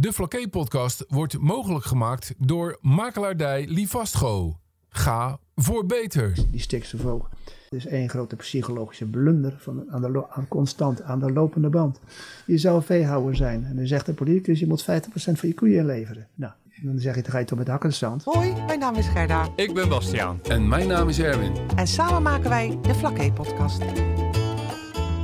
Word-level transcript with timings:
De 0.00 0.12
Flaké-podcast 0.12 1.04
wordt 1.08 1.38
mogelijk 1.38 1.84
gemaakt 1.84 2.34
door 2.38 2.78
makelaardij 2.80 3.66
Livastgo. 3.68 4.56
Ga 4.88 5.38
voor 5.54 5.86
beter. 5.86 6.34
Die 6.50 6.60
stikstofhoog. 6.60 7.28
Het 7.44 7.72
is 7.72 7.86
één 7.86 8.08
grote 8.08 8.36
psychologische 8.36 9.06
blunder 9.06 9.56
van, 9.58 9.84
aan, 9.90 10.00
de, 10.00 10.30
aan 10.30 10.48
constant 10.48 11.02
aan 11.02 11.18
de 11.18 11.32
lopende 11.32 11.68
band. 11.68 12.00
Je 12.46 12.58
zou 12.58 12.82
veehouwer 12.82 13.36
zijn 13.36 13.64
en 13.64 13.76
dan 13.76 13.86
zegt 13.86 14.06
de 14.06 14.12
politicus 14.12 14.60
je 14.60 14.66
moet 14.66 14.82
50% 14.82 14.84
van 15.14 15.48
je 15.48 15.54
koeien 15.54 15.78
inleveren. 15.78 16.26
Nou, 16.34 16.52
dan 16.82 16.98
zeg 16.98 17.14
je 17.14 17.22
dan 17.22 17.30
ga 17.30 17.38
je 17.38 17.44
toch 17.44 17.58
met 17.58 17.68
hakken 17.68 17.92
zand. 17.92 18.24
Hoi, 18.24 18.54
mijn 18.66 18.78
naam 18.78 18.94
is 18.94 19.06
Gerda 19.08 19.48
Ik 19.56 19.74
ben 19.74 19.88
Bastiaan. 19.88 20.40
En 20.42 20.68
mijn 20.68 20.88
naam 20.88 21.08
is 21.08 21.18
Erwin. 21.18 21.52
en 21.76 21.86
samen 21.86 22.22
maken 22.22 22.48
wij 22.48 22.78
de 22.82 22.94
Flaké 22.94 23.32
podcast. 23.32 23.82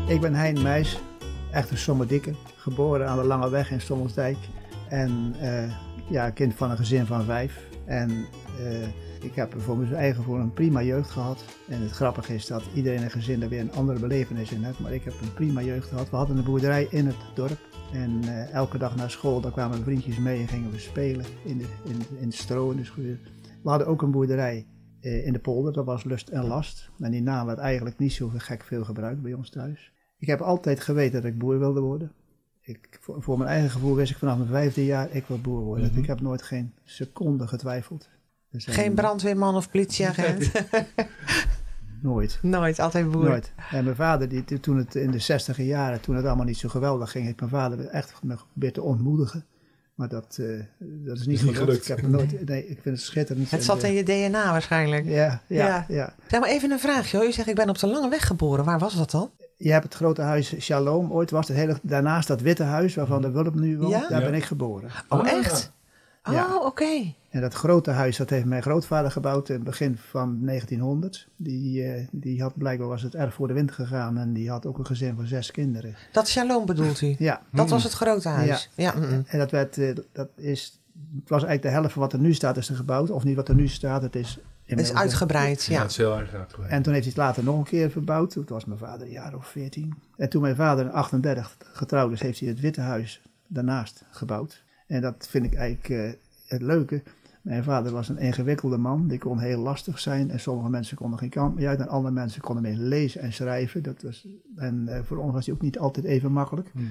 Ik 0.07 0.21
ben 0.21 0.35
Hein 0.35 0.63
Meijs, 0.63 1.01
echt 1.51 1.71
een 1.71 1.79
sommedikke, 1.79 2.35
geboren 2.57 3.09
aan 3.09 3.19
de 3.19 3.25
Lange 3.25 3.51
Weg 3.51 3.71
in 3.71 3.81
Stommelsdijk. 3.81 4.37
En 4.89 5.35
eh, 5.41 5.73
ja, 6.11 6.31
kind 6.31 6.55
van 6.55 6.71
een 6.71 6.77
gezin 6.77 7.07
van 7.07 7.25
vijf. 7.25 7.69
En 7.85 8.11
eh, 8.59 8.87
ik 9.21 9.35
heb 9.35 9.61
voor 9.61 9.77
mijn 9.77 9.95
eigen 9.95 10.25
voor 10.25 10.39
een 10.39 10.53
prima 10.53 10.83
jeugd 10.83 11.11
gehad. 11.11 11.45
En 11.69 11.81
het 11.81 11.91
grappige 11.91 12.35
is 12.35 12.47
dat 12.47 12.63
iedereen 12.75 12.99
in 12.99 13.05
een 13.05 13.11
gezin 13.11 13.43
er 13.43 13.49
weer 13.49 13.61
een 13.61 13.73
andere 13.73 13.99
belevenis 13.99 14.53
in 14.53 14.65
heeft. 14.65 14.79
Maar 14.79 14.93
ik 14.93 15.05
heb 15.05 15.15
een 15.23 15.35
prima 15.35 15.63
jeugd 15.63 15.89
gehad. 15.89 16.11
We 16.11 16.17
hadden 16.17 16.37
een 16.37 16.45
boerderij 16.45 16.87
in 16.91 17.07
het 17.07 17.17
dorp. 17.35 17.59
En 17.93 18.21
eh, 18.23 18.53
elke 18.53 18.79
dag 18.79 18.97
na 18.97 19.09
school, 19.09 19.41
daar 19.41 19.53
kwamen 19.53 19.83
vriendjes 19.83 20.19
mee 20.19 20.41
en 20.41 20.49
gingen 20.49 20.71
we 20.71 20.79
spelen 20.79 21.25
in 21.45 21.59
de, 21.59 21.67
in, 21.85 21.91
in 21.91 22.31
de. 22.31 22.37
In 22.77 22.77
de. 22.95 23.19
We 23.63 23.71
hadden 23.71 23.87
ook 23.89 24.03
een 24.03 24.11
boerderij 24.11 24.67
in 25.01 25.33
de 25.33 25.39
polder, 25.39 25.73
dat 25.73 25.85
was 25.85 26.05
Lust 26.05 26.29
en 26.29 26.47
Last. 26.47 26.91
En 26.99 27.11
die 27.11 27.23
naam 27.23 27.47
werd 27.47 27.59
eigenlijk 27.59 27.99
niet 27.99 28.13
zo 28.13 28.31
gek 28.37 28.65
veel 28.65 28.85
gebruikt 28.85 29.23
bij 29.23 29.33
ons 29.33 29.51
thuis. 29.51 29.93
Ik 30.19 30.27
heb 30.27 30.41
altijd 30.41 30.81
geweten 30.81 31.23
dat 31.23 31.31
ik 31.31 31.39
boer 31.39 31.59
wilde 31.59 31.81
worden. 31.81 32.13
Ik, 32.67 32.89
voor, 33.01 33.23
voor 33.23 33.39
mijn 33.39 33.51
eigen 33.51 33.71
gevoel 33.71 33.95
wist 33.95 34.11
ik 34.11 34.17
vanaf 34.19 34.37
mijn 34.37 34.49
vijfde 34.49 34.85
jaar, 34.85 35.09
ik 35.11 35.25
wil 35.27 35.39
boer 35.41 35.61
worden. 35.61 35.93
Ik 35.97 36.07
heb 36.07 36.21
nooit 36.21 36.43
geen 36.43 36.73
seconde 36.85 37.47
getwijfeld. 37.47 38.09
Zijn- 38.51 38.77
Geen 38.77 38.95
brandweerman 38.95 39.55
of 39.55 39.71
politieagent. 39.71 40.51
Nooit. 42.03 42.39
Nooit, 42.43 42.79
altijd 42.79 43.11
boer. 43.11 43.25
Nooit. 43.29 43.53
En 43.71 43.85
mijn 43.85 43.97
vader, 43.97 44.29
die, 44.29 44.61
toen 44.61 44.77
het 44.77 44.95
in 44.95 45.11
de 45.11 45.19
zestiger 45.19 45.65
jaren, 45.65 46.01
toen 46.01 46.15
het 46.17 46.25
allemaal 46.25 46.45
niet 46.45 46.57
zo 46.59 46.69
geweldig 46.69 47.11
ging, 47.11 47.25
heeft 47.25 47.39
mijn 47.41 47.51
vader 47.53 47.87
echt 47.87 48.15
me 48.23 48.37
geprobeerd 48.37 48.75
te 48.75 48.83
ontmoedigen. 48.83 49.45
Maar 49.95 50.09
dat, 50.09 50.39
eh, 50.41 50.47
dat 50.79 51.19
is 51.19 51.27
niet, 51.27 51.39
gelukt. 51.39 51.59
gelukt. 51.59 51.89
Ik 51.89 51.97
heb 51.97 52.09
nooit, 52.09 52.47
nee, 52.47 52.61
ik 52.69 52.79
vind 52.83 52.97
het 52.97 53.05
schitterend. 53.05 53.51
Het 53.51 53.65
zat 53.65 53.83
in 53.83 53.91
eh, 53.91 53.97
je 53.97 54.03
DNA 54.31 54.51
waarschijnlijk. 54.51 55.05
Ja, 55.05 55.43
ja, 55.47 55.67
Ja. 55.67 55.85
ja. 55.89 56.15
Zeg 56.29 56.41
maar 56.41 56.49
even 56.49 56.71
een 56.71 56.79
vraagje 56.81 57.17
hoor. 57.17 57.27
Je 57.27 57.33
zegt 57.33 57.49
ik 57.49 57.55
ben 57.55 57.69
op 57.69 57.79
de 57.79 57.87
Lange 57.87 58.09
Weg 58.09 58.27
geboren. 58.27 58.65
Waar 58.65 58.79
was 58.79 58.95
dat 58.97 59.11
dan? 59.11 59.31
Je 59.57 59.73
hebt 59.73 59.85
het 59.85 59.95
grote 59.95 60.23
huis 60.23 60.55
Shalom, 60.61 61.13
ooit 61.13 61.31
was 61.31 61.49
het 61.49 61.57
hele, 61.57 61.77
daarnaast 61.83 62.29
dat 62.29 62.41
witte 62.41 62.63
huis 62.63 62.95
waarvan 62.95 63.23
de 63.23 63.31
Wulp 63.31 63.55
nu 63.55 63.79
woont, 63.79 63.91
Ja? 63.93 64.09
daar 64.09 64.21
Ja. 64.21 64.27
ben 64.27 64.35
ik 64.35 64.45
geboren. 64.45 64.91
Oh 65.09 65.21
Ah. 65.21 65.29
echt? 65.33 65.73
Ja. 66.31 66.57
Oh 66.57 66.65
oké. 66.67 67.13
En 67.31 67.41
dat 67.41 67.55
grote 67.55 67.91
huis, 67.91 68.17
dat 68.17 68.31
heeft 68.31 68.45
mijn 68.45 68.63
grootvader 68.63 69.11
gebouwd 69.11 69.49
in 69.49 69.55
het 69.55 69.65
begin 69.65 69.97
van 70.11 70.39
1900. 70.45 71.29
Die, 71.37 71.85
eh, 71.85 72.07
die 72.11 72.43
had 72.43 72.59
blijkbaar 72.59 72.89
was 72.89 73.03
het 73.03 73.15
erg 73.15 73.35
voor 73.35 73.47
de 73.49 73.53
wind 73.55 73.73
gegaan 73.73 74.19
en 74.19 74.33
die 74.33 74.51
had 74.51 74.67
ook 74.67 74.79
een 74.79 74.87
gezin 74.87 75.15
van 75.17 75.27
zes 75.27 75.51
kinderen. 75.51 75.95
Dat 76.13 76.29
Shalom 76.29 76.67
bedoelt 76.67 77.01
u? 77.01 77.15
Ja, 77.19 77.43
Dat 77.53 77.71
was 77.71 77.83
het 77.85 77.93
grote 77.93 78.29
huis? 78.29 78.71
Ja. 78.75 78.95
mm-mm. 78.97 79.25
en 79.27 79.39
dat 79.39 79.51
werd, 79.51 79.79
eh, 79.79 79.95
dat 80.13 80.29
is, 80.37 80.81
het 81.21 81.29
was 81.29 81.43
eigenlijk 81.45 81.63
de 81.63 81.69
helft 81.81 81.93
van 81.93 82.03
wat 82.03 82.13
er 82.13 82.19
nu 82.19 82.35
staat 82.35 82.57
is 82.57 82.69
er 82.69 82.77
gebouwd. 82.77 83.11
Of 83.11 83.25
niet 83.25 83.37
wat 83.37 83.49
er 83.49 83.55
nu 83.55 83.69
staat, 83.69 84.03
het 84.03 84.17
is 84.17 84.39
Het 84.65 84.81
is 84.81 84.95
uitgebreid, 84.95 85.65
Ja, 85.65 85.75
ja. 85.75 85.81
het 85.83 85.91
is 85.91 85.97
heel 85.97 86.19
erg 86.19 86.35
uitgebreid. 86.35 86.73
En 86.73 86.83
toen 86.83 86.93
heeft 86.93 87.05
hij 87.05 87.15
het 87.15 87.25
later 87.25 87.45
nog 87.45 87.59
een 87.59 87.65
keer 87.65 87.91
verbouwd. 87.91 88.31
Toen 88.31 88.45
was 88.49 88.65
mijn 88.65 88.79
vader 88.79 89.07
een 89.07 89.13
jaar 89.13 89.35
of 89.35 89.47
14. 89.47 89.95
En 90.17 90.29
toen 90.29 90.43
mijn 90.43 90.57
vader 90.57 90.85
in 90.85 90.91
38 90.91 91.57
getrouwd 91.73 92.13
is, 92.13 92.21
heeft 92.21 92.41
hij 92.41 92.49
het 92.49 92.61
Witte 92.61 92.81
Huis 92.81 93.23
daarnaast 93.47 94.05
gebouwd. 94.11 94.65
En 94.87 95.01
dat 95.01 95.27
vind 95.31 95.45
ik 95.45 95.55
eigenlijk 95.55 95.89
eh, 95.89 96.21
het 96.47 96.63
leuke. 96.63 97.03
Mijn 97.43 97.65
vader 97.65 97.93
was 97.93 98.09
een 98.09 98.19
ingewikkelde 98.19 98.77
man. 98.77 99.09
Die 99.09 99.19
kon 99.19 99.39
heel 99.39 99.59
lastig 99.59 99.99
zijn. 99.99 100.31
En 100.31 100.41
sommige 100.41 100.71
mensen 100.71 100.97
konden 100.97 101.19
geen 101.19 101.29
kant 101.29 101.55
meer 101.55 101.69
uit. 101.69 101.81
En 101.81 101.89
andere 101.89 102.15
mensen 102.15 102.41
konden 102.41 102.63
meer 102.63 102.77
lezen 102.77 103.21
en 103.21 103.33
schrijven. 103.33 103.83
Dat 103.83 104.03
was, 104.03 104.27
en 104.57 104.89
eh, 104.89 105.01
voor 105.03 105.17
ons 105.17 105.33
was 105.33 105.47
hij 105.47 105.55
ook 105.55 105.63
niet 105.63 105.79
altijd 105.79 106.07
even 106.07 106.33
makkelijk. 106.33 106.69
Hmm. 106.73 106.91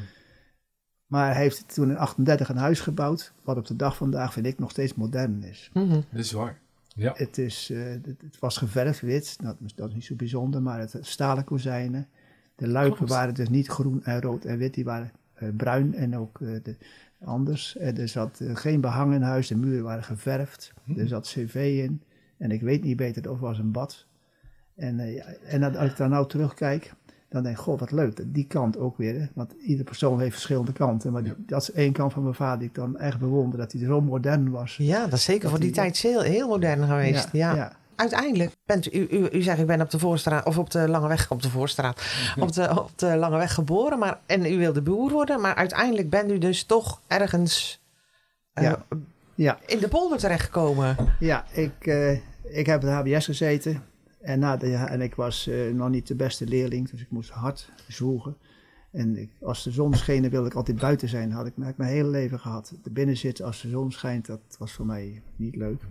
Maar 1.05 1.33
hij 1.33 1.41
heeft 1.41 1.73
toen 1.73 1.89
in 1.89 1.97
38 1.97 2.49
een 2.49 2.57
huis 2.57 2.79
gebouwd. 2.79 3.33
Wat 3.43 3.57
op 3.57 3.65
de 3.65 3.75
dag 3.75 3.95
vandaag 3.95 4.33
vind 4.33 4.45
ik 4.45 4.59
nog 4.59 4.71
steeds 4.71 4.93
modern 4.93 5.43
is. 5.43 5.69
Mhm. 5.73 5.89
Dat 5.89 6.19
is 6.19 6.31
waar. 6.31 6.61
Ja. 6.95 7.13
Het, 7.15 7.37
is, 7.37 7.69
eh, 7.69 7.83
het, 7.83 8.05
het 8.05 8.39
was 8.39 8.57
geverfd 8.57 9.01
wit, 9.01 9.37
dat, 9.41 9.55
is- 9.65 9.75
dat 9.75 9.87
is 9.89 9.93
niet 9.93 10.05
zo 10.05 10.15
bijzonder, 10.15 10.61
maar 10.61 10.79
het 10.79 10.97
stalen 11.01 11.43
kozijnen. 11.43 12.07
De 12.55 12.67
luiken 12.67 12.95
Klopt. 12.97 13.11
waren 13.11 13.33
dus 13.33 13.49
niet 13.49 13.67
groen 13.67 14.03
en 14.03 14.21
rood 14.21 14.45
en 14.45 14.57
wit, 14.57 14.73
die 14.73 14.83
waren 14.83 15.11
eh, 15.33 15.49
bruin 15.57 15.93
en 15.95 16.17
ook 16.17 16.41
eh, 16.41 16.47
de, 16.63 16.75
anders. 17.23 17.77
En 17.77 17.97
er 17.97 18.07
zat 18.07 18.41
geen 18.53 18.81
behang 18.81 19.13
in 19.13 19.21
huis, 19.21 19.47
de 19.47 19.55
muren 19.57 19.83
waren 19.83 20.03
geverfd, 20.03 20.73
er 20.97 21.07
zat 21.07 21.27
cv 21.27 21.81
in 21.83 22.01
en 22.37 22.51
ik 22.51 22.61
weet 22.61 22.83
niet 22.83 22.97
beter 22.97 23.31
of 23.31 23.39
was 23.39 23.59
een 23.59 23.71
bad. 23.71 24.05
En, 24.75 24.99
en 25.45 25.61
dat- 25.61 25.75
als 25.75 25.91
ik 25.91 25.97
daar 25.97 26.09
nou 26.09 26.27
terugkijk, 26.27 26.93
dan 27.33 27.43
denk 27.43 27.55
ik, 27.57 27.61
god 27.63 27.79
wat 27.79 27.91
leuk, 27.91 28.21
die 28.25 28.45
kant 28.47 28.77
ook 28.77 28.97
weer. 28.97 29.19
Hè? 29.19 29.25
Want 29.33 29.51
iedere 29.61 29.83
persoon 29.83 30.19
heeft 30.19 30.31
verschillende 30.33 30.73
kanten, 30.73 31.11
maar 31.11 31.23
die- 31.23 31.33
dat 31.37 31.61
is 31.61 31.71
één 31.71 31.91
kant 31.93 32.13
van 32.13 32.23
mijn 32.23 32.35
vader 32.35 32.59
die 32.59 32.67
ik 32.67 32.75
dan 32.75 32.97
echt 32.97 33.19
bewonder, 33.19 33.59
dat 33.59 33.71
hij 33.71 33.81
zo 33.85 34.01
modern 34.01 34.49
was. 34.51 34.75
Ja, 34.77 35.03
dat 35.03 35.13
is 35.13 35.23
zeker 35.23 35.41
Dat 35.41 35.49
voor 35.51 35.59
die 35.59 35.71
tijd 35.71 35.97
heel, 35.97 36.21
heel 36.21 36.47
modern 36.47 36.87
geweest. 36.87 37.29
Ja, 37.31 37.55
ja. 37.55 37.71
Uiteindelijk 37.95 38.51
bent 38.65 38.93
u, 38.93 39.07
u, 39.11 39.27
u 39.31 39.41
zegt 39.41 39.59
ik 39.59 39.65
ben 39.67 39.81
op 39.81 39.89
de 39.89 39.99
Voorstraat, 39.99 40.45
of 40.45 40.57
op 40.57 40.69
de 40.69 40.89
Lange 40.89 41.07
Weg, 41.07 41.31
op 41.31 41.41
de 41.41 41.49
Voorstraat, 41.49 42.01
op 42.39 42.51
de, 42.53 42.69
op 42.79 42.91
de 42.95 43.15
Lange 43.17 43.37
Weg 43.37 43.53
geboren. 43.53 43.99
Maar, 43.99 44.19
en 44.25 44.45
u 44.45 44.57
wilde 44.57 44.81
boer 44.81 45.11
worden, 45.11 45.41
maar 45.41 45.55
uiteindelijk 45.55 46.09
bent 46.09 46.31
u 46.31 46.37
dus 46.37 46.63
toch 46.63 47.01
ergens 47.07 47.81
eh, 48.53 48.63
Ja. 48.63 48.85
Ja. 49.35 49.57
in 49.65 49.79
de 49.79 49.87
polder 49.87 50.17
terechtgekomen. 50.17 50.95
Ja, 51.19 51.45
ik, 51.51 51.71
eh, 51.87 52.11
ik 52.43 52.65
heb 52.65 52.75
op 52.75 52.81
de 52.81 52.89
HBS 53.11 53.25
gezeten. 53.25 53.83
En, 54.23 54.39
na 54.39 54.57
de, 54.57 54.73
en 54.73 55.01
ik 55.01 55.15
was 55.15 55.47
eh, 55.47 55.73
nog 55.73 55.89
niet 55.89 56.07
de 56.07 56.15
beste 56.15 56.47
leerling, 56.47 56.89
dus 56.89 57.01
ik 57.01 57.09
moest 57.09 57.29
hard 57.29 57.71
zwoegen. 57.87 58.37
En 58.91 59.17
ik, 59.17 59.31
als 59.41 59.63
de 59.63 59.71
zon 59.71 59.93
scheen, 59.93 60.29
wilde 60.29 60.47
ik 60.47 60.53
altijd 60.53 60.79
buiten 60.79 61.09
zijn. 61.09 61.31
Had 61.31 61.45
ik, 61.45 61.53
heb 61.59 61.69
ik 61.69 61.77
mijn 61.77 61.91
hele 61.91 62.09
leven 62.09 62.39
gehad. 62.39 62.73
De 62.83 62.91
binnen 62.91 63.17
zitten 63.17 63.45
als 63.45 63.61
de 63.61 63.69
zon 63.69 63.91
schijnt, 63.91 64.25
dat 64.25 64.55
was 64.59 64.71
voor 64.71 64.85
mij 64.85 65.21
niet 65.35 65.55
leuk. 65.55 65.81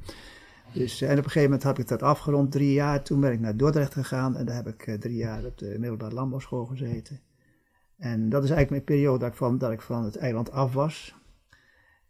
Dus, 0.73 1.01
eh, 1.01 1.11
en 1.11 1.19
op 1.19 1.25
een 1.25 1.31
gegeven 1.31 1.51
moment 1.51 1.63
heb 1.63 1.79
ik 1.79 1.89
dat 1.89 2.03
afgerond, 2.03 2.53
drie 2.53 2.73
jaar. 2.73 3.03
Toen 3.03 3.21
ben 3.21 3.33
ik 3.33 3.41
naar 3.41 3.57
Dordrecht 3.57 3.93
gegaan 3.93 4.37
en 4.37 4.47
daar 4.47 4.57
heb 4.57 4.67
ik 4.67 4.87
eh, 4.87 4.95
drie 4.95 5.17
jaar 5.17 5.45
op 5.45 5.59
de 5.59 5.77
middelbare 5.79 6.15
landbouwschool 6.15 6.67
gezeten. 6.67 7.21
En 7.97 8.29
dat 8.29 8.45
is 8.45 8.51
eigenlijk 8.51 8.71
mijn 8.71 8.99
periode 8.99 9.19
dat 9.19 9.29
ik 9.29 9.37
van, 9.37 9.59
dat 9.59 9.73
ik 9.73 9.81
van 9.81 10.05
het 10.05 10.17
eiland 10.17 10.51
af 10.51 10.73
was. 10.73 11.15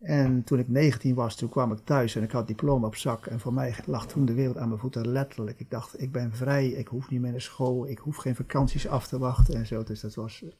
En 0.02 0.44
toen 0.44 0.58
ik 0.58 0.68
19 0.68 1.14
was, 1.14 1.36
toen 1.36 1.48
kwam 1.48 1.72
ik 1.72 1.78
thuis 1.84 2.16
en 2.16 2.22
ik 2.22 2.30
had 2.30 2.46
diploma 2.46 2.86
op 2.86 2.96
zak. 2.96 3.26
En 3.26 3.40
voor 3.40 3.52
mij 3.52 3.74
lag 3.86 4.06
toen 4.06 4.24
de 4.24 4.34
wereld 4.34 4.56
aan 4.56 4.68
mijn 4.68 4.80
voeten, 4.80 5.08
letterlijk. 5.08 5.60
Ik 5.60 5.70
dacht, 5.70 6.00
ik 6.02 6.12
ben 6.12 6.32
vrij, 6.32 6.68
ik 6.68 6.88
hoef 6.88 7.10
niet 7.10 7.20
meer 7.20 7.30
naar 7.30 7.40
school, 7.40 7.88
ik 7.88 7.98
hoef 7.98 8.16
geen 8.16 8.34
vakanties 8.36 8.88
af 8.88 9.06
te 9.06 9.18
wachten 9.18 9.54
en 9.54 9.66
zo. 9.66 9.82
Dus 9.82 10.00
dat 10.00 10.14
was 10.14 10.42
eh, 10.44 10.50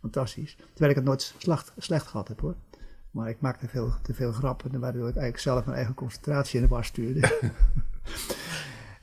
fantastisch. 0.00 0.56
Terwijl 0.56 0.90
ik 0.90 0.96
het 0.96 1.04
nooit 1.04 1.34
slecht, 1.38 1.72
slecht 1.76 2.06
gehad 2.06 2.28
heb 2.28 2.40
hoor. 2.40 2.54
Maar 3.10 3.28
ik 3.28 3.40
maakte 3.40 3.68
veel, 3.68 3.92
te 4.02 4.14
veel 4.14 4.32
grappen, 4.32 4.80
waardoor 4.80 5.08
ik 5.08 5.14
eigenlijk 5.14 5.38
zelf 5.42 5.64
mijn 5.64 5.76
eigen 5.76 5.94
concentratie 5.94 6.56
in 6.60 6.62
de 6.66 6.70
war 6.70 6.84
stuurde. 6.84 7.38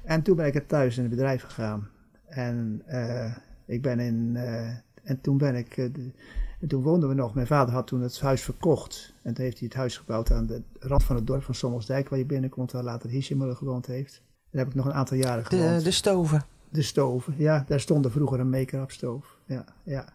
en 0.04 0.22
toen 0.22 0.36
ben 0.36 0.46
ik 0.46 0.56
er 0.56 0.66
thuis 0.66 0.96
in 0.98 1.02
het 1.04 1.12
bedrijf 1.12 1.44
gegaan. 1.44 1.88
En 2.26 2.82
eh, 2.86 3.36
ik 3.66 3.82
ben 3.82 4.00
in, 4.00 4.36
eh, 4.36 4.68
en 5.04 5.22
toen 5.22 5.38
ben 5.38 5.56
ik, 5.56 5.76
de- 5.76 6.12
en 6.60 6.68
toen 6.68 6.84
woonden 6.84 7.10
we 7.10 7.16
nog. 7.16 7.34
Mijn 7.34 7.48
vader 7.48 7.74
had 7.74 7.88
toen 7.88 8.02
het 8.02 8.20
huis 8.22 8.42
verkocht. 8.42 9.14
En 9.28 9.34
toen 9.34 9.44
heeft 9.44 9.60
hij 9.60 9.68
het 9.68 9.78
huis 9.78 9.98
gebouwd 9.98 10.32
aan 10.32 10.46
de 10.46 10.62
rand 10.80 11.04
van 11.04 11.16
het 11.16 11.28
dorp 11.28 11.44
van 11.44 11.54
Sommelsdijk, 11.54 12.10
waar 12.10 12.20
je 12.20 12.26
binnenkomt, 12.26 12.72
waar 12.72 12.84
later 12.84 13.10
Hiesjemuller 13.10 13.56
gewoond 13.56 13.86
heeft. 13.86 14.22
Daar 14.52 14.62
heb 14.62 14.68
ik 14.68 14.76
nog 14.76 14.86
een 14.86 14.94
aantal 14.94 15.18
jaren 15.18 15.44
De, 15.44 15.50
gewoond. 15.50 15.84
de 15.84 15.92
stoven. 15.92 16.46
De 16.70 16.82
stoven, 16.82 17.34
ja, 17.38 17.64
daar 17.68 17.80
stond 17.80 18.06
er 18.06 18.12
vroeger 18.12 18.40
een 18.40 18.50
make-up 18.50 18.92
stoof. 18.92 19.38
Ja, 19.46 19.66
ja. 19.84 20.06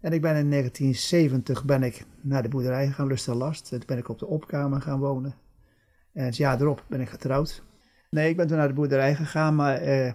En 0.00 0.12
ik 0.12 0.20
ben 0.20 0.36
in 0.36 0.50
1970 0.50 1.64
ben 1.64 1.82
ik 1.82 2.04
naar 2.20 2.42
de 2.42 2.48
boerderij 2.48 2.86
gegaan, 2.86 3.06
Lust 3.06 3.28
en 3.28 3.36
Last. 3.36 3.68
Toen 3.68 3.82
ben 3.86 3.98
ik 3.98 4.08
op 4.08 4.18
de 4.18 4.26
opkamer 4.26 4.80
gaan 4.82 4.98
wonen. 4.98 5.34
En 6.12 6.24
het 6.24 6.36
jaar 6.36 6.60
erop 6.60 6.84
ben 6.88 7.00
ik 7.00 7.08
getrouwd. 7.08 7.62
Nee, 8.10 8.30
ik 8.30 8.36
ben 8.36 8.46
toen 8.46 8.56
naar 8.56 8.68
de 8.68 8.74
boerderij 8.74 9.14
gegaan, 9.14 9.54
maar 9.54 9.76
eh, 9.76 10.12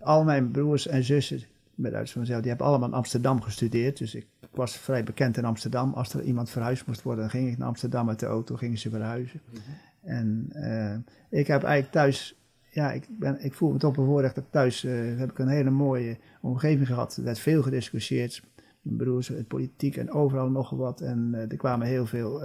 al 0.00 0.24
mijn 0.24 0.50
broers 0.50 0.86
en 0.86 1.04
zussen, 1.04 1.42
met 1.80 1.94
uit 1.94 2.10
van 2.10 2.20
mezelf, 2.20 2.40
die 2.40 2.48
hebben 2.48 2.66
allemaal 2.66 2.88
in 2.88 2.94
Amsterdam 2.94 3.40
gestudeerd. 3.40 3.98
Dus 3.98 4.14
ik 4.14 4.26
was 4.50 4.76
vrij 4.76 5.04
bekend 5.04 5.36
in 5.36 5.44
Amsterdam. 5.44 5.92
Als 5.92 6.14
er 6.14 6.22
iemand 6.22 6.50
verhuisd 6.50 6.86
moest 6.86 7.02
worden, 7.02 7.22
dan 7.22 7.30
ging 7.30 7.48
ik 7.50 7.58
naar 7.58 7.68
Amsterdam 7.68 8.06
met 8.06 8.20
de 8.20 8.26
auto, 8.26 8.56
gingen 8.56 8.78
ze 8.78 8.90
verhuizen. 8.90 9.40
En 10.02 10.46
eh, 10.52 11.38
ik 11.40 11.46
heb 11.46 11.62
eigenlijk 11.62 11.92
thuis 11.92 12.34
ja, 12.72 12.92
ik, 12.92 13.06
ben, 13.08 13.44
ik 13.44 13.54
voel 13.54 13.72
me 13.72 13.78
toch 13.78 13.94
bevoorrecht 13.94 14.34
dat 14.34 14.44
thuis 14.50 14.84
eh, 14.84 14.92
heb 15.18 15.30
ik 15.30 15.38
een 15.38 15.48
hele 15.48 15.70
mooie 15.70 16.18
omgeving 16.40 16.86
gehad. 16.86 17.16
Er 17.16 17.24
werd 17.24 17.38
veel 17.38 17.62
gediscussieerd. 17.62 18.42
Mijn 18.82 18.96
broers, 18.96 19.28
het 19.28 19.48
politiek 19.48 19.96
en 19.96 20.10
overal 20.10 20.50
nog 20.50 20.70
wat. 20.70 21.00
En 21.00 21.30
eh, 21.34 21.50
er 21.50 21.56
kwamen 21.56 21.86
heel 21.86 22.06
veel 22.06 22.42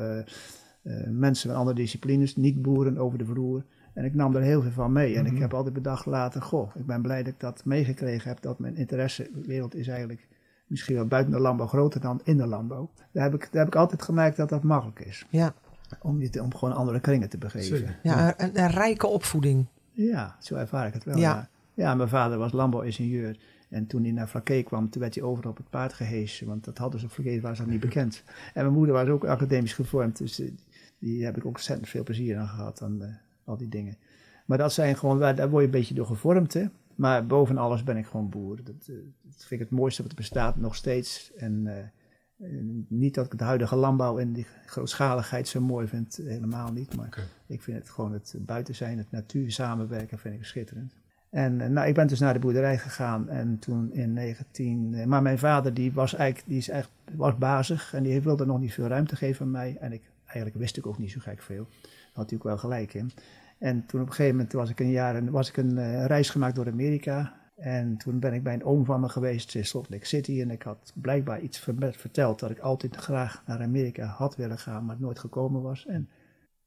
mensen 1.06 1.50
van 1.50 1.60
andere 1.60 1.76
disciplines, 1.76 2.36
niet 2.36 2.62
boeren, 2.62 2.98
over 2.98 3.18
de 3.18 3.26
vloer. 3.26 3.64
En 3.96 4.06
ik 4.06 4.14
nam 4.14 4.36
er 4.36 4.42
heel 4.42 4.62
veel 4.62 4.72
van 4.72 4.92
mee. 4.92 5.16
En 5.16 5.26
ik 5.26 5.38
heb 5.38 5.54
altijd 5.54 5.74
bedacht 5.74 6.06
later, 6.06 6.42
goh, 6.42 6.76
ik 6.76 6.86
ben 6.86 7.02
blij 7.02 7.24
dat 7.24 7.34
ik 7.34 7.40
dat 7.40 7.66
meegekregen 7.66 8.30
heb. 8.30 8.42
Dat 8.42 8.60
mijn 8.60 8.76
interessewereld 8.76 9.76
is 9.76 9.88
eigenlijk 9.88 10.28
misschien 10.68 10.96
wel 10.96 11.06
buiten 11.06 11.34
de 11.34 11.40
landbouw 11.40 11.68
groter 11.68 12.02
dan 12.02 12.22
in 12.24 12.38
de 12.38 12.48
landbouw. 12.48 12.90
Daar 13.12 13.24
heb 13.24 13.34
ik, 13.34 13.48
daar 13.52 13.64
heb 13.64 13.68
ik 13.68 13.76
altijd 13.76 14.02
gemerkt 14.02 14.38
dat 14.38 14.50
dat 14.50 14.64
makkelijk 14.64 15.00
is. 15.00 15.26
Ja, 15.30 15.54
Om, 16.02 16.22
je 16.22 16.30
te, 16.30 16.42
om 16.42 16.56
gewoon 16.56 16.76
andere 16.76 17.00
kringen 17.00 17.30
te 17.30 17.38
begeven. 17.38 17.96
Ja 18.04 18.40
een, 18.42 18.60
een 18.60 18.70
rijke 18.70 19.08
opvoeding. 19.08 19.66
Ja, 19.92 20.36
zo 20.40 20.56
ervaar 20.56 20.88
ik 20.88 20.94
het 20.94 21.04
wel. 21.04 21.18
Ja. 21.18 21.50
Ja, 21.74 21.96
mijn 21.96 22.10
vader 22.10 22.38
was 22.38 22.52
landbouwingenieur. 22.52 23.38
En 23.70 23.88
toen 23.88 24.04
hij 24.04 24.12
naar 24.12 24.28
Flaké 24.28 24.62
kwam, 24.64 24.90
toen 24.90 25.02
werd 25.02 25.16
hij 25.16 25.24
overal 25.24 25.52
op 25.52 25.58
het 25.58 25.70
paard 25.70 25.94
gehesen. 25.94 26.48
Want 26.48 26.64
dat 26.64 26.78
hadden 26.78 27.00
ze 27.00 27.06
op 27.06 27.12
Flaké, 27.12 27.42
was 27.42 27.58
dat 27.58 27.68
niet 27.68 27.80
bekend. 27.90 28.24
En 28.54 28.64
mijn 28.64 28.74
moeder 28.74 28.96
was 28.96 29.08
ook 29.08 29.26
academisch 29.26 29.74
gevormd. 29.74 30.18
Dus 30.18 30.40
eh, 30.40 30.52
die 31.00 31.26
heb 31.26 31.38
ik 31.38 31.46
ook 31.46 31.56
ontzettend 31.56 31.90
veel 31.90 32.04
plezier 32.04 32.38
aan 32.38 32.48
gehad. 32.48 32.82
Aan 32.82 33.02
eh, 33.02 33.10
al 33.46 33.58
die 33.58 33.70
dingen. 33.70 33.98
Maar 34.46 34.58
dat 34.58 34.74
zijn 34.74 34.98
gewoon, 34.98 35.20
daar 35.20 35.50
word 35.50 35.62
je 35.62 35.66
een 35.66 35.80
beetje 35.80 35.94
door 35.94 36.06
gevormd. 36.06 36.54
Hè? 36.54 36.66
Maar 36.96 37.26
boven 37.26 37.58
alles 37.58 37.84
ben 37.84 37.98
ik 37.98 38.06
gewoon 38.06 38.30
boer. 38.30 38.64
Dat, 38.64 38.88
eh, 38.88 38.96
dat 39.22 39.36
vind 39.46 39.52
ik 39.52 39.60
het 39.60 39.70
mooiste 39.70 40.02
wat 40.02 40.12
er 40.12 40.18
bestaat, 40.18 40.58
nog 40.58 40.76
steeds. 40.76 41.34
En 41.34 41.68
eh, 41.68 42.48
niet 42.88 43.14
dat 43.14 43.26
ik 43.26 43.38
de 43.38 43.44
huidige 43.44 43.76
landbouw 43.76 44.20
en 44.20 44.34
die 44.34 44.48
grootschaligheid 44.66 45.48
zo 45.48 45.62
mooi 45.62 45.88
vind, 45.88 46.16
helemaal 46.16 46.72
niet. 46.72 46.96
Maar 46.96 47.28
ik 47.48 47.62
vind 47.62 47.78
het 47.78 47.90
gewoon 47.90 48.14
het 48.14 48.36
buiten 48.40 48.76
zijn, 48.76 48.98
het 48.98 49.12
natuur 49.12 49.52
samenwerken, 49.52 50.20
vind 50.20 50.36
ik 50.36 50.46
schitterend. 50.46 50.94
En 51.36 51.62
eh, 51.62 51.70
nou, 51.70 51.88
ik 51.88 51.94
ben 51.94 52.08
dus 52.08 52.20
naar 52.20 52.34
de 52.34 52.40
boerderij 52.40 52.78
gegaan 52.78 53.30
en 53.30 53.60
toen 53.60 53.94
in 53.94 54.14
19... 54.14 54.94
eh, 54.94 55.06
Maar 55.06 55.22
mijn 55.22 55.40
vader 55.40 55.74
die 55.74 55.94
was 55.94 56.14
eigenlijk, 56.14 56.50
die 56.50 56.58
is 56.58 56.70
echt, 56.70 56.90
was 57.16 57.38
bazig 57.38 57.94
en 57.94 58.04
die 58.04 58.22
wilde 58.22 58.46
nog 58.46 58.60
niet 58.60 58.74
veel 58.74 58.88
ruimte 58.88 59.16
geven 59.16 59.46
aan 59.46 59.52
mij. 59.52 59.78
En 59.80 59.92
ik, 59.92 60.02
eigenlijk 60.26 60.58
wist 60.58 60.78
ik 60.78 60.88
ook 60.88 60.98
niet 60.98 61.12
zo 61.12 61.20
gek 61.20 61.42
veel. 61.42 61.68
Ook 62.16 62.44
wel 62.44 62.58
gelijk 62.58 62.94
in. 62.94 63.12
En 63.58 63.86
toen 63.86 64.02
op 64.02 64.08
een 64.08 64.14
gegeven 64.14 64.36
moment 64.36 64.54
was 64.54 64.70
ik 64.70 64.80
een 64.80 64.90
jaar 64.90 65.32
was 65.32 65.50
ik 65.50 65.58
een 65.58 65.78
eh, 65.78 66.06
reis 66.06 66.30
gemaakt 66.30 66.56
door 66.56 66.68
Amerika. 66.68 67.34
En 67.56 67.98
toen 67.98 68.20
ben 68.20 68.34
ik 68.34 68.44
bij 68.44 68.54
een 68.54 68.64
oom 68.64 68.86
van 68.86 69.00
me 69.00 69.10
geweest 69.10 69.56
in 69.56 69.66
Salt 69.66 69.90
Lake 69.90 70.06
City. 70.06 70.42
En 70.42 70.52
ik 70.52 70.62
had 70.62 70.94
blijkbaar 70.96 71.42
iets 71.42 71.60
ver- 71.60 71.94
verteld 71.94 72.40
dat 72.40 72.50
ik 72.50 72.60
altijd 72.60 72.96
graag 72.96 73.44
naar 73.46 73.62
Amerika 73.62 74.06
had 74.06 74.36
willen 74.36 74.58
gaan, 74.58 74.86
maar 74.86 74.96
nooit 75.00 75.20
gekomen 75.20 75.62
was. 75.62 75.86
En 75.86 76.10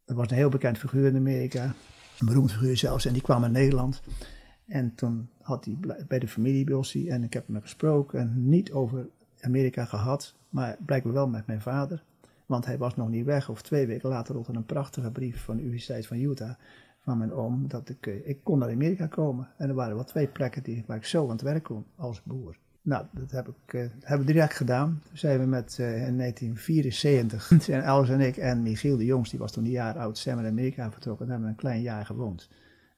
er 0.05 0.15
was 0.15 0.31
een 0.31 0.37
heel 0.37 0.49
bekend 0.49 0.79
figuur 0.79 1.07
in 1.07 1.17
Amerika, 1.17 1.65
een 2.19 2.27
beroemd 2.27 2.53
figuur 2.53 2.77
zelfs, 2.77 3.05
en 3.05 3.13
die 3.13 3.23
kwam 3.23 3.45
in 3.45 3.53
Nederland. 3.53 4.03
En 4.67 4.95
toen 4.95 5.29
had 5.41 5.65
hij 5.65 5.79
bij 6.09 6.19
de 6.19 6.29
familie 6.29 6.65
bij 6.65 7.09
en 7.09 7.25
ik 7.25 7.33
heb 7.33 7.47
hem 7.47 7.61
gesproken, 7.61 8.21
en 8.21 8.49
niet 8.49 8.73
over 8.73 9.09
Amerika 9.41 9.85
gehad, 9.85 10.35
maar 10.49 10.77
blijkbaar 10.87 11.13
wel 11.13 11.29
met 11.29 11.47
mijn 11.47 11.61
vader. 11.61 12.05
Want 12.49 12.67
hij 12.67 12.79
was 12.79 12.97
nog 12.97 13.09
niet 13.09 13.25
weg, 13.25 13.49
of 13.49 13.63
twee 13.63 13.87
weken 13.87 14.09
later 14.09 14.35
rond 14.35 14.49
een 14.49 14.65
prachtige 14.65 15.11
brief 15.11 15.45
van 15.45 15.57
de 15.57 15.63
Universiteit 15.63 16.07
van 16.07 16.17
Utah, 16.17 16.55
van 16.99 17.19
mijn 17.19 17.33
oom, 17.33 17.69
dat 17.69 17.89
ik, 17.89 18.07
eh, 18.07 18.29
ik 18.29 18.39
kon 18.43 18.59
naar 18.59 18.71
Amerika 18.71 19.07
komen. 19.07 19.49
En 19.57 19.69
er 19.69 19.75
waren 19.75 19.95
wel 19.95 20.05
twee 20.05 20.27
plekken 20.27 20.63
die, 20.63 20.85
waar 20.87 20.97
ik 20.97 21.05
zo 21.05 21.25
aan 21.25 21.31
het 21.31 21.43
werk 21.43 21.63
kon, 21.63 21.85
als 21.97 22.23
boer. 22.23 22.59
Nou, 22.83 23.05
dat 23.13 23.31
heb 23.31 23.49
ik, 23.49 23.75
eh, 23.75 23.81
hebben 24.01 24.27
we 24.27 24.33
direct 24.33 24.55
gedaan. 24.55 25.03
Toen 25.09 25.17
zijn 25.17 25.41
we 25.41 25.47
met, 25.47 25.79
eh, 25.79 26.07
in 26.07 26.17
1974, 26.17 27.51
zijn 27.63 27.83
Els 27.83 28.09
en 28.09 28.21
ik 28.21 28.37
en 28.37 28.63
Michiel 28.63 28.97
de 28.97 29.05
Jongs, 29.05 29.31
die 29.31 29.39
was 29.39 29.53
toen 29.53 29.65
een 29.65 29.71
jaar 29.71 29.99
oud, 29.99 30.19
zijn 30.19 30.37
we 30.37 30.43
naar 30.43 30.51
Amerika 30.51 30.91
vertrokken 30.91 31.25
en 31.25 31.31
hebben 31.31 31.49
we 31.49 31.55
een 31.55 31.61
klein 31.61 31.83
jaar 31.83 32.07
gewoond. 32.07 32.49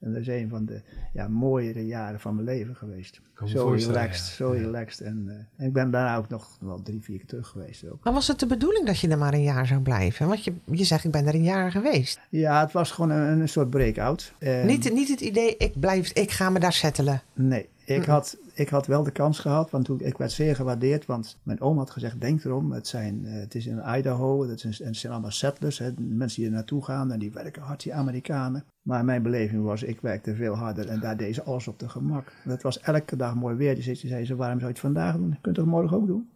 En 0.00 0.12
dat 0.12 0.20
is 0.20 0.26
een 0.29 0.49
van 0.49 0.64
de 0.64 0.81
ja, 1.12 1.29
mooiere 1.29 1.87
jaren 1.87 2.20
van 2.20 2.35
mijn 2.35 2.47
leven 2.47 2.76
geweest. 2.76 3.20
Zo 3.44 3.69
relaxed, 3.69 4.26
ja. 4.26 4.32
zo 4.35 4.50
relaxed. 4.50 5.00
En, 5.06 5.25
eh, 5.29 5.35
en 5.56 5.67
ik 5.67 5.73
ben 5.73 5.91
daarna 5.91 6.17
ook 6.17 6.29
nog 6.29 6.56
wel 6.61 6.82
drie, 6.82 7.00
vier 7.02 7.17
keer 7.17 7.26
terug 7.26 7.49
geweest 7.49 7.91
ook. 7.91 8.05
Maar 8.05 8.12
was 8.12 8.29
het 8.29 8.38
de 8.38 8.47
bedoeling 8.47 8.87
dat 8.87 8.99
je 9.00 9.08
er 9.08 9.19
maar 9.19 9.35
een 9.35 9.43
jaar 9.43 9.67
zou 9.67 9.81
blijven? 9.81 10.26
Want 10.29 10.44
je, 10.44 10.52
je 10.64 10.85
zegt, 10.85 11.05
ik 11.05 11.11
ben 11.11 11.26
er 11.26 11.35
een 11.35 11.43
jaar 11.43 11.70
geweest. 11.70 12.20
Ja, 12.31 12.61
het 12.61 12.73
was 12.73 12.91
gewoon 12.91 13.11
een, 13.11 13.41
een 13.41 13.49
soort 13.49 13.70
break-out. 13.70 14.35
En- 14.38 14.67
Niet, 14.67 14.93
niet 14.93 15.08
het 15.08 15.20
idee, 15.20 15.56
ik, 15.56 15.81
blijf, 15.81 16.12
ik 16.12 16.31
ga 16.31 16.50
me 16.50 16.58
daar 16.61 16.73
settelen. 16.73 17.23
Nee, 17.35 17.69
ik 17.84 18.04
had, 18.04 18.36
ik 18.54 18.68
had 18.68 18.86
wel 18.86 19.02
de 19.02 19.10
kans 19.10 19.38
gehad, 19.38 19.70
want 19.70 19.84
toen, 19.84 20.00
ik 20.00 20.18
werd 20.18 20.32
zeer 20.32 20.56
gewaardeerd. 20.56 21.06
Want 21.06 21.38
mijn 21.42 21.60
oom 21.60 21.78
had 21.78 21.90
gezegd, 21.90 22.20
denk 22.20 22.44
erom, 22.44 22.72
het, 22.72 22.86
zijn, 22.86 23.26
eh, 23.26 23.32
het 23.32 23.54
is 23.54 23.66
in 23.66 23.82
Idaho, 23.96 24.48
het, 24.48 24.64
is, 24.64 24.80
en 24.80 24.86
het 24.86 24.96
zijn 24.96 25.12
allemaal 25.12 25.30
settlers, 25.30 25.78
hè, 25.78 25.90
mensen 25.98 26.40
die 26.40 26.50
er 26.50 26.54
naartoe 26.56 26.84
gaan 26.84 27.12
en 27.12 27.18
die 27.18 27.32
werken 27.32 27.62
hard, 27.62 27.82
die 27.82 27.94
Amerikanen. 27.94 28.64
Maar 28.82 29.04
mijn 29.04 29.22
beleving 29.22 29.62
was, 29.62 29.82
ik 29.82 30.00
werkte 30.00 30.34
veel 30.34 30.54
harder 30.54 30.88
en 30.88 31.00
daar 31.00 31.16
deed 31.16 31.34
ze 31.34 31.42
alles 31.42 31.68
op 31.68 31.78
de 31.78 31.88
gemak. 31.88 32.32
Het 32.42 32.62
was 32.62 32.80
elke 32.80 33.16
dag 33.16 33.34
mooi 33.34 33.56
weer, 33.56 33.74
dus 33.74 33.84
ze 33.84 34.08
zei 34.08 34.24
ze, 34.24 34.36
waarom 34.36 34.58
zou 34.58 34.68
je 34.68 34.76
het 34.76 34.84
vandaag 34.84 35.16
doen? 35.16 35.28
Je 35.28 35.38
kunt 35.40 35.56
het 35.56 35.64
toch 35.64 35.74
morgen 35.74 35.96
ook 35.96 36.06
doen? 36.06 36.28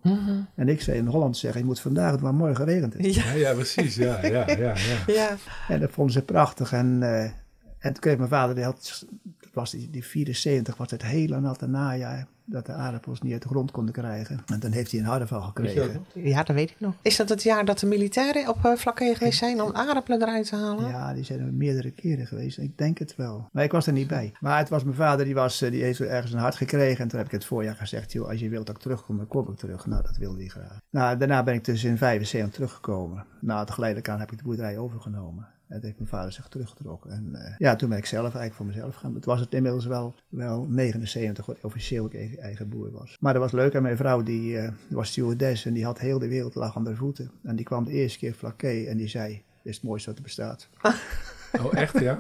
En 0.55 0.69
ik 0.69 0.81
zei 0.81 0.99
in 0.99 1.07
Holland 1.07 1.37
zeggen, 1.37 1.61
je 1.61 1.67
moet 1.67 1.81
vandaag 1.81 2.13
doen, 2.13 2.23
maar 2.23 2.35
morgen 2.35 2.65
regent 2.65 2.93
het. 2.93 3.15
Ja, 3.15 3.25
Ja, 3.25 3.33
ja, 3.33 3.55
precies. 3.55 3.95
Ja, 3.95 4.27
ja, 4.27 4.51
ja, 4.51 4.57
ja. 4.57 4.97
ja. 5.07 5.37
En 5.69 5.81
dat 5.81 5.91
vonden 5.91 6.13
ze 6.13 6.23
prachtig. 6.23 6.73
En, 6.73 7.03
eh, 7.03 7.23
en 7.79 7.93
toen 7.93 7.99
kreeg 7.99 8.17
mijn 8.17 8.29
vader, 8.29 8.55
die 8.55 8.65
had, 8.65 9.07
was 9.55 9.71
die, 9.71 9.91
die 9.91 10.05
74, 10.05 10.77
was 10.77 10.91
het 10.91 11.03
hele 11.03 11.41
natte 11.41 11.67
najaar. 11.67 12.27
Dat 12.47 12.67
de 12.67 12.73
aardappels 12.73 13.21
niet 13.21 13.33
uit 13.33 13.43
de 13.43 13.49
grond 13.49 13.71
konden 13.71 13.95
krijgen. 13.95 14.43
En 14.47 14.61
dan 14.61 14.71
heeft 14.71 14.91
hij 14.91 15.01
een 15.01 15.07
hardeval 15.07 15.41
gekregen. 15.43 16.05
ja, 16.15 16.43
dat 16.43 16.57
weet 16.57 16.71
ik 16.71 16.77
nog. 16.79 16.95
Is 17.03 17.17
dat 17.17 17.29
het 17.29 17.43
jaar 17.43 17.65
dat 17.65 17.79
de 17.79 17.87
militairen 17.87 18.49
op 18.49 18.57
uh, 18.67 18.73
vlakke 18.77 19.15
geweest 19.17 19.39
zijn 19.39 19.63
om 19.63 19.75
aardappelen 19.75 20.23
eruit 20.23 20.49
te 20.49 20.57
halen? 20.57 20.89
Ja, 20.89 21.15
die 21.15 21.25
zijn 21.25 21.41
er 21.41 21.53
meerdere 21.53 21.91
keren 21.91 22.27
geweest. 22.27 22.59
Ik 22.59 22.79
denk 22.79 22.99
het 22.99 23.17
wel. 23.17 23.49
Maar 23.53 23.65
ik 23.65 23.73
was 23.73 23.87
er 23.87 23.93
niet 23.93 24.09
bij. 24.09 24.33
Maar 24.41 24.59
het 24.59 24.69
was 24.69 24.85
mijn 24.85 24.97
vader, 24.97 25.25
die, 25.25 25.35
was, 25.35 25.63
eh, 25.63 25.71
die 25.71 25.83
heeft 25.83 26.01
ergens 26.01 26.33
een 26.33 26.39
hart 26.39 26.55
gekregen. 26.55 27.03
En 27.03 27.09
toen 27.09 27.19
heb 27.19 27.27
ik 27.27 27.33
het 27.33 27.45
voorjaar 27.45 27.77
gezegd, 27.77 28.13
joh, 28.13 28.29
als 28.29 28.41
je 28.41 28.49
wilt 28.49 28.67
dat 28.67 28.77
ik 28.77 28.83
terugkom, 28.83 29.17
dan 29.17 29.27
kom 29.27 29.49
ik 29.49 29.57
terug. 29.57 29.87
Nou, 29.87 30.03
dat 30.03 30.17
wilde 30.17 30.39
hij 30.39 30.49
graag. 30.49 30.79
Nou, 30.91 31.17
daarna 31.17 31.43
ben 31.43 31.55
ik 31.55 31.65
dus 31.65 31.85
in 31.85 31.99
75 31.99 32.55
teruggekomen. 32.55 33.25
Na 33.41 33.59
het 33.59 33.71
geleidelijk 33.71 34.09
aan 34.09 34.21
heb 34.21 34.33
ik 34.33 34.39
de 34.39 34.45
boerderij 34.45 34.79
overgenomen. 34.79 35.49
En 35.75 35.81
toen 35.81 35.89
heeft 35.89 35.99
mijn 35.99 36.11
vader 36.11 36.33
zich 36.33 36.49
teruggetrokken. 36.49 37.11
En 37.11 37.35
eh, 37.35 37.55
ja, 37.59 37.77
toen 37.77 37.89
ben 37.89 37.99
ik 37.99 38.07
zelf 38.07 38.23
eigenlijk 38.23 38.55
voor 38.55 38.67
mezelf 38.67 38.95
gaan. 38.95 39.15
Het 39.15 39.25
was 39.25 39.41
het 39.41 39.55
inmiddels 39.55 39.87
wel, 39.87 40.15
wel 40.29 40.67
79, 40.69 41.47
wat 41.47 41.57
officieel 41.63 42.07
ik 42.07 42.15
eigen, 42.15 42.39
eigen 42.39 42.69
boer 42.69 42.91
was. 42.91 43.17
Maar 43.21 43.33
dat 43.33 43.43
was 43.43 43.53
leuk. 43.53 43.75
En 43.75 43.83
mijn 43.83 43.97
vrouw, 43.97 44.23
die 44.23 44.59
eh, 44.59 44.73
was 44.89 45.09
stewardess 45.09 45.65
en 45.65 45.73
die 45.73 45.85
had 45.85 45.99
heel 45.99 46.19
de 46.19 46.29
wereld 46.29 46.55
lag 46.55 46.77
aan 46.77 46.87
haar 46.87 46.97
voeten. 46.97 47.31
En 47.43 47.57
die 47.57 47.65
kwam 47.65 47.85
de 47.85 47.93
eerste 47.93 48.19
keer 48.19 48.35
vlakke 48.35 48.87
en 48.87 48.97
die 48.97 49.09
zei, 49.09 49.33
dit 49.33 49.43
is 49.63 49.75
het 49.75 49.85
mooiste 49.85 50.09
wat 50.09 50.19
er 50.19 50.25
bestaat. 50.25 50.69
Oh, 51.63 51.75
echt, 51.75 51.99
ja? 51.99 52.19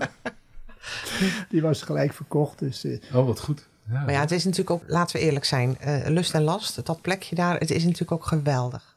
Die 1.48 1.62
was 1.62 1.82
gelijk 1.82 2.12
verkocht. 2.12 2.58
Dus 2.58 2.84
eh, 2.84 3.14
Oh, 3.14 3.26
wat 3.26 3.40
goed. 3.40 3.68
Ja. 3.88 4.04
Maar 4.04 4.12
ja, 4.12 4.20
het 4.20 4.30
is 4.30 4.44
natuurlijk 4.44 4.70
ook, 4.70 4.82
laten 4.86 5.16
we 5.16 5.22
eerlijk 5.22 5.44
zijn, 5.44 5.78
eh, 5.78 6.08
lust 6.08 6.34
en 6.34 6.42
last, 6.42 6.86
dat 6.86 7.00
plekje 7.00 7.34
daar, 7.34 7.58
het 7.58 7.70
is 7.70 7.84
natuurlijk 7.84 8.12
ook 8.12 8.24
geweldig. 8.24 8.94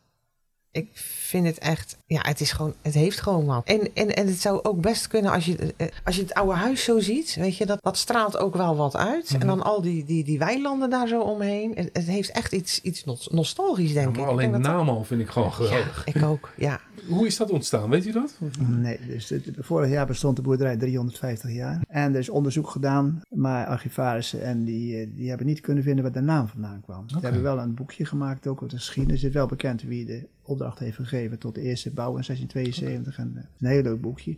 Ik 0.77 0.89
vind 0.94 1.45
het 1.45 1.57
echt, 1.57 1.97
ja, 2.06 2.19
het 2.24 2.41
is 2.41 2.51
gewoon, 2.51 2.74
het 2.81 2.94
heeft 2.94 3.19
gewoon 3.21 3.45
wat. 3.45 3.65
En, 3.68 3.89
en, 3.94 4.15
en 4.15 4.27
het 4.27 4.41
zou 4.41 4.59
ook 4.63 4.81
best 4.81 5.07
kunnen 5.07 5.31
als 5.31 5.45
je, 5.45 5.74
eh, 5.77 5.88
als 6.03 6.15
je 6.15 6.21
het 6.21 6.33
oude 6.33 6.53
huis 6.53 6.83
zo 6.83 7.00
ziet, 7.00 7.35
weet 7.39 7.57
je, 7.57 7.65
dat, 7.65 7.79
dat 7.81 7.97
straalt 7.97 8.38
ook 8.38 8.56
wel 8.56 8.75
wat 8.75 8.95
uit. 8.95 9.31
Mhm. 9.31 9.41
En 9.41 9.47
dan 9.47 9.62
al 9.63 9.81
die, 9.81 10.03
die, 10.06 10.24
die 10.24 10.39
weilanden 10.39 10.89
daar 10.89 11.07
zo 11.07 11.21
omheen. 11.21 11.71
Het, 11.75 11.89
het 11.94 12.06
heeft 12.06 12.31
echt 12.31 12.53
iets, 12.53 12.81
iets 12.81 13.03
nos- 13.06 13.27
nostalgisch, 13.31 13.94
denk 13.94 14.15
maar 14.15 14.24
ik. 14.25 14.29
alleen 14.31 14.51
de 14.51 14.57
naam 14.57 14.89
al 14.89 15.03
vind 15.03 15.21
ik 15.21 15.27
gewoon 15.29 15.53
geweldig. 15.53 16.06
Ja, 16.06 16.13
ik 16.13 16.24
ook, 16.25 16.50
ja. 16.57 16.79
Hoe 17.07 17.25
is 17.25 17.38
dat 17.38 17.51
ontstaan? 17.51 17.89
Weet 17.89 18.06
u 18.06 18.12
dat? 18.12 18.38
nee, 18.68 19.00
dus 19.07 19.29
het- 19.29 19.50
vorig 19.59 19.89
jaar 19.89 20.05
bestond 20.07 20.36
de 20.36 20.41
boerderij 20.41 20.77
350 20.77 21.51
jaar. 21.51 21.81
En 21.88 22.13
er 22.13 22.19
is 22.19 22.29
onderzoek 22.29 22.69
gedaan, 22.69 23.22
maar 23.29 23.65
archivarissen 23.65 24.41
en 24.43 24.63
die, 24.63 24.98
eh, 25.01 25.07
die 25.15 25.29
hebben 25.29 25.48
niet 25.48 25.60
kunnen 25.62 25.84
vinden 25.84 26.03
waar 26.03 26.13
de 26.13 26.22
naam 26.22 26.48
vandaan 26.48 26.81
kwam. 26.84 27.10
Ze 27.10 27.17
hebben 27.22 27.41
wel 27.41 27.60
een 27.60 27.74
boekje 27.74 28.05
gemaakt, 28.05 28.48
ook 28.48 28.55
over 28.62 28.69
de 28.69 28.75
geschiedenis. 28.77 29.22
Het 29.22 29.29
is 29.29 29.36
wel 29.36 29.48
bekend 29.48 29.81
wie 29.81 30.05
de 30.05 30.27
opdracht 30.48 30.80
heeft 30.80 30.96
gegeven 30.96 31.39
tot 31.39 31.56
de 31.56 31.62
eerste 31.62 31.92
bouw 31.92 32.18
in 32.18 32.24
1672. 32.24 33.18
En, 33.18 33.32
eh, 33.36 33.44
een 33.60 33.68
heel 33.68 33.82
leuk 33.82 34.01
boekje. 34.01 34.38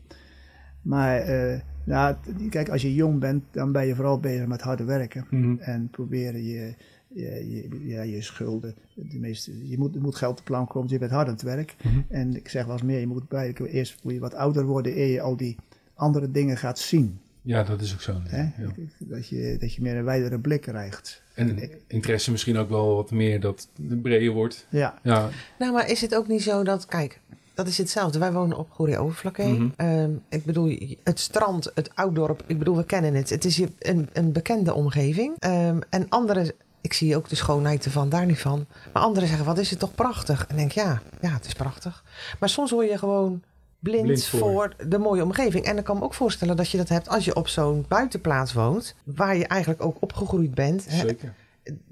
Maar 0.82 1.18
eh, 1.18 1.60
nou, 1.84 2.16
kijk, 2.50 2.70
als 2.70 2.82
je 2.82 2.94
jong 2.94 3.20
bent, 3.20 3.44
dan 3.51 3.72
ben 3.72 3.88
je 3.88 3.96
vooral 3.96 4.20
bezig 4.20 4.48
met 4.48 4.62
harde 4.62 4.84
werken. 4.84 5.25
Mhm. 5.30 5.56
En 5.60 5.89
proberen 5.89 6.44
je, 6.44 6.74
je, 7.08 7.50
je, 7.51 7.88
ja, 7.88 8.01
je 8.01 8.22
schulden. 8.22 8.75
De 8.94 9.20
meeste, 9.20 9.70
je 9.70 9.78
moet, 9.78 9.96
er 9.96 10.01
moet 10.01 10.16
geld 10.16 10.32
op 10.32 10.38
de 10.38 10.44
plank 10.44 10.70
komen, 10.70 10.88
dus 10.88 10.92
je 10.92 11.00
bent 11.00 11.12
hard 11.12 11.28
aan 11.28 11.34
het 11.34 11.42
werk. 11.42 11.75
Mhm. 11.84 12.00
En 12.08 12.36
ik 12.36 12.50
zeg 12.50 12.63
wel 12.66 12.74
eens 12.74 12.84
meer, 12.84 13.00
je 13.00 13.08
moet 13.08 13.34
eigenlijk 13.34 13.74
eerst 13.74 14.04
moet 14.04 14.13
je 14.13 14.20
wat 14.20 14.34
ouder 14.34 14.66
worden 14.66 14.98
eer 14.98 15.12
je 15.12 15.22
al 15.22 15.38
die 15.38 15.58
andere 15.94 16.32
dingen 16.32 16.58
gaat 16.58 16.80
zien. 16.80 17.20
Ja, 17.42 17.63
dat 17.63 17.82
is 17.82 17.94
ook 17.94 18.01
zo. 18.01 18.22
Ja. 18.32 18.54
Dat, 18.98 19.28
je, 19.28 19.58
dat 19.60 19.74
je 19.74 19.82
meer 19.82 19.96
een 19.96 20.04
wijdere 20.04 20.39
blik 20.39 20.62
krijgt. 20.62 21.24
En 21.39 21.72
interesse 21.88 22.31
misschien 22.31 22.58
ook 22.58 22.69
wel 22.69 22.96
wat 22.96 23.12
meer 23.12 23.39
dat 23.39 23.67
het 23.89 24.01
breder 24.01 24.34
wordt. 24.34 24.65
Ja, 24.69 25.00
Ja, 25.03 25.29
Nou, 25.60 25.74
maar 25.74 25.89
is 25.89 26.01
het 26.01 26.15
ook 26.15 26.27
niet 26.27 26.43
zo 26.43 26.63
dat, 26.63 26.86
kijk, 26.86 27.19
dat 27.53 27.67
is 27.67 27.77
hetzelfde. 27.77 28.19
Wij 28.19 28.31
wonen 28.31 28.58
op 28.58 28.72
Goeree 28.72 28.98
Overflakkee. 28.98 29.53
Mhm. 29.53 29.67
Ehm, 29.75 30.12
ik 30.29 30.46
bedoel, 30.46 30.77
het 31.03 31.19
strand, 31.19 31.72
het 31.75 31.96
oudorp, 31.96 32.43
ik 32.46 32.58
bedoel, 32.58 32.75
we 32.75 32.84
kennen 32.84 33.13
het. 33.13 33.29
Het 33.29 33.46
is 33.46 33.58
hier 33.58 33.69
een, 33.79 34.10
een 34.13 34.31
bekende 34.31 34.74
omgeving. 34.74 35.36
Ehm, 35.39 35.79
en 35.89 36.10
anderen, 36.10 36.51
ik 36.81 36.93
zie 36.93 37.15
ook 37.15 37.29
de 37.29 37.36
schoonheid 37.36 37.86
ervan, 37.86 38.10
daar 38.10 38.25
niet 38.25 38.39
van. 38.39 38.65
Maar 38.93 39.03
anderen 39.03 39.29
zeggen, 39.29 39.46
wat 39.46 39.58
is 39.58 39.69
het 39.69 39.79
toch 39.79 39.96
prachtig? 39.96 40.46
En 40.48 40.50
ik 40.50 40.58
denk, 40.58 40.72
ja, 40.72 41.01
ja, 41.22 41.29
het 41.29 41.46
is 41.46 41.53
prachtig. 41.53 42.03
Maar 42.39 42.50
soms 42.50 42.72
word 42.72 42.89
je 42.89 42.98
gewoon 42.98 43.41
blind, 43.79 44.03
Blind 44.03 44.25
voor. 44.25 44.39
voor. 44.39 44.74
de 44.88 44.98
mooie 44.98 45.24
omgeving. 45.24 45.65
En 45.65 45.77
ik 45.77 45.83
kan 45.83 45.98
me 45.98 46.03
ook 46.03 46.13
voorstellen 46.13 46.55
dat 46.57 46.69
je 46.69 46.77
dat 46.77 46.89
hebt 46.89 47.09
als 47.09 47.25
je 47.25 47.36
op 47.36 47.48
zo'n 47.48 47.86
buitenplaats 47.88 48.53
woont. 48.53 48.95
Waar 49.03 49.36
je 49.38 49.48
eigenlijk 49.48 49.81
ook 49.83 49.98
opgegroeid 50.00 50.53
bent. 50.55 50.86
Hè, 50.89 50.98
zeker. 50.98 51.33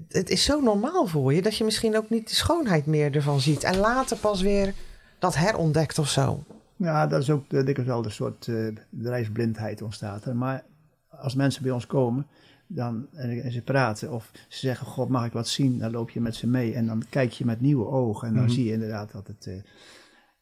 het 0.08 0.30
is 0.30 0.44
zo 0.44 0.60
normaal 0.60 1.06
voor 1.06 1.34
je 1.34 1.42
dat 1.42 1.56
je 1.56 1.64
misschien 1.64 1.96
ook 1.96 2.10
niet 2.10 2.28
de 2.28 2.34
schoonheid 2.34 2.86
meer 2.86 3.14
ervan 3.14 3.40
ziet. 3.40 3.64
En 3.64 3.76
later 3.76 4.16
pas 4.16 4.40
weer 4.42 4.74
dat 5.18 5.36
herontdekt 5.36 5.98
of 5.98 6.08
zo. 6.08 6.42
ja 6.76 7.06
dat 7.06 7.22
is 7.22 7.30
ook 7.30 7.44
eh, 7.52 7.64
dikwijls 7.64 7.86
wel 7.90 8.04
een 8.04 8.10
soort 8.10 8.48
eh 8.48 8.66
bedrijfsblindheid 8.90 9.82
ontstaat. 9.82 10.24
er. 10.24 10.36
Maar 10.36 10.64
als 11.08 11.34
mensen 11.34 11.62
bij 11.62 11.70
ons 11.72 11.86
komen, 11.86 12.26
dan, 12.66 13.06
en, 13.14 13.42
en 13.42 13.52
ze 13.52 13.62
praten 13.62 14.12
of 14.12 14.30
ze 14.48 14.58
zeggen, 14.58 14.86
god 14.86 15.08
mag 15.08 15.26
ik 15.26 15.32
wat 15.32 15.48
zien? 15.48 15.78
Dan 15.78 15.90
loop 15.90 16.10
je 16.10 16.20
met 16.20 16.34
ze 16.34 16.46
mee 16.46 16.74
en 16.74 16.86
dan 16.86 17.02
kijk 17.10 17.32
je 17.32 17.44
met 17.44 17.60
nieuwe 17.60 17.86
ogen 17.86 18.28
en 18.28 18.34
dan 18.34 18.42
Mhm. 18.44 18.52
zie 18.52 18.64
je 18.64 18.72
inderdaad 18.72 19.12
dat 19.12 19.26
het, 19.26 19.46
eh, 19.46 19.54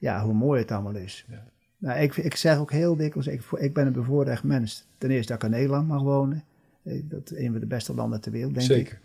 ja, 0.06 0.25
hoe 0.25 0.34
mooi 0.34 0.60
het 0.60 0.70
allemaal 0.70 0.94
is. 0.96 1.26
Ja. 1.28 1.44
Nou, 1.78 2.00
ik, 2.00 2.16
ik 2.16 2.36
zeg 2.36 2.58
ook 2.58 2.70
heel 2.70 2.96
dikwijls, 2.96 3.26
ik, 3.26 3.42
ik 3.58 3.75
ben 3.75 3.86
een 3.86 3.92
bevoorrecht 3.92 4.42
mens. 4.44 4.86
Ten 4.98 5.10
eerste 5.10 5.32
dat 5.32 5.42
ik 5.42 5.48
in 5.48 5.54
Nederland 5.54 5.88
mag 5.88 6.02
wonen. 6.02 6.44
Eh, 6.82 7.02
Dat 7.04 7.30
is 7.30 7.38
een 7.38 7.50
van 7.50 7.60
de 7.60 7.66
beste 7.66 7.94
landen 7.94 8.20
ter 8.20 8.32
wereld, 8.32 8.54
denk 8.54 8.68
ik. 8.70 8.76
Zeker. 8.76 8.98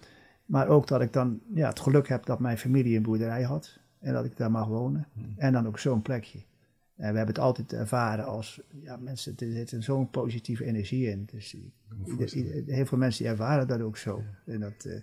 Maar 0.45 0.67
ook 0.67 0.87
dat 0.87 1.01
ik 1.01 1.13
dan 1.13 1.39
ja, 1.53 1.69
het 1.69 1.79
geluk 1.79 2.07
heb 2.07 2.25
dat 2.25 2.39
mijn 2.39 2.57
familie 2.57 2.95
een 2.97 3.03
boerderij 3.03 3.41
had. 3.43 3.79
En 3.99 4.13
dat 4.13 4.25
ik 4.25 4.37
daar 4.37 4.51
mag 4.51 4.67
wonen. 4.67 5.07
Hmm. 5.13 5.33
En 5.37 5.53
dan 5.53 5.67
ook 5.67 5.79
zo'n 5.79 6.01
plekje. 6.01 6.37
En 6.95 7.11
we 7.11 7.17
hebben 7.17 7.35
het 7.35 7.39
altijd 7.43 7.73
ervaren 7.73 8.25
als 8.25 8.61
ja, 8.83 8.97
mensen, 8.97 9.33
er 9.37 9.51
zit 9.67 9.75
zo'n 9.83 10.09
positieve 10.09 10.65
energie 10.65 11.09
in. 11.09 11.27
Dus 11.31 11.53
Ik 11.53 11.61
ieder- 12.05 12.33
ieder- 12.35 12.73
heel 12.73 12.85
veel 12.85 12.97
mensen 12.97 13.23
die 13.23 13.31
ervaren 13.31 13.67
dat 13.67 13.81
ook 13.81 13.97
zo. 13.97 14.23
En 14.45 14.59
dat, 14.59 14.85
eh, 14.85 14.93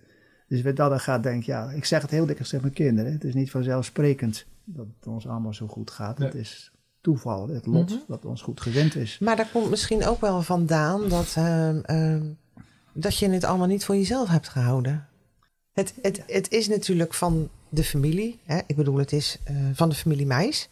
dus 0.49 0.62
wat 0.62 0.76
dat 0.76 0.90
dan 0.90 1.00
gaat, 1.00 1.23
denk 1.23 1.40
ik, 1.40 1.47
ja, 1.47 1.71
ik 1.71 1.85
zeg 1.85 2.02
het 2.02 2.11
heel 2.11 2.25
dikwijls 2.26 2.49
tegen 2.49 2.64
mijn 2.64 2.76
kinderen. 2.76 3.12
Het 3.12 3.25
is 3.25 3.35
niet 3.35 3.50
vanzelfsprekend 3.50 4.47
dat 4.75 4.87
het 4.99 5.07
ons 5.07 5.27
allemaal 5.27 5.55
zo 5.55 5.67
goed 5.67 5.91
gaat. 5.91 6.19
Het 6.19 6.35
is 6.35 6.73
toeval, 7.01 7.49
het 7.49 7.67
lot, 7.67 7.91
Mhm. 7.91 7.99
dat 8.09 8.25
ons 8.25 8.43
goed 8.43 8.61
gezind 8.61 8.95
is. 8.97 9.19
Maar 9.19 9.37
daar 9.37 9.51
komt 9.53 9.71
misschien 9.71 10.07
ook 10.07 10.21
wel 10.21 10.43
vandaan 10.43 11.09
dat, 11.09 11.35
ehm, 11.37 11.79
ehm, 11.83 12.27
dat 12.93 13.19
je 13.19 13.29
het 13.31 13.45
allemaal 13.45 13.67
niet 13.67 13.85
voor 13.85 13.97
jezelf 13.97 14.29
hebt 14.29 14.49
gehouden. 14.49 15.07
Het, 15.73 15.95
het, 16.03 16.23
het 16.27 16.51
is 16.53 16.69
natuurlijk 16.69 17.15
van 17.15 17.49
de 17.69 17.85
familie. 17.85 18.39
Hè? 18.45 18.61
Ik 18.67 18.77
bedoel, 18.77 18.97
het 18.97 19.13
is 19.13 19.39
eh, 19.45 19.57
van 19.73 19.89
de 19.89 19.95
familie 19.95 20.27
Meis. 20.27 20.69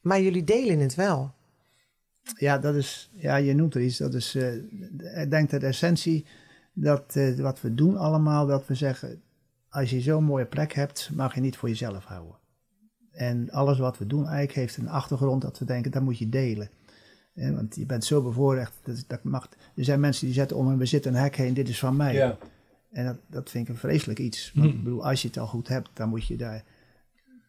Maar 0.00 0.20
jullie 0.20 0.44
delen 0.44 0.78
het 0.78 0.94
wel. 0.94 1.32
Ja, 2.36 2.58
dat 2.58 2.74
is, 2.74 3.10
ja, 3.14 3.36
je 3.36 3.54
noemt 3.54 3.74
er 3.74 3.80
iets. 3.82 3.96
Dat 3.96 4.14
is, 4.14 4.34
eh, 4.34 4.54
ik 5.22 5.30
denk 5.30 5.50
dat 5.50 5.60
de 5.60 5.66
essentie, 5.66 6.26
dat 6.72 7.16
eh, 7.16 7.38
wat 7.38 7.60
we 7.60 7.74
doen 7.74 7.96
allemaal, 7.96 8.46
dat 8.46 8.66
we 8.66 8.74
zeggen, 8.74 9.22
als 9.68 9.90
je 9.90 10.00
zo'n 10.00 10.24
mooie 10.24 10.46
plek 10.46 10.72
hebt, 10.72 11.10
mag 11.14 11.34
je 11.34 11.40
niet 11.40 11.56
voor 11.56 11.68
jezelf 11.68 12.04
houden. 12.04 12.36
En 13.18 13.50
alles 13.50 13.78
wat 13.78 13.98
we 13.98 14.06
doen 14.06 14.26
eigenlijk 14.26 14.52
heeft 14.52 14.76
een 14.76 14.88
achtergrond 14.88 15.42
dat 15.42 15.58
we 15.58 15.64
denken, 15.64 15.90
dat 15.90 16.02
moet 16.02 16.18
je 16.18 16.28
delen. 16.28 16.70
Eh, 17.34 17.50
want 17.50 17.74
je 17.76 17.86
bent 17.86 18.04
zo 18.04 18.22
bevoorrecht, 18.22 18.72
dat, 18.82 19.04
dat 19.06 19.22
mag, 19.22 19.48
er 19.74 19.84
zijn 19.84 20.00
mensen 20.00 20.26
die 20.26 20.34
zetten 20.34 20.56
om 20.56 20.70
en 20.70 20.78
we 20.78 20.86
zitten 20.86 21.14
een 21.14 21.20
hek 21.20 21.36
heen, 21.36 21.54
dit 21.54 21.68
is 21.68 21.78
van 21.78 21.96
mij. 21.96 22.14
Ja. 22.14 22.38
En 22.90 23.04
dat, 23.04 23.16
dat 23.26 23.50
vind 23.50 23.68
ik 23.68 23.74
een 23.74 23.80
vreselijk 23.80 24.18
iets. 24.18 24.52
Want 24.54 24.66
Hmm. 24.66 24.76
ik 24.78 24.84
bedoel, 24.84 25.06
als 25.06 25.22
je 25.22 25.28
het 25.28 25.38
al 25.38 25.46
goed 25.46 25.68
hebt, 25.68 25.90
dan 25.92 26.08
moet 26.08 26.26
je 26.26 26.36
daar 26.36 26.64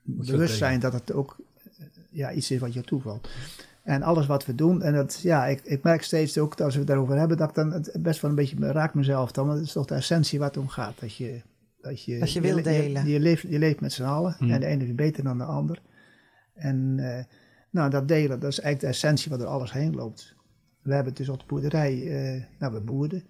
Moet 0.01 0.25
je 0.25 0.31
bewust 0.31 0.49
dat 0.49 0.59
zijn 0.59 0.79
dat 0.79 0.93
het 0.93 1.13
ook 1.13 1.37
eh, 1.77 1.85
ja, 2.09 2.31
iets 2.31 2.51
is 2.51 2.59
wat 2.59 2.73
je 2.73 2.81
toevalt. 2.81 3.29
En 3.83 4.03
alles 4.03 4.25
wat 4.25 4.45
we 4.45 4.55
doen, 4.55 4.81
en 4.81 4.93
dat, 4.93 5.19
ja, 5.21 5.45
ik, 5.45 5.61
ik 5.63 5.83
merk 5.83 6.03
steeds 6.03 6.37
ook 6.37 6.57
dat 6.57 6.65
als 6.65 6.73
we 6.73 6.79
het 6.79 6.87
daarover 6.87 7.17
hebben, 7.17 7.37
dat 7.37 7.49
ik 7.49 7.55
dan 7.55 7.71
het 7.71 7.91
best 7.99 8.21
wel 8.21 8.29
een 8.29 8.35
beetje 8.35 8.71
raakt 8.71 8.93
mezelf 8.93 9.31
dan. 9.31 9.45
Want 9.45 9.57
het 9.57 9.67
is 9.67 9.73
toch 9.73 9.85
de 9.85 9.95
essentie 9.95 10.39
waar 10.39 10.47
het 10.47 10.57
om 10.57 10.67
gaat. 10.67 10.99
Dat 10.99 11.15
je, 11.15 11.41
dat 11.81 12.03
je, 12.03 12.19
Dat 12.19 12.33
je 12.33 12.41
wil 12.41 12.55
le- 12.55 12.61
delen. 12.61 13.07
Je, 13.07 13.19
leeft, 13.19 13.41
je 13.41 13.59
leeft 13.59 13.81
met 13.81 13.93
z'n 13.93 14.03
allen 14.03 14.35
Hmm. 14.37 14.51
en 14.51 14.59
de 14.59 14.65
ene 14.65 14.83
is 14.83 14.95
beter 14.95 15.23
dan 15.23 15.37
de 15.37 15.43
ander. 15.43 15.81
En 16.53 16.95
eh, 16.99 17.23
nou, 17.69 17.89
dat 17.89 18.07
delen, 18.07 18.39
dat 18.39 18.51
is 18.51 18.59
eigenlijk 18.59 18.79
de 18.79 18.87
essentie 18.87 19.31
wat 19.31 19.41
er 19.41 19.47
alles 19.47 19.71
heen 19.71 19.95
loopt. 19.95 20.35
We 20.81 20.93
hebben 20.93 21.13
dus 21.13 21.29
op 21.29 21.39
de 21.39 21.45
boerderij, 21.47 21.93
eh, 22.07 22.43
nou 22.59 22.73
we 22.73 22.81
boerden, 22.81 23.23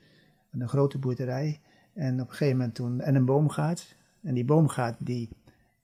een 0.51 0.68
grote 0.68 0.98
boerderij. 0.98 1.60
En 1.94 2.13
op 2.22 2.27
een 2.29 2.34
gegeven 2.36 2.58
moment 2.58 2.75
toen, 2.75 3.01
en 3.01 3.15
een 3.15 3.25
boomgaard. 3.25 3.96
En 4.24 4.34
die 4.34 4.46
boomgaard, 4.46 4.96
die, 5.00 5.29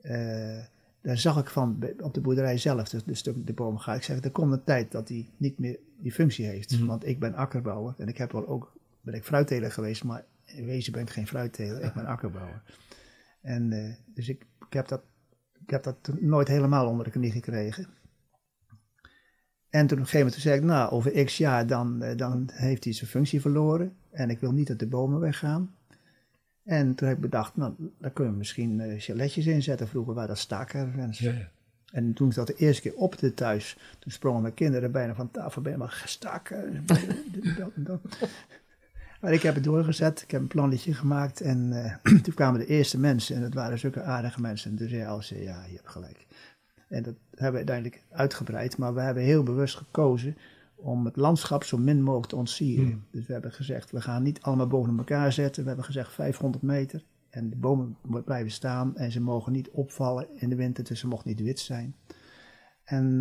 eh, 0.01 0.57
daar 1.01 1.17
zag 1.17 1.39
ik 1.39 1.49
van 1.49 1.83
op 1.99 2.13
de 2.13 2.21
boerderij 2.21 2.57
zelf, 2.57 2.89
dus 2.89 3.03
de 3.03 3.15
stuk 3.15 3.47
de 3.47 3.53
boomgaard. 3.53 3.97
Ik 3.97 4.03
zeg, 4.03 4.23
er 4.23 4.31
komt 4.31 4.51
een 4.51 4.63
tijd 4.63 4.91
dat 4.91 5.07
die 5.07 5.29
niet 5.37 5.59
meer 5.59 5.79
die 5.99 6.11
functie 6.11 6.45
heeft. 6.45 6.71
Mhm. 6.77 6.85
Want 6.85 7.05
ik 7.07 7.19
ben 7.19 7.33
akkerbouwer 7.33 7.93
en 7.97 8.07
ik 8.07 8.17
heb 8.17 8.31
wel 8.31 8.47
ook, 8.47 8.73
ben 9.01 9.13
ik 9.13 9.23
fruitteler 9.23 9.71
geweest, 9.71 10.03
maar 10.03 10.23
in 10.45 10.65
wezen 10.65 10.93
ben 10.93 11.01
ik 11.01 11.09
geen 11.09 11.27
fruitteler, 11.27 11.83
ik 11.83 11.93
ben 11.93 12.05
akkerbouwer. 12.15 12.61
En 13.41 13.71
eh, 13.71 13.93
dus 14.05 14.29
ik, 14.29 14.45
ik, 14.67 14.73
heb 14.73 14.87
dat, 14.87 15.01
ik 15.63 15.69
heb 15.69 15.83
dat 15.83 16.09
nooit 16.19 16.47
helemaal 16.47 16.87
onder 16.87 17.05
de 17.05 17.11
knie 17.11 17.31
gekregen. 17.31 17.87
En 19.69 19.87
toen 19.87 19.97
op 19.97 20.03
een 20.03 20.09
gegeven 20.09 20.25
moment 20.25 20.41
zei 20.41 20.57
ik, 20.57 20.63
nou, 20.63 20.91
over 20.91 21.23
x 21.25 21.37
jaar 21.37 21.67
dan, 21.67 22.01
eh, 22.01 22.17
dan 22.17 22.49
heeft 22.53 22.83
hij 22.83 22.93
zijn 22.93 23.09
functie 23.09 23.41
verloren. 23.41 23.95
En 24.11 24.29
ik 24.29 24.39
wil 24.39 24.51
niet 24.51 24.67
dat 24.67 24.79
de 24.79 24.87
bomen 24.87 25.19
weggaan. 25.19 25.75
En 26.63 26.95
toen 26.95 27.07
heb 27.07 27.17
ik 27.17 27.23
bedacht, 27.23 27.55
nou, 27.55 27.73
daar 27.99 28.11
kunnen 28.11 28.33
we 28.33 28.39
misschien 28.39 28.79
eh 28.79 28.99
chaletjes 28.99 29.45
inzetten. 29.45 29.87
Vroeger 29.87 30.13
waren 30.13 30.29
dat 30.29 30.37
stakervens. 30.37 31.19
Ja, 31.19 31.31
ja. 31.31 31.49
En 31.91 32.13
toen 32.13 32.29
ik 32.29 32.35
dat 32.35 32.47
de 32.47 32.55
eerste 32.55 32.81
keer 32.81 32.95
op 32.95 33.17
de 33.17 33.33
thuis, 33.33 33.77
toen 33.99 34.11
sprongen 34.11 34.41
mijn 34.41 34.53
kinderen 34.53 34.91
bijna 34.91 35.15
van 35.15 35.31
tafel, 35.31 35.61
bijna 35.61 35.77
maar 35.77 36.03
staken. 36.05 36.85
dit, 37.31 37.57
dat 37.57 37.71
en 37.75 37.83
dat. 37.83 37.99
Maar 39.25 39.33
ik 39.33 39.41
heb 39.41 39.55
het 39.55 39.63
doorgezet, 39.63 40.21
ik 40.21 40.31
heb 40.31 40.41
een 40.41 40.47
plannetje 40.47 40.93
gemaakt 40.93 41.41
en 41.41 41.83
eh, 41.83 42.13
toen 42.23 42.33
kwamen 42.33 42.59
de 42.59 42.65
eerste 42.65 42.99
mensen 42.99 43.35
en 43.35 43.41
dat 43.41 43.53
waren 43.53 43.79
zulke 43.79 44.01
aardige 44.01 44.41
mensen. 44.41 44.71
En 44.71 44.77
toen 44.77 44.87
zei 44.87 45.05
Als, 45.05 45.29
ja, 45.29 45.65
je 45.65 45.75
hebt 45.75 45.89
gelijk. 45.89 46.27
En 46.87 47.03
dat 47.03 47.13
hebben 47.29 47.51
we 47.51 47.57
uiteindelijk 47.57 48.03
uitgebreid, 48.11 48.77
maar 48.77 48.93
we 48.93 49.01
hebben 49.01 49.23
heel 49.23 49.43
bewust 49.43 49.75
gekozen 49.75 50.37
om 50.75 51.05
het 51.05 51.15
landschap 51.15 51.63
zo 51.63 51.77
min 51.77 52.01
mogelijk 52.01 52.29
te 52.29 52.35
ontsieren. 52.35 52.85
Hmm. 52.85 53.03
Dus 53.11 53.25
we 53.25 53.33
hebben 53.33 53.51
gezegd, 53.51 53.91
we 53.91 54.01
gaan 54.01 54.23
niet 54.23 54.41
allemaal 54.41 54.67
boven 54.67 54.97
elkaar 54.97 55.31
zetten. 55.33 55.61
We 55.61 55.67
hebben 55.67 55.85
gezegd 55.85 56.13
500 56.13 56.63
meter 56.63 57.03
en 57.29 57.49
de 57.49 57.55
bomen 57.55 57.97
blijven 58.25 58.51
staan 58.51 58.97
en 58.97 59.11
ze 59.11 59.21
mogen 59.21 59.51
niet 59.51 59.69
opvallen 59.69 60.27
in 60.35 60.49
de 60.49 60.55
winter, 60.55 60.83
dus 60.83 60.99
ze 60.99 61.07
mogen 61.07 61.27
niet 61.27 61.41
wit 61.41 61.59
zijn. 61.59 61.95
En 62.83 63.19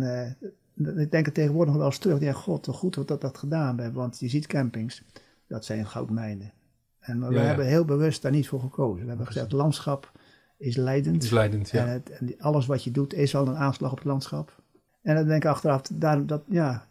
d- 0.83 0.97
ik 0.97 1.11
denk 1.11 1.25
er 1.25 1.33
tegenwoordig 1.33 1.69
nog 1.73 1.81
wel 1.81 1.91
eens 1.91 1.99
terug. 1.99 2.19
Ja, 2.19 2.33
god, 2.33 2.63
toch 2.63 2.77
goed 2.77 2.93
dat 2.93 3.09
we 3.09 3.17
dat 3.17 3.37
gedaan 3.37 3.79
hebben. 3.79 4.01
Want 4.01 4.19
je 4.19 4.29
ziet 4.29 4.47
campings, 4.47 5.03
dat 5.47 5.65
zijn 5.65 5.85
goudmijnen. 5.85 6.53
En 6.99 7.27
we 7.27 7.33
Ja, 7.33 7.41
ja. 7.41 7.47
hebben 7.47 7.65
heel 7.65 7.85
bewust 7.85 8.21
daar 8.21 8.31
niet 8.31 8.47
voor 8.47 8.59
gekozen. 8.59 9.01
We 9.01 9.07
hebben 9.07 9.25
gezegd, 9.27 9.45
het 9.45 9.55
landschap 9.55 10.11
is 10.57 10.75
leidend. 10.75 11.23
Is 11.23 11.29
leidend, 11.29 11.69
ja. 11.69 11.85
En, 11.85 11.89
het, 11.91 12.09
en 12.09 12.35
alles 12.39 12.65
wat 12.65 12.83
je 12.83 12.91
doet 12.91 13.13
is 13.13 13.35
al 13.35 13.47
een 13.47 13.57
aanslag 13.57 13.91
op 13.91 13.97
het 13.97 14.05
landschap. 14.05 14.61
En 15.01 15.15
dan 15.15 15.27
denk 15.27 15.43
ik 15.43 15.49
achteraf, 15.49 15.81
daarom 15.93 16.27
dat, 16.27 16.41
ja, 16.49 16.85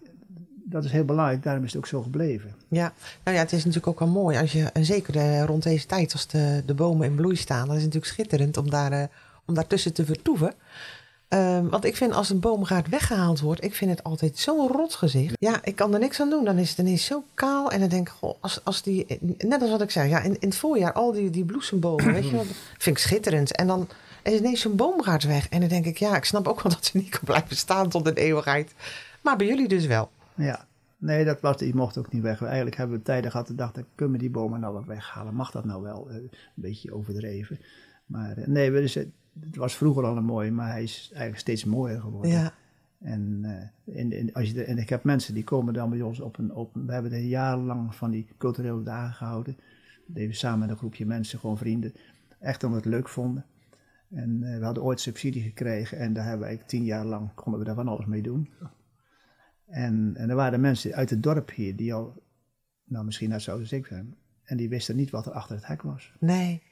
dat 0.64 0.84
is 0.84 0.90
heel 0.90 1.04
belangrijk. 1.04 1.42
Daarom 1.42 1.64
is 1.64 1.72
het 1.72 1.78
ook 1.78 1.86
zo 1.86 2.02
gebleven. 2.02 2.54
Ja, 2.68 2.92
nou 3.24 3.36
ja, 3.36 3.42
het 3.42 3.52
is 3.52 3.58
natuurlijk 3.64 3.86
ook 3.86 3.98
wel 3.98 4.08
mooi 4.08 4.38
als 4.38 4.52
je, 4.52 4.62
en 4.62 4.84
zeker 4.84 5.16
eh, 5.16 5.44
rond 5.44 5.62
deze 5.62 5.86
tijd, 5.86 6.12
als 6.12 6.26
de, 6.26 6.62
de 6.66 6.74
bomen 6.74 7.06
in 7.06 7.14
bloei 7.14 7.36
staan, 7.36 7.66
dan 7.66 7.76
is 7.76 7.82
het 7.82 7.92
natuurlijk 7.94 8.12
schitterend 8.12 8.56
om, 8.56 8.70
daar, 8.70 8.92
eh, 8.92 9.04
om 9.46 9.54
daartussen 9.54 9.92
te 9.92 10.04
vertoeven. 10.04 10.54
Ehm, 11.34 11.68
want 11.68 11.84
ik 11.84 11.96
vind 11.96 12.12
als 12.12 12.30
een 12.30 12.40
boomgaard 12.40 12.88
weggehaald 12.88 13.40
wordt, 13.40 13.64
ik 13.64 13.74
vind 13.74 13.90
het 13.90 14.02
altijd 14.04 14.38
zo'n 14.38 14.68
rot 14.68 14.94
gezicht. 14.94 15.34
Ja, 15.38 15.64
ik 15.64 15.76
kan 15.76 15.92
er 15.94 15.98
niks 16.00 16.20
aan 16.20 16.30
doen. 16.30 16.44
Dan 16.44 16.58
is 16.58 16.70
het 16.70 16.78
ineens 16.78 17.04
zo 17.04 17.22
kaal. 17.34 17.70
En 17.70 17.80
dan 17.80 17.88
denk 17.88 18.08
ik, 18.08 18.14
goh, 18.14 18.34
als, 18.40 18.64
als 18.64 18.82
die, 18.82 19.18
net 19.38 19.60
als 19.60 19.70
wat 19.70 19.82
ik 19.82 19.90
zei, 19.90 20.08
ja, 20.08 20.20
in, 20.20 20.40
in 20.40 20.48
het 20.48 20.56
voorjaar, 20.56 20.92
al 20.92 21.12
die, 21.12 21.30
die 21.30 21.44
bloesembomen, 21.44 22.12
weet 22.14 22.24
je 22.24 22.30
wel, 22.32 22.44
vind 22.78 22.96
ik 22.96 23.02
schitterend. 23.02 23.56
En 23.56 23.66
dan 23.66 23.88
is 24.22 24.38
ineens 24.38 24.60
zo'n 24.60 24.76
boomgaard 24.76 25.22
weg. 25.24 25.48
En 25.48 25.60
dan 25.60 25.68
denk 25.68 25.84
ik, 25.84 25.98
ja, 25.98 26.16
ik 26.16 26.24
snap 26.24 26.48
ook 26.48 26.62
wel 26.62 26.72
dat 26.72 26.84
ze 26.84 26.96
niet 26.96 27.08
kan 27.08 27.20
blijven 27.24 27.56
staan 27.56 27.88
tot 27.88 28.06
een 28.06 28.14
eeuwigheid. 28.14 28.72
Maar 29.22 29.36
bij 29.36 29.46
jullie 29.46 29.68
dus 29.68 29.86
wel. 29.86 30.10
Ja, 30.34 30.66
nee, 30.98 31.24
dat 31.24 31.40
was, 31.40 31.56
die 31.56 31.74
mocht 31.74 31.98
ook 31.98 32.12
niet 32.12 32.22
weg. 32.22 32.42
Eigenlijk 32.42 32.76
hebben 32.76 32.96
we 32.96 33.02
tijden 33.02 33.30
gehad 33.30 33.46
de 33.46 33.54
dachten, 33.54 33.86
kunnen 33.94 34.14
we 34.14 34.20
die 34.20 34.30
bomen 34.30 34.60
nou 34.60 34.72
wel 34.72 34.84
weghalen? 34.86 35.34
Mag 35.34 35.50
dat 35.50 35.64
nou 35.64 35.82
wel? 35.82 36.06
Eh, 36.10 36.14
een 36.16 36.30
beetje 36.54 36.94
overdreven. 36.94 37.60
Maar 38.06 38.36
eh, 38.36 38.46
nee, 38.46 38.70
we- 38.70 38.80
dus, 38.80 38.98
het 39.40 39.56
was 39.56 39.76
vroeger 39.76 40.04
al 40.04 40.16
een 40.16 40.24
mooi, 40.24 40.50
maar 40.50 40.70
hij 40.70 40.82
is 40.82 41.06
eigenlijk 41.10 41.40
steeds 41.40 41.64
mooier 41.64 42.00
geworden. 42.00 42.30
Ja, 42.30 42.52
En, 43.00 43.40
eh, 43.86 43.96
in, 43.96 44.12
in, 44.12 44.32
als 44.34 44.48
je 44.48 44.54
de- 44.54 44.64
en 44.64 44.78
ik 44.78 44.88
heb 44.88 45.04
mensen 45.04 45.34
die 45.34 45.44
komen 45.44 45.74
dan 45.74 45.90
bij 45.90 46.00
ons 46.02 46.20
op 46.20 46.38
een 46.38 46.52
open. 46.54 46.86
We 46.86 46.92
hebben 46.92 47.12
er 47.12 47.18
jarenlang 47.20 47.94
van 47.94 48.10
die 48.10 48.26
culturele 48.38 48.82
dagen 48.82 49.14
gehouden. 49.14 49.54
Dat 50.06 50.14
deden 50.14 50.28
we 50.30 50.34
samen 50.34 50.58
met 50.58 50.68
een 50.70 50.76
groepje 50.76 51.06
mensen, 51.06 51.38
gewoon 51.38 51.58
vrienden. 51.58 51.92
Echt 52.40 52.64
omdat 52.64 52.82
we 52.82 52.86
het 52.88 52.94
leuk 52.96 53.08
vonden. 53.08 53.44
En 54.10 54.42
eh, 54.42 54.58
we 54.58 54.64
hadden 54.64 54.82
ooit 54.82 55.00
subsidie 55.00 55.42
gekregen 55.42 55.98
en 55.98 56.12
daar 56.12 56.22
hebben 56.22 56.40
we 56.40 56.46
eigenlijk 56.46 56.68
tien 56.76 56.84
jaar 56.84 57.04
lang 57.04 57.34
konden 57.34 57.60
we 57.60 57.66
daar 57.66 57.74
van 57.74 57.88
alles 57.88 58.06
mee 58.06 58.22
doen. 58.22 58.48
En, 59.66 60.12
en 60.16 60.28
er 60.30 60.36
waren 60.36 60.60
mensen 60.60 60.94
uit 60.94 61.10
het 61.10 61.22
dorp 61.22 61.50
hier 61.50 61.76
die 61.76 61.94
al, 61.94 62.22
nou 62.84 63.04
misschien 63.04 63.28
net 63.28 63.42
zo 63.42 63.50
oud 63.50 63.60
als 63.60 63.72
ik 63.72 63.86
zijn, 63.86 64.14
en 64.44 64.56
die 64.56 64.68
wisten 64.68 64.96
niet 64.96 65.10
wat 65.10 65.26
er 65.26 65.32
achter 65.32 65.56
het 65.56 65.66
hek 65.66 65.82
was. 65.82 66.12
nee. 66.20 66.62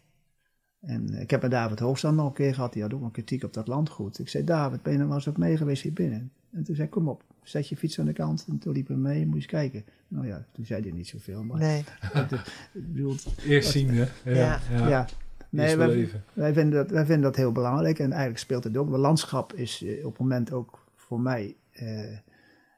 En 0.83 1.21
ik 1.21 1.31
heb 1.31 1.43
met 1.43 1.51
David 1.51 1.79
Hoogstand 1.79 2.17
nog 2.17 2.27
een 2.27 2.33
keer 2.33 2.55
gehad, 2.55 2.73
die 2.73 2.83
had 2.83 2.95
ook 2.95 3.03
een 3.03 3.11
kritiek 3.11 3.45
op 3.45 3.53
dat 3.53 3.67
landgoed. 3.67 4.19
Ik 4.19 4.29
zei, 4.29 4.45
David, 4.45 4.83
ben 4.83 4.93
je 4.93 4.99
nou 4.99 5.15
eens 5.15 5.27
op 5.27 5.37
mee 5.39 5.57
geweest 5.57 5.83
hier 5.83 5.93
binnen? 5.93 6.33
En 6.51 6.65
toen 6.65 6.75
zei 6.75 6.87
ik, 6.87 6.93
kom 6.93 7.09
op, 7.09 7.23
zet 7.43 7.69
je 7.69 7.77
fiets 7.77 7.99
aan 8.01 8.07
de 8.07 8.13
kant. 8.13 8.45
En 8.49 8.59
toen 8.59 8.73
liepen 8.73 8.95
we 8.95 9.01
mee, 9.01 9.25
moet 9.25 9.29
je 9.29 9.37
eens 9.37 9.47
kijken. 9.47 9.85
Nou 10.09 10.27
ja, 10.27 10.47
toen 10.53 10.67
zei 10.67 10.83
hij 10.83 10.91
niet 10.91 11.09
zoveel, 11.09 11.45
maar 11.45 11.59
Nee. 11.59 11.85
bedoel, 12.73 13.15
Eerst 13.47 13.71
zien, 13.71 13.89
hè? 13.89 14.05
Ja. 14.25 14.35
Ja. 14.35 14.61
ja. 14.71 14.89
ja. 14.89 15.07
Nee, 15.49 15.65
Eerst 15.65 15.77
wij, 15.77 16.09
wij, 16.33 16.53
vinden 16.53 16.79
dat, 16.79 16.91
wij 16.91 17.05
vinden 17.05 17.23
dat 17.25 17.37
heel 17.37 17.53
belangrijk 17.53 17.99
en 17.99 18.11
eigenlijk 18.11 18.39
speelt 18.39 18.65
het 18.65 18.77
ook. 18.77 18.91
Het 18.91 19.01
landschap 19.01 19.53
is 19.53 19.83
eh, 19.83 20.07
op 20.07 20.13
het 20.13 20.21
moment 20.21 20.53
ook 20.53 20.87
voor 20.97 21.21
mij 21.21 21.57
eh, 21.73 22.13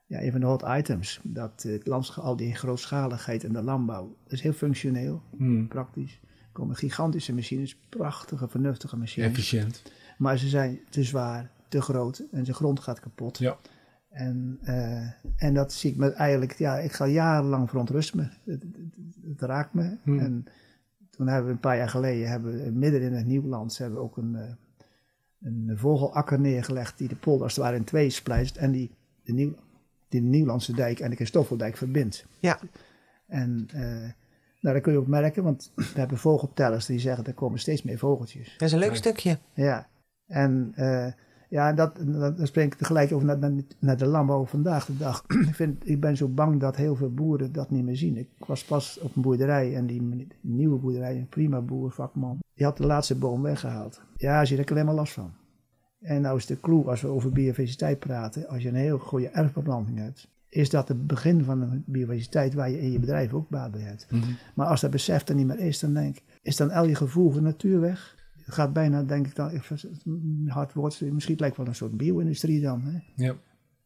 ja, 0.07 0.23
een 0.23 0.31
van 0.31 0.41
de 0.41 0.47
hot 0.47 0.65
items. 0.69 1.21
Dat 1.23 1.63
het 1.63 1.87
landschap, 1.87 2.25
al 2.25 2.37
die 2.37 2.55
grootschaligheid 2.55 3.45
en 3.45 3.53
de 3.53 3.63
landbouw, 3.63 4.17
dat 4.23 4.33
is 4.33 4.41
heel 4.41 4.53
functioneel, 4.53 5.23
Hmm. 5.37 5.69
praktisch. 5.69 6.21
Er 6.55 6.61
komen 6.61 6.77
gigantische 6.77 7.35
machines, 7.35 7.77
prachtige, 7.89 8.49
vernuftige 8.49 8.97
machines. 8.97 9.31
Efficiënt. 9.31 9.83
Maar 10.19 10.39
ze 10.39 10.49
zijn 10.49 10.81
te 10.91 11.03
zwaar, 11.05 11.51
te 11.69 11.81
groot 11.83 12.23
en 12.31 12.43
de 12.45 12.55
grond 12.55 12.81
gaat 12.81 13.01
kapot. 13.01 13.39
Ja. 13.39 13.57
En, 14.09 14.59
eh, 14.63 15.09
en 15.37 15.55
dat 15.55 15.73
zie 15.73 15.91
ik 15.91 15.97
me 15.97 16.11
eigenlijk, 16.13 16.53
ja, 16.59 16.79
ik 16.79 16.93
ga 16.93 17.07
jarenlang 17.07 17.69
verontrust 17.69 18.15
me. 18.15 18.23
Het, 18.23 18.63
het- 18.63 18.97
het 19.29 19.41
raakt 19.43 19.75
me. 19.75 19.97
Hmm. 20.03 20.19
En 20.19 20.45
toen 21.11 21.27
hebben 21.27 21.47
we 21.47 21.53
een 21.53 21.61
paar 21.61 21.77
jaar 21.77 21.89
geleden, 21.89 22.29
hebben 22.29 22.65
we, 22.65 22.71
midden 22.71 23.03
in 23.03 23.13
het 23.13 23.27
Nieuwland, 23.27 23.79
hebben 23.79 23.99
we 23.99 24.05
ook 24.05 24.17
een, 24.17 24.35
eh, 24.37 24.53
een 25.43 25.73
vogelakker 25.75 26.41
neergelegd 26.41 26.99
die 26.99 27.09
de 27.09 27.17
polder 27.17 27.43
als 27.43 27.55
het 27.55 27.65
ware 27.65 27.77
in 27.77 27.85
twee 27.85 28.11
splijst 28.11 28.57
en 28.57 28.71
die 28.73 28.91
de, 29.23 29.33
Nieuw, 29.33 29.55
die 30.09 30.21
de 30.21 30.27
Nieuwlandse 30.27 30.73
dijk 30.75 31.01
en 31.01 31.11
de 31.11 31.17
Christoffeldijk 31.17 31.77
verbindt. 31.77 32.27
Ja. 32.41 32.59
En 33.27 33.69
eh, 33.73 34.11
nou, 34.65 34.77
dat 34.77 34.85
kun 34.85 34.93
je 34.93 34.99
ook 34.99 35.07
merken, 35.07 35.43
want 35.43 35.73
we 35.95 35.99
hebben 35.99 36.19
vogeltellers 36.19 36.87
die 36.87 36.99
zeggen 36.99 37.27
er 37.27 37.35
komen 37.35 37.59
steeds 37.59 37.83
meer 37.83 37.99
vogeltjes. 37.99 38.55
Dat 38.59 38.69
is 38.69 38.73
een 38.73 38.79
leuk 38.79 38.97
stukje. 38.97 39.39
Ja, 39.55 39.89
en 40.27 40.73
eh, 40.75 41.13
ja, 41.49 41.73
dat, 41.73 41.97
dat, 41.97 42.37
dan 42.37 42.47
spreek 42.47 42.73
ik 42.73 42.79
tegelijk 42.79 43.13
over 43.13 43.27
naar, 43.27 43.53
naar, 43.79 43.97
de 43.97 44.07
landbouw 44.07 44.45
vandaag 44.45 44.87
de 44.87 44.97
dag. 44.97 45.25
ik, 45.49 45.55
vind, 45.55 45.89
ik 45.89 46.01
ben 46.01 46.17
zo 46.17 46.29
bang 46.29 46.61
dat 46.61 46.77
heel 46.77 46.97
veel 46.97 47.15
boeren 47.15 47.53
dat 47.53 47.71
niet 47.71 47.85
meer 47.85 47.97
zien. 47.97 48.17
Ik 48.17 48.29
was 48.39 48.65
pas 48.65 48.99
op 49.01 49.17
een 49.17 49.23
boerderij 49.23 49.77
en 49.77 49.87
die 49.87 50.27
nieuwe 50.41 50.79
boerderij, 50.79 51.17
een 51.17 51.29
prima 51.29 51.61
boer, 51.61 51.91
vakman, 51.91 52.39
die 52.55 52.67
had 52.67 52.77
de 52.77 52.87
laatste 52.87 53.19
boom 53.19 53.43
weggehaald. 53.43 54.03
Ja, 54.17 54.33
daar 54.33 54.47
zit 54.47 54.59
ik 54.59 54.71
alleen 54.71 54.85
maar 54.85 54.95
last 54.95 55.13
van. 55.13 55.33
En 56.01 56.21
nou 56.21 56.37
is 56.37 56.47
de 56.47 56.61
clue, 56.61 56.85
als 56.85 57.01
we 57.01 57.09
over 57.09 57.33
biodiversiteit 57.33 57.99
praten, 57.99 58.49
als 58.49 58.63
je 58.63 58.69
een 58.69 58.75
heel 58.75 58.99
goede 58.99 59.29
erfbeplanting 59.29 59.99
hebt, 59.99 60.29
is 60.55 60.71
dat 60.71 60.89
het 60.89 61.07
begin 61.07 61.45
van 61.45 61.61
een 61.61 61.83
biodiversiteit 61.87 62.55
waar 62.55 62.71
je 62.71 62.81
in 62.81 62.93
je 62.93 62.99
bedrijf 62.99 63.33
ook 63.33 63.49
baat 63.49 63.71
bij 63.71 63.81
hebt. 63.81 64.07
Mhm. 64.11 64.23
Maar 64.55 64.67
als 64.67 64.81
dat 64.81 64.91
besef 64.91 65.29
er 65.29 65.35
niet 65.35 65.47
meer 65.47 65.59
is, 65.59 65.81
dan 65.81 65.95
denk 65.95 66.17
ik, 66.17 66.23
is 66.43 66.57
dan 66.57 66.71
al 66.71 66.87
je 66.87 66.95
gevoel 66.95 67.31
voor 67.31 67.43
natuur 67.43 67.81
weg? 67.81 68.15
Het 68.45 68.55
gaat 68.55 68.73
bijna, 68.73 69.03
denk 69.03 69.27
ik 69.27 69.35
dan, 69.35 69.51
hard 70.47 70.73
woord, 70.73 71.01
misschien 71.01 71.37
lijkt 71.39 71.57
wel 71.57 71.67
een 71.67 71.75
soort 71.75 71.97
bio-industrie 71.97 72.61
dan. 72.61 72.83
Hè? 72.83 72.99
Ja. 73.25 73.29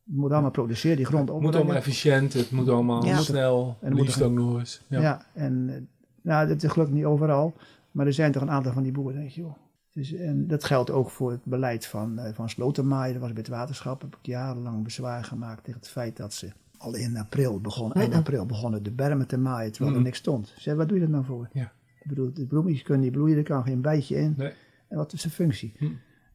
Het 0.05 0.17
moet 0.17 0.33
allemaal 0.33 0.51
produceren, 0.51 0.97
die 0.97 1.07
grond 1.07 1.29
Het 1.29 1.41
moet 1.41 1.55
allemaal 1.55 1.77
efficiënt, 1.77 2.33
het 2.33 2.51
moet 2.51 2.69
allemaal 2.69 3.05
Ja. 3.07 3.19
snel, 3.19 3.77
En 3.81 3.87
het 3.87 3.97
moet 3.97 4.07
liefst 4.07 4.23
ook 4.23 4.33
nog 4.33 4.59
eens. 4.59 4.85
Ja. 4.89 5.01
Ja. 5.01 5.27
en 5.35 5.69
eh, 5.69 5.81
nou, 6.23 6.49
dat 6.49 6.63
is 6.63 6.71
gelukkig 6.71 6.97
niet 6.97 7.05
overal, 7.05 7.55
maar 7.91 8.07
er 8.07 8.13
zijn 8.13 8.33
toch 8.33 8.43
een 8.43 8.51
aantal 8.51 8.73
van 8.73 8.83
die 8.83 8.93
boeren, 8.93 9.19
denk 9.19 9.31
je, 9.31 9.41
joh. 9.41 9.57
Dus, 9.99 10.13
en 10.13 10.47
dat 10.47 10.65
geldt 10.65 10.91
ook 10.91 11.11
voor 11.11 11.31
het 11.31 11.45
beleid 11.45 11.87
van, 11.87 12.19
eh, 12.19 12.35
van 12.35 12.49
slotenmaaien. 12.49 13.13
Dat 13.13 13.23
was 13.23 13.33
bij 13.33 13.43
het 13.43 13.51
waterschap, 13.51 14.01
heb 14.01 14.17
ik 14.17 14.27
jarenlang 14.27 14.85
bezwaar 14.85 15.25
gemaakt 15.25 15.65
tegen 15.65 15.81
het 15.81 15.89
feit 15.89 16.17
dat 16.17 16.35
ze 16.35 16.53
al 16.77 16.95
in 16.95 17.17
april 17.17 17.61
begonnen, 17.61 17.97
eind 17.97 18.15
april 18.15 18.47
begonnen 18.47 18.83
de 18.83 18.91
bermen 18.91 19.27
te 19.27 19.39
maaien, 19.39 19.73
terwijl 19.73 19.97
er 19.97 20.03
niks 20.03 20.19
stond. 20.19 20.49
Ze 20.49 20.61
zei, 20.61 20.77
wat 20.77 20.89
doe 20.89 20.99
je 20.99 21.05
er 21.05 21.11
dan 21.11 21.25
voor? 21.25 21.49
Ja. 21.53 21.73
Ik 22.01 22.09
bedoel, 22.09 22.33
de 22.33 22.47
bloemetjes 22.47 22.83
kunnen 22.83 23.05
niet 23.05 23.13
bloeien, 23.13 23.37
er 23.37 23.43
kan 23.43 23.63
geen 23.63 23.81
bijtje 23.81 24.17
in. 24.17 24.35
Nee. 24.37 24.53
En 24.89 24.97
wat 24.97 25.13
is 25.13 25.23
de 25.23 25.31
functie? 25.31 25.73
Hm. 25.79 25.89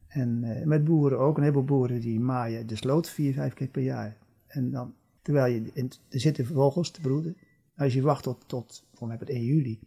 En 0.08 0.44
eh, 0.44 0.66
met 0.66 0.84
boeren 0.84 1.18
ook, 1.18 1.36
een 1.36 1.42
heleboel 1.42 1.64
boeren 1.64 2.00
die 2.00 2.20
maaien 2.20 2.66
de 2.66 2.76
sloot 2.76 3.08
vier, 3.08 3.32
vijf 3.32 3.54
keer 3.54 3.68
per 3.68 3.82
jaar. 3.82 4.16
En 4.46 4.70
dan, 4.70 4.94
terwijl 5.22 5.54
je, 5.54 5.70
in, 5.72 5.92
er 6.08 6.20
zitten 6.20 6.46
vogels 6.46 6.90
te 6.90 7.00
broeden. 7.00 7.36
Als 7.76 7.94
je 7.94 8.02
wacht 8.02 8.22
tot, 8.22 8.44
tot 8.46 8.84
voor 8.94 9.06
mij 9.06 9.16
het 9.20 9.30
1 9.30 9.44
juli, 9.44 9.78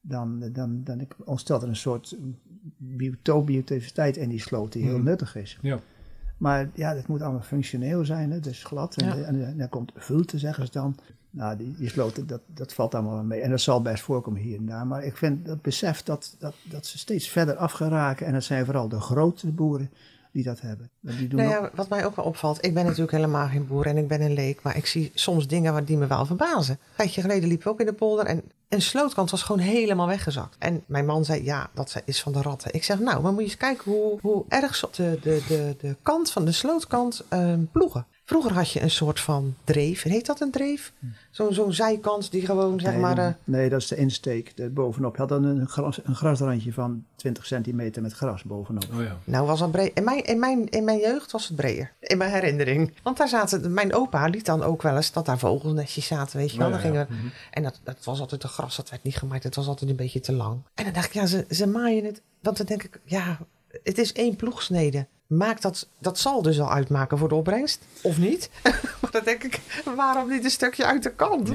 dan, 0.00 0.52
dan, 0.52 0.84
dan 0.84 1.06
ontstaat 1.24 1.62
er 1.62 1.68
een 1.68 1.76
soort 1.76 2.16
biotoop, 2.96 3.46
biodiversiteit 3.46 4.16
in 4.16 4.28
die 4.28 4.40
sloot 4.40 4.72
die 4.72 4.82
heel 4.84 4.96
Hm. 4.98 5.04
nuttig 5.04 5.36
is. 5.36 5.58
Ja. 5.62 5.78
Maar 6.36 6.70
ja, 6.74 6.94
dat 6.94 7.06
moet 7.06 7.22
allemaal 7.22 7.42
functioneel 7.42 8.04
zijn, 8.04 8.30
hè? 8.30 8.40
dus 8.40 8.64
glad. 8.64 8.96
En, 8.96 9.06
Ja. 9.06 9.14
en, 9.16 9.46
en 9.46 9.56
dan 9.58 9.68
komt 9.68 9.92
vulte, 9.96 10.38
zeggen 10.38 10.66
ze 10.66 10.72
dan. 10.72 10.96
Nou, 11.30 11.56
die, 11.56 11.74
die 11.78 11.88
sloten, 11.88 12.26
dat, 12.26 12.40
dat 12.46 12.72
valt 12.74 12.94
allemaal 12.94 13.14
wel 13.14 13.24
mee. 13.24 13.40
En 13.40 13.50
dat 13.50 13.60
zal 13.60 13.82
best 13.82 14.02
voorkomen 14.02 14.40
hier 14.40 14.58
en 14.58 14.66
daar. 14.66 14.86
Maar 14.86 15.04
ik 15.04 15.16
vind 15.16 15.46
dat 15.46 15.62
besef 15.62 16.02
dat, 16.02 16.36
dat, 16.38 16.54
dat 16.70 16.86
ze 16.86 16.98
steeds 16.98 17.28
verder 17.28 17.56
afgeraken. 17.56 18.26
En 18.26 18.34
het 18.34 18.44
zijn 18.44 18.64
vooral 18.64 18.88
de 18.88 19.00
grote 19.00 19.46
boeren 19.52 19.90
die 20.36 20.44
dat 20.44 20.60
hebben. 20.60 20.90
Die 21.00 21.28
doen 21.28 21.40
Nou 21.40 21.50
ja, 21.50 21.70
wat 21.74 21.88
mij 21.88 22.06
ook 22.06 22.16
wel 22.16 22.24
opvalt, 22.24 22.64
ik 22.64 22.74
ben 22.74 22.84
natuurlijk 22.84 23.10
helemaal 23.10 23.48
geen 23.48 23.66
boer 23.66 23.86
en 23.86 23.96
ik 23.96 24.08
ben 24.08 24.20
een 24.20 24.32
leek, 24.32 24.62
maar 24.62 24.76
ik 24.76 24.86
zie 24.86 25.10
soms 25.14 25.46
dingen 25.46 25.84
die 25.84 25.96
me 25.96 26.06
wel 26.06 26.26
verbazen. 26.26 26.74
Een 26.74 26.96
tijdje 26.96 27.20
geleden 27.20 27.48
liepen 27.48 27.66
we 27.66 27.72
ook 27.72 27.80
in 27.80 27.86
de 27.86 27.92
polder 27.92 28.26
en 28.26 28.42
een 28.68 28.82
slootkant 28.82 29.30
was 29.30 29.42
gewoon 29.42 29.60
helemaal 29.60 30.06
weggezakt. 30.06 30.56
En 30.58 30.84
mijn 30.86 31.06
man 31.06 31.24
zei, 31.24 31.44
ja, 31.44 31.70
dat 31.74 32.02
is 32.04 32.22
van 32.22 32.32
de 32.32 32.42
ratten. 32.42 32.74
Ik 32.74 32.84
zeg, 32.84 32.98
nou, 32.98 33.22
maar 33.22 33.32
moet 33.32 33.40
je 33.40 33.46
eens 33.46 33.56
kijken 33.56 33.92
hoe, 33.92 34.18
hoe 34.20 34.44
erg 34.48 34.74
ze 34.74 34.86
op 34.86 34.94
de, 34.94 35.18
de, 35.22 35.42
de, 35.48 35.76
de 35.78 35.96
kant 36.02 36.30
van 36.30 36.44
de 36.44 36.52
slootkant 36.52 37.24
ehm, 37.28 37.64
ploegen. 37.72 38.06
Vroeger 38.28 38.52
had 38.52 38.70
je 38.70 38.80
een 38.82 38.90
soort 38.90 39.20
van 39.20 39.54
dreef, 39.64 40.02
heet 40.02 40.26
dat 40.26 40.40
een 40.40 40.50
dreef? 40.50 40.92
Zo'n 41.30 41.54
zo'n 41.54 41.72
zijkant 41.72 42.30
die 42.30 42.46
gewoon, 42.46 42.80
zeg 42.80 42.92
nee, 42.92 43.00
maar... 43.00 43.18
eh, 43.18 43.28
nee, 43.44 43.68
dat 43.68 43.80
is 43.80 43.86
de 43.86 43.96
insteek. 43.96 44.56
De, 44.56 44.70
bovenop. 44.70 45.12
Je 45.14 45.18
had 45.20 45.28
dan 45.28 45.44
een, 45.44 45.68
gras, 45.68 46.00
een 46.04 46.14
grasrandje 46.14 46.72
van 46.72 47.04
20 47.16 47.46
centimeter 47.46 48.02
met 48.02 48.12
gras 48.12 48.42
bovenop. 48.42 48.84
Oh 48.94 49.02
ja. 49.02 49.16
Nou, 49.24 49.46
was 49.46 49.58
dat 49.58 49.70
breed. 49.70 49.94
In 49.94 50.04
mijn, 50.04 50.24
in, 50.24 50.38
mijn, 50.38 50.68
in 50.68 50.84
mijn 50.84 50.98
jeugd 50.98 51.30
was 51.32 51.46
het 51.46 51.56
breder. 51.56 51.92
In 52.00 52.18
mijn 52.18 52.30
herinnering. 52.30 52.92
Want 53.02 53.16
daar 53.16 53.28
zaten. 53.28 53.72
Mijn 53.74 53.94
opa 53.94 54.26
liet 54.26 54.44
dan 54.46 54.62
ook 54.62 54.82
wel 54.82 54.96
eens 54.96 55.12
dat 55.12 55.26
daar 55.26 55.38
vogelnestjes 55.38 56.06
zaten. 56.06 56.38
Weet 56.38 56.50
je 56.52 56.58
wel. 56.58 56.66
Oh, 56.66 56.72
dan 56.72 56.82
gingen 56.82 57.00
ja. 57.00 57.06
we, 57.08 57.14
Mhm. 57.14 57.26
En 57.50 57.62
dat, 57.62 57.80
dat 57.84 58.04
was 58.04 58.20
altijd 58.20 58.42
een 58.42 58.48
gras. 58.48 58.76
Dat 58.76 58.90
werd 58.90 59.02
niet 59.02 59.16
gemaaid. 59.16 59.42
Het 59.42 59.54
was 59.56 59.66
altijd 59.66 59.90
een 59.90 59.96
beetje 59.96 60.20
te 60.20 60.32
lang. 60.32 60.60
En 60.74 60.84
dan 60.84 60.92
dacht 60.92 61.06
ik, 61.06 61.12
ja, 61.12 61.26
ze, 61.26 61.44
ze 61.50 61.66
maaien 61.66 62.04
het. 62.04 62.22
Want 62.40 62.56
dan 62.56 62.66
denk 62.66 62.82
ik, 62.82 63.00
ja, 63.04 63.38
het 63.82 63.98
is 63.98 64.12
één 64.12 64.36
ploegsnede. 64.36 65.06
Maakt 65.26 65.62
dat, 65.62 65.88
dat 66.00 66.18
zal 66.18 66.42
dus 66.42 66.60
al 66.60 66.72
uitmaken 66.72 67.18
voor 67.18 67.28
de 67.28 67.34
opbrengst. 67.34 67.84
Of 68.02 68.18
niet? 68.18 68.50
maar 69.00 69.10
dan 69.10 69.22
denk 69.24 69.42
ik, 69.44 69.60
waarom 69.96 70.28
niet 70.30 70.44
een 70.44 70.50
stukje 70.50 70.84
uit 70.86 71.02
de 71.02 71.10
kant? 71.14 71.48
Ja. 71.48 71.54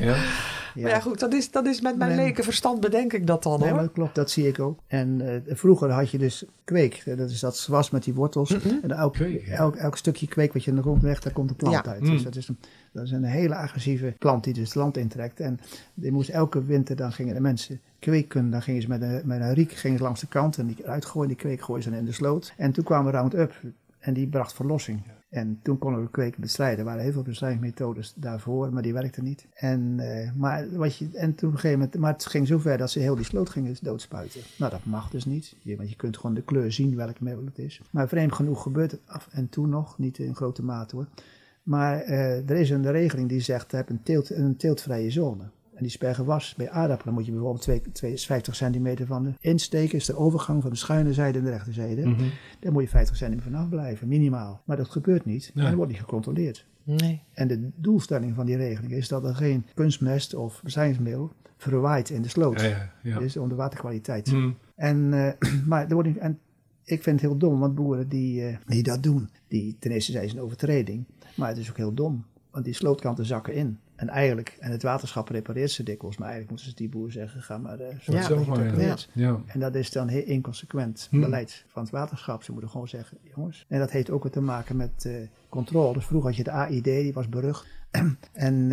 Ja. 0.76 0.82
Maar 0.82 0.92
ja, 0.92 1.00
goed, 1.00 1.20
dat 1.20 1.34
is, 1.34 1.52
dat 1.52 1.66
is 1.66 1.82
met 1.82 1.98
mijn 1.98 2.16
Nee. 2.16 2.26
lekenverstand 2.26 2.80
bedenk 2.80 3.14
ik 3.14 3.28
dat 3.28 3.44
dan 3.44 3.52
Nee, 3.60 3.68
hoor. 3.68 3.76
maar 3.78 3.84
dat 3.86 3.94
klopt, 3.94 4.16
dat 4.16 4.32
zie 4.32 4.48
ik 4.48 4.60
ook. 4.60 4.80
En 4.88 5.22
eh, 5.46 5.56
vroeger 5.56 5.92
had 5.92 6.10
je 6.10 6.18
dus 6.18 6.44
kweek. 6.64 7.04
Dat 7.18 7.30
is 7.30 7.40
dat 7.40 7.66
was 7.70 7.90
met 7.90 8.04
die 8.04 8.14
wortels. 8.14 8.52
En 8.82 8.92
elk, 8.92 9.14
Kweek, 9.14 9.46
ja. 9.46 9.54
elk, 9.56 9.76
elk 9.76 9.98
stukje 9.98 10.28
kweek 10.28 10.54
wat 10.54 10.64
je 10.64 10.70
in 10.70 10.76
de 10.76 10.82
grond 10.82 11.04
legt, 11.04 11.24
daar 11.24 11.34
komt 11.34 11.50
een 11.50 11.56
plant 11.56 11.86
Ja. 11.86 11.92
uit. 11.92 12.02
Mm. 12.02 12.10
Dus 12.12 12.24
dat 12.24 12.36
is, 12.36 12.48
een, 12.48 12.60
dat 12.92 13.04
is 13.04 13.12
een 13.12 13.24
hele 13.24 13.56
agressieve 13.56 14.16
plant 14.20 14.44
die 14.44 14.54
dus 14.54 14.68
het 14.68 14.76
land 14.76 14.98
intrekt. 14.98 15.40
En 15.40 15.60
die 15.94 16.12
moest 16.12 16.30
elke 16.30 16.64
winter, 16.66 16.96
dan 16.96 17.12
gingen 17.12 17.34
de 17.34 17.42
mensen 17.42 17.82
kweken. 18.00 18.50
Dan 18.50 18.62
gingen 18.62 18.82
ze 18.82 18.88
met 18.88 19.02
een, 19.02 19.22
met 19.24 19.42
een 19.42 19.54
riek 19.54 19.72
gingen 19.72 19.98
ze 19.98 20.04
langs 20.04 20.20
de 20.20 20.28
kant 20.28 20.58
en 20.58 20.68
die 20.68 20.88
uitgooien. 20.88 21.28
Die 21.28 21.38
kweek 21.38 21.62
gooien 21.62 21.84
ze 21.84 21.98
in 21.98 22.06
de 22.06 22.12
sloot. 22.12 22.54
En 22.58 22.72
toen 22.72 22.84
kwam 22.84 23.10
Roundup 23.10 23.54
en 24.00 24.14
die 24.14 24.28
bracht 24.28 24.54
verlossing. 24.54 25.02
En 25.30 25.60
toen 25.62 25.78
konden 25.78 26.02
we 26.02 26.10
kweken 26.10 26.42
bestrijden. 26.42 26.80
Er 26.80 26.86
waren 26.86 27.04
heel 27.04 27.12
veel 27.12 27.22
bestrijdingsmethodes 27.22 28.14
daarvoor, 28.16 28.74
maar 28.74 28.82
die 28.82 28.94
werkten 28.94 29.24
niet. 29.24 29.48
En, 29.54 30.00
eh, 30.00 30.32
maar, 30.36 30.78
wat 30.78 30.98
je, 30.98 31.10
en 31.14 31.36
toen 31.36 31.54
een 31.62 31.72
moment, 31.72 31.98
maar 31.98 32.14
het 32.14 32.26
ging 32.26 32.48
zover 32.48 32.78
dat 32.78 32.92
ze 32.92 33.00
heel 33.00 33.16
die 33.16 33.26
sloot 33.26 33.50
gingen 33.50 33.76
doodspuiten. 33.82 34.42
Nou, 34.58 34.72
dat 34.72 34.86
mag 34.86 35.10
dus 35.10 35.26
niet, 35.26 35.56
want 35.64 35.90
je 35.90 35.96
kunt 35.96 36.18
gewoon 36.18 36.36
de 36.36 36.42
kleur 36.42 36.72
zien 36.72 36.96
welk 36.96 37.20
middel 37.20 37.46
het 37.46 37.58
is. 37.58 37.82
Maar 37.92 38.08
vreemd 38.08 38.34
genoeg 38.34 38.62
gebeurt 38.62 38.92
het 38.92 39.02
af 39.06 39.28
en 39.32 39.50
toe 39.50 39.68
nog, 39.68 39.98
niet 39.98 40.18
in 40.18 40.36
grote 40.36 40.64
mate 40.64 40.96
hoor. 40.96 41.08
Maar 41.64 42.02
eh, 42.02 42.50
er 42.50 42.56
is 42.56 42.70
een 42.70 42.92
regeling 42.92 43.30
die 43.30 43.40
zegt, 43.40 43.72
heb 43.72 43.90
een, 43.90 44.04
teelt, 44.04 44.30
een 44.30 44.56
teeltvrije 44.56 45.12
zone. 45.12 45.44
En 45.74 45.88
die 45.88 45.96
spergewas, 45.96 46.56
bij 46.56 46.70
aardappelen 46.70 47.14
moet 47.14 47.26
je 47.26 47.32
bijvoorbeeld 47.32 47.62
twee, 47.62 47.82
twee, 47.92 48.18
50 48.18 48.56
centimeter 48.56 49.06
van 49.06 49.24
de 49.24 49.34
insteken. 49.40 49.98
is 49.98 50.06
de 50.06 50.16
overgang 50.16 50.62
van 50.62 50.72
de 50.72 50.78
schuine 50.78 51.14
zijde 51.14 51.38
en 51.38 51.44
de 51.44 51.50
rechterzijde. 51.50 52.08
Mhm. 52.08 52.24
Daar 52.60 52.72
moet 52.72 52.84
je 52.84 52.90
50 52.90 53.16
centimeter 53.16 53.52
vanaf 53.52 53.70
blijven, 53.70 54.08
minimaal. 54.08 54.62
Maar 54.66 54.78
dat 54.78 54.90
gebeurt 54.90 55.26
niet. 55.26 55.52
Nee. 55.54 55.64
En 55.64 55.70
dat 55.70 55.78
wordt 55.78 55.92
niet 55.92 56.02
gecontroleerd. 56.02 56.66
Nee. 56.84 57.24
En 57.34 57.48
de 57.48 57.70
doelstelling 57.76 58.36
van 58.36 58.46
die 58.46 58.56
regeling 58.56 58.92
is 58.92 59.08
dat 59.08 59.24
er 59.24 59.36
geen 59.36 59.66
kunstmest 59.74 60.36
of 60.36 60.62
bestrijdingsmiddel 60.64 61.32
verwaait 61.58 62.10
in 62.10 62.22
de 62.22 62.30
sloot. 62.30 62.62
Ja, 62.62 62.68
ja, 62.68 62.92
ja. 63.04 63.20
Dus 63.20 63.38
om 63.38 63.50
de 63.50 63.56
waterkwaliteit. 63.56 64.32
Mhm. 64.32 64.52
En, 64.76 65.14
eh, 65.14 65.52
maar 65.70 65.88
er 65.88 65.94
wordt 65.94 66.10
niet, 66.10 66.18
en 66.18 66.40
ik 66.92 67.04
vind 67.04 67.22
het 67.22 67.30
heel 67.30 67.40
dom, 67.40 67.60
want 67.60 67.76
boeren 67.76 68.08
die, 68.10 68.46
eh, 68.46 68.58
die 68.66 68.84
dat 68.84 69.04
doen, 69.04 69.30
die, 69.48 69.76
ten 69.80 69.92
eerste 69.92 70.12
zijn 70.12 70.30
ze 70.30 70.36
een 70.36 70.42
overtreding. 70.42 71.06
Maar 71.36 71.48
het 71.48 71.58
is 71.58 71.70
ook 71.70 71.78
heel 71.78 71.94
dom, 71.94 72.26
want 72.52 72.66
die 72.66 72.74
slootkanten 72.74 73.26
zakken 73.26 73.54
in. 73.54 73.80
En 73.96 74.10
eigenlijk, 74.10 74.58
en 74.60 74.72
het 74.72 74.84
waterschap 74.84 75.30
repareert 75.30 75.72
ze 75.72 75.84
dikwijls, 75.84 76.18
maar 76.18 76.28
eigenlijk 76.28 76.50
moeten 76.50 76.70
ze 76.70 76.76
die 76.84 76.90
boer 77.00 77.12
zeggen, 77.12 77.42
ga 77.42 77.58
maar 77.58 77.80
eh 77.80 77.88
zorg 78.00 78.20
Ja. 78.20 78.22
Zelf 78.22 78.48
maar, 78.48 78.82
ja. 78.82 78.96
Ja. 79.14 79.42
En 79.46 79.60
dat 79.60 79.76
is 79.76 79.92
dan 79.92 80.08
heel 80.08 80.24
inconsequent 80.24 81.08
Hmm. 81.10 81.20
beleid 81.22 81.66
van 81.68 81.82
het 81.82 81.92
waterschap. 81.92 82.44
Ze 82.44 82.52
moeten 82.52 82.70
gewoon 82.70 82.88
zeggen, 82.88 83.18
jongens. 83.36 83.66
En 83.68 83.80
dat 83.80 83.92
heeft 83.92 84.10
ook 84.10 84.24
wat 84.24 84.32
te 84.32 84.42
maken 84.42 84.76
met 84.76 85.06
eh 85.06 85.14
controle. 85.50 85.94
Dus 85.94 86.06
vroeger 86.06 86.30
had 86.30 86.38
je 86.38 86.44
de 86.44 86.52
AID, 86.52 86.84
die 86.84 87.14
was 87.14 87.30
berucht. 87.30 87.68
en 88.32 88.72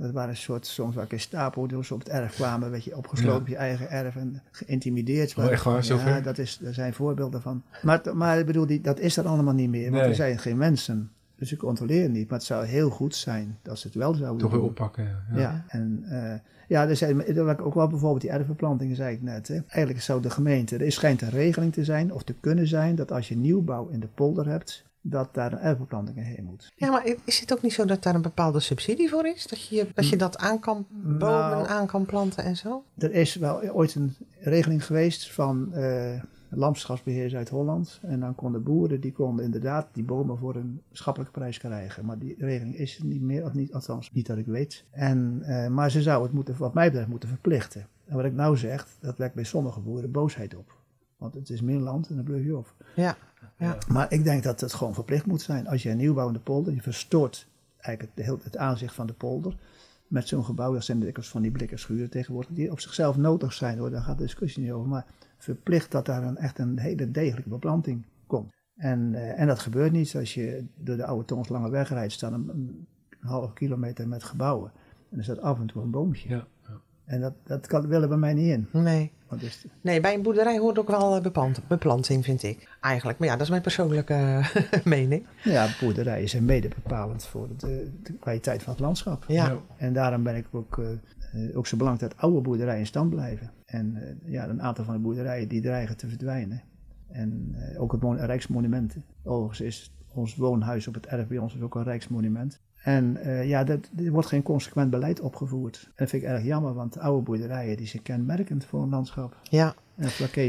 dat 0.00 0.12
waren 0.12 0.30
een 0.30 0.36
soort, 0.36 0.66
soms 0.66 0.94
waar 0.94 1.06
ik 1.08 1.20
stapel, 1.20 1.66
dus 1.66 1.86
ze 1.86 1.94
op 1.94 2.00
het 2.00 2.08
erf 2.08 2.34
kwamen, 2.34 2.70
werd 2.70 2.84
je 2.84 2.96
opgesloten 2.96 3.34
Ja. 3.34 3.40
op 3.40 3.48
je 3.48 3.56
eigen 3.56 3.90
erf 3.90 4.16
en 4.16 4.42
geïntimideerd. 4.50 5.34
Oh, 5.38 5.50
echt 5.50 5.64
waar, 5.64 5.84
Ja, 5.86 6.20
dat 6.20 6.38
is, 6.38 6.60
er 6.64 6.74
zijn 6.74 6.92
voorbeelden 6.94 7.42
van. 7.42 7.62
Maar, 7.82 8.00
maar 8.12 8.38
ik 8.38 8.46
bedoel, 8.46 8.66
die, 8.66 8.80
dat 8.80 8.98
is 9.00 9.16
er 9.16 9.26
allemaal 9.26 9.54
niet 9.54 9.70
meer, 9.70 9.90
want 9.90 10.00
Nee. 10.02 10.10
er 10.10 10.14
zijn 10.14 10.38
geen 10.38 10.56
mensen. 10.56 11.10
Dus 11.36 11.48
ze 11.48 11.56
controleren 11.56 12.12
niet. 12.12 12.28
Maar 12.28 12.38
het 12.38 12.46
zou 12.46 12.64
heel 12.66 12.90
goed 12.90 13.14
zijn 13.14 13.58
dat 13.62 13.78
ze 13.78 13.86
het 13.86 13.96
wel 13.96 14.14
zouden 14.14 14.38
Toch 14.40 14.50
weer 14.50 14.62
oppakken. 14.62 15.04
Ja. 15.32 15.38
Ja, 15.40 15.64
en 15.68 16.04
eh, 16.08 16.38
ja, 16.68 16.88
er 16.88 16.96
zijn 16.96 17.26
er 17.26 17.62
ook 17.62 17.74
wel 17.74 17.88
bijvoorbeeld 17.88 18.20
die 18.20 18.30
erfverplantingen, 18.30 18.96
zei 18.96 19.14
ik 19.14 19.22
net. 19.22 19.48
Hè. 19.48 19.58
Eigenlijk 19.66 20.02
zou 20.02 20.22
de 20.22 20.30
gemeente, 20.30 20.76
er 20.76 20.92
schijnt 20.92 21.22
een 21.22 21.30
regeling 21.30 21.72
te 21.72 21.84
zijn 21.84 22.12
of 22.12 22.22
te 22.22 22.34
kunnen 22.40 22.66
zijn 22.66 22.94
dat 22.94 23.12
als 23.12 23.28
je 23.28 23.36
nieuwbouw 23.36 23.88
in 23.88 24.00
de 24.00 24.08
polder 24.14 24.46
hebt, 24.46 24.84
dat 25.00 25.34
daar 25.34 25.52
een 25.52 25.58
erfverplantingen 25.58 26.24
heen 26.24 26.44
moet. 26.44 26.72
Ja, 26.76 26.90
maar 26.90 27.14
is 27.24 27.40
het 27.40 27.52
ook 27.52 27.62
niet 27.62 27.72
zo 27.72 27.84
dat 27.84 28.02
daar 28.02 28.14
een 28.14 28.22
bepaalde 28.22 28.60
subsidie 28.60 29.08
voor 29.08 29.26
is? 29.26 29.46
Dat 29.46 29.68
je, 29.68 29.88
dat, 29.94 30.08
je 30.08 30.16
dat 30.16 30.38
aan 30.38 30.58
kan 30.60 30.86
bomen, 30.90 31.18
Nou. 31.18 31.66
aan 31.66 31.86
kan 31.86 32.06
planten 32.06 32.44
en 32.44 32.56
zo? 32.56 32.84
Er 32.98 33.12
is 33.12 33.34
wel 33.34 33.60
ooit 33.70 33.94
een 33.94 34.16
regeling 34.40 34.86
geweest 34.86 35.32
van, 35.32 35.72
eh, 35.72 36.22
landschapsbeheer 36.48 37.36
uit 37.36 37.48
Holland. 37.48 37.98
En 38.02 38.20
dan 38.20 38.34
konden 38.34 38.62
boeren, 38.62 39.00
die 39.00 39.12
konden 39.12 39.44
inderdaad 39.44 39.88
die 39.92 40.04
bomen 40.04 40.38
voor 40.38 40.54
een 40.54 40.82
schappelijke 40.92 41.38
prijs 41.38 41.58
krijgen. 41.58 42.04
Maar 42.04 42.18
die 42.18 42.34
regeling 42.38 42.76
is 42.76 42.98
er 42.98 43.04
niet 43.04 43.22
meer, 43.22 43.44
of 43.44 43.52
niet, 43.52 43.72
althans 43.72 44.12
niet 44.12 44.26
dat 44.26 44.38
ik 44.38 44.46
weet. 44.46 44.84
En, 44.90 45.42
eh, 45.42 45.68
maar 45.68 45.90
ze 45.90 46.02
zou 46.02 46.22
het 46.22 46.32
moeten, 46.32 46.56
wat 46.58 46.74
mij 46.74 46.86
betreft, 46.88 47.08
moeten 47.08 47.28
verplichten. 47.28 47.86
En 48.06 48.16
wat 48.16 48.24
ik 48.24 48.34
nou 48.34 48.56
zeg, 48.56 48.86
dat 49.00 49.18
wekt 49.18 49.34
bij 49.34 49.44
sommige 49.44 49.80
boeren 49.80 50.10
boosheid 50.10 50.56
op. 50.56 50.78
Want 51.16 51.34
het 51.34 51.50
is 51.50 51.60
meer 51.60 51.78
land 51.78 52.08
en 52.08 52.14
dan 52.14 52.24
bluf 52.24 52.44
je 52.44 52.56
op. 52.56 52.74
Ja, 52.96 53.16
ja. 53.60 53.78
Maar 53.88 54.12
ik 54.12 54.24
denk 54.24 54.42
dat 54.42 54.60
het 54.60 54.72
gewoon 54.72 54.94
verplicht 54.94 55.26
moet 55.26 55.42
zijn. 55.42 55.68
Als 55.68 55.82
je 55.82 55.90
een 55.90 55.96
nieuwbouw 55.96 56.26
in 56.26 56.32
de 56.32 56.38
polder, 56.38 56.74
je 56.74 56.82
verstoort 56.82 57.48
eigenlijk 57.80 58.16
het, 58.16 58.26
heel, 58.26 58.38
het 58.42 58.56
aanzicht 58.56 58.94
van 58.94 59.06
de 59.06 59.12
polder. 59.12 59.56
Met 60.06 60.28
zo'n 60.28 60.44
gebouw, 60.44 60.72
dat 60.72 60.84
zijn 60.84 61.00
dikwijls 61.00 61.30
van 61.30 61.42
die 61.42 61.50
blikken 61.50 61.78
schuren 61.78 62.10
tegenwoordig, 62.10 62.50
die 62.54 62.70
op 62.70 62.80
zichzelf 62.80 63.16
nodig 63.16 63.52
zijn 63.52 63.78
hoor, 63.78 63.90
daar 63.90 64.02
gaat 64.02 64.18
de 64.18 64.24
discussie 64.24 64.62
niet 64.62 64.72
over. 64.72 64.88
Maar 64.88 65.06
verplicht 65.38 65.90
dat 65.90 66.06
daar 66.06 66.22
een, 66.22 66.36
echt 66.36 66.58
een 66.58 66.78
hele 66.78 67.10
degelijke 67.10 67.48
beplanting 67.48 68.04
komt. 68.26 68.52
En, 68.76 69.14
eh, 69.14 69.40
en 69.40 69.46
dat 69.46 69.58
gebeurt 69.58 69.92
niet. 69.92 70.16
Als 70.16 70.34
je 70.34 70.64
door 70.74 70.96
de 70.96 71.06
oude 71.06 71.24
Tons 71.24 71.48
Lange 71.48 71.70
Weg 71.70 71.88
rijdt, 71.88 72.12
staan 72.12 72.32
een, 72.32 72.48
een 72.48 72.86
half 73.20 73.52
kilometer 73.52 74.08
met 74.08 74.24
gebouwen. 74.24 74.72
En 75.10 75.18
er 75.18 75.24
staat 75.24 75.40
af 75.40 75.58
en 75.58 75.66
toe 75.66 75.82
een 75.82 75.90
boompje. 75.90 76.28
Ja, 76.28 76.46
ja. 76.68 76.80
En 77.04 77.20
dat, 77.20 77.34
dat 77.44 77.66
kan, 77.66 77.86
willen 77.86 78.08
bij 78.08 78.18
mij 78.18 78.34
niet 78.34 78.48
in. 78.48 78.68
Nee. 78.72 79.12
Want 79.30 79.42
dus, 79.42 79.64
nee, 79.80 80.00
bij 80.00 80.14
een 80.14 80.22
boerderij 80.22 80.58
hoort 80.58 80.78
ook 80.78 80.88
wel 80.88 81.16
eh, 81.16 81.22
beplant, 81.22 81.60
beplanting, 81.68 82.24
vind 82.24 82.42
ik. 82.42 82.68
Eigenlijk. 82.80 83.18
Maar 83.18 83.28
ja, 83.28 83.34
dat 83.34 83.42
is 83.42 83.50
mijn 83.50 83.62
persoonlijke 83.62 84.14
eh, 84.14 84.84
mening. 84.84 85.26
ja, 85.44 85.68
boerderijen 85.80 86.28
zijn 86.28 86.44
mede 86.44 86.68
bepalend 86.68 87.24
voor 87.24 87.48
de, 87.56 87.90
de 88.02 88.12
kwaliteit 88.12 88.62
van 88.62 88.72
het 88.72 88.82
landschap. 88.82 89.24
Ja. 89.28 89.46
Ja. 89.46 89.58
En 89.76 89.92
daarom 89.92 90.22
ben 90.22 90.36
ik 90.36 90.46
ook, 90.50 90.78
eh, 90.78 90.90
eh, 91.48 91.56
ook 91.56 91.66
zo 91.66 91.76
belangrijk 91.76 92.12
dat 92.12 92.22
oude 92.22 92.40
boerderijen 92.40 92.80
in 92.80 92.86
stand 92.86 93.10
blijven. 93.10 93.50
En 93.66 93.96
eh, 93.96 94.32
ja, 94.32 94.48
een 94.48 94.62
aantal 94.62 94.84
van 94.84 94.94
de 94.94 95.00
boerderijen 95.00 95.48
die 95.48 95.60
dreigen 95.60 95.96
te 95.96 96.08
verdwijnen. 96.08 96.62
En 97.08 97.54
eh, 97.58 97.82
ook 97.82 97.92
het 97.92 98.00
mon- 98.00 98.18
rijksmonumenten. 98.18 99.04
Overigens 99.24 99.60
is 99.60 99.92
ons 100.14 100.36
woonhuis 100.36 100.88
op 100.88 100.94
het 100.94 101.06
erf 101.06 101.26
bij 101.26 101.38
ons 101.38 101.54
is 101.54 101.60
ook 101.60 101.74
een 101.74 101.82
rijksmonument. 101.82 102.60
En 102.82 103.16
eh, 103.16 103.48
ja, 103.48 103.64
dat, 103.64 103.90
er 103.96 104.10
wordt 104.10 104.28
geen 104.28 104.42
consequent 104.42 104.90
beleid 104.90 105.20
opgevoerd. 105.20 105.82
En 105.84 105.92
dat 105.96 106.08
vind 106.08 106.22
ik 106.22 106.28
erg 106.28 106.44
jammer, 106.44 106.74
want 106.74 106.98
oude 106.98 107.22
boerderijen 107.22 107.76
die 107.76 107.86
zijn 107.86 108.02
kenmerkend 108.02 108.64
voor 108.64 108.82
een 108.82 108.88
landschap. 108.88 109.36
Ja. 109.42 109.74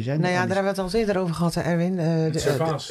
Zijn 0.03 0.19
Nou 0.21 0.33
ja, 0.33 0.39
daar 0.45 0.55
hebben 0.55 0.73
we 0.75 0.81
het 0.81 0.93
al 0.93 0.99
eerder 0.99 1.17
over 1.17 1.35
gehad, 1.35 1.53
hè, 1.53 1.61
Erwin. 1.61 1.99
Eh, 1.99 2.05
de- 2.31 2.39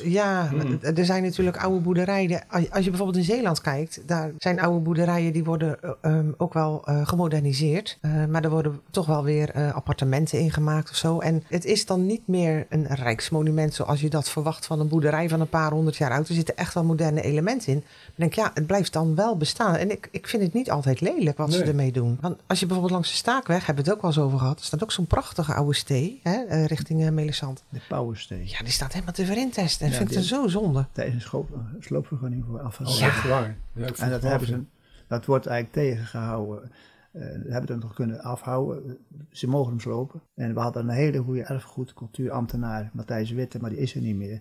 de- 0.01 0.11
ja, 0.11 0.51
Mm. 0.53 0.79
er 0.97 1.05
zijn 1.05 1.23
natuurlijk 1.23 1.57
oude 1.57 1.81
boerderijen. 1.81 2.43
Als 2.49 2.85
je 2.85 2.91
bijvoorbeeld 2.91 3.17
in 3.17 3.25
Zeeland 3.25 3.61
kijkt, 3.61 4.01
daar 4.07 4.31
zijn 4.39 4.61
oude 4.61 4.79
boerderijen 4.81 5.33
die 5.33 5.45
worden 5.45 5.83
eh, 5.83 5.91
ehm, 6.01 6.31
ook 6.37 6.55
wel 6.55 6.83
eh, 6.85 7.07
gemoderniseerd. 7.07 7.99
Eh, 8.01 8.25
maar 8.25 8.45
er 8.45 8.51
worden 8.51 8.81
toch 8.91 9.07
wel 9.07 9.25
weer 9.25 9.51
eh, 9.51 9.75
appartementen 9.75 10.39
ingemaakt 10.39 10.91
of 10.91 10.97
zo. 10.97 11.19
En 11.19 11.43
het 11.49 11.65
is 11.65 11.87
dan 11.87 12.07
niet 12.07 12.27
meer 12.29 12.67
een 12.69 12.87
rijksmonument 12.87 13.75
zoals 13.75 14.01
je 14.01 14.11
dat 14.11 14.29
verwacht 14.31 14.67
van 14.67 14.81
een 14.81 14.89
boerderij 14.89 15.29
van 15.29 15.41
een 15.41 15.49
paar 15.49 15.71
honderd 15.71 15.97
jaar 15.97 16.11
oud. 16.11 16.29
Er 16.29 16.35
zitten 16.35 16.57
echt 16.57 16.75
wel 16.75 16.85
moderne 16.85 17.21
elementen 17.23 17.73
in. 17.73 17.79
Ik 17.79 17.85
denk, 18.15 18.33
ja, 18.35 18.51
het 18.55 18.67
blijft 18.67 18.93
dan 18.93 19.15
wel 19.15 19.37
bestaan. 19.37 19.75
En 19.77 19.91
ik, 19.91 20.09
ik 20.11 20.27
vind 20.29 20.43
het 20.43 20.53
niet 20.53 20.71
altijd 20.71 21.01
lelijk 21.01 21.37
wat 21.37 21.53
ze 21.53 21.63
ermee 21.65 21.93
doen. 21.93 22.19
Want 22.21 22.37
als 22.47 22.59
je 22.61 22.65
bijvoorbeeld 22.67 22.95
langs 22.95 23.11
de 23.11 23.17
Staakweg, 23.17 23.67
hebben 23.67 23.85
we 23.85 23.91
het 23.91 23.99
ook 23.99 24.03
wel 24.07 24.11
eens 24.15 24.21
over 24.27 24.39
gehad, 24.39 24.59
er 24.59 24.65
staat 24.65 24.83
ook 24.83 24.93
zo'n 24.93 25.07
prachtige 25.07 25.55
oude 25.55 25.75
stee, 25.75 26.21
hè, 26.23 26.39
eh, 26.51 26.65
richting 26.65 27.05
eh, 27.05 27.11
Melisand. 27.11 27.65
De 27.69 27.81
Powersteen. 27.89 28.49
Ja, 28.49 28.59
die 28.59 28.73
staat 28.73 28.93
helemaal 28.93 29.15
te 29.15 29.25
verintesten. 29.27 29.87
En 29.87 29.93
Ja, 29.93 29.99
vind 29.99 30.15
ik 30.17 30.23
zo 30.23 30.49
zonde. 30.49 30.87
Daar 30.93 31.07
is 31.07 31.15
een 31.15 31.21
schoop- 31.21 31.59
sloopvergunning 31.81 32.45
voor 32.45 32.61
waar. 33.29 33.57
Ja, 33.75 33.87
En 33.97 34.11
dat, 34.11 34.23
hebben 34.23 34.49
ze, 34.49 34.63
dat 35.09 35.25
wordt 35.25 35.47
eigenlijk 35.47 35.89
tegengehouden. 35.89 36.63
Eh 37.13 37.21
we 37.21 37.53
hebben 37.53 37.71
het 37.73 37.83
nog 37.83 37.95
kunnen 37.95 38.21
afhouden. 38.23 38.99
Ze 39.31 39.47
mogen 39.49 39.71
hem 39.71 39.81
slopen. 39.81 40.21
En 40.35 40.55
we 40.55 40.61
hadden 40.61 40.83
een 40.83 40.95
hele 40.95 41.19
goede 41.19 41.43
erfgoed, 41.43 41.95
cultuurambtenaar, 41.95 42.91
Matthijs 42.93 43.31
Witte, 43.31 43.59
maar 43.59 43.71
die 43.71 43.79
is 43.79 43.95
er 43.95 44.01
niet 44.01 44.17
meer. 44.17 44.41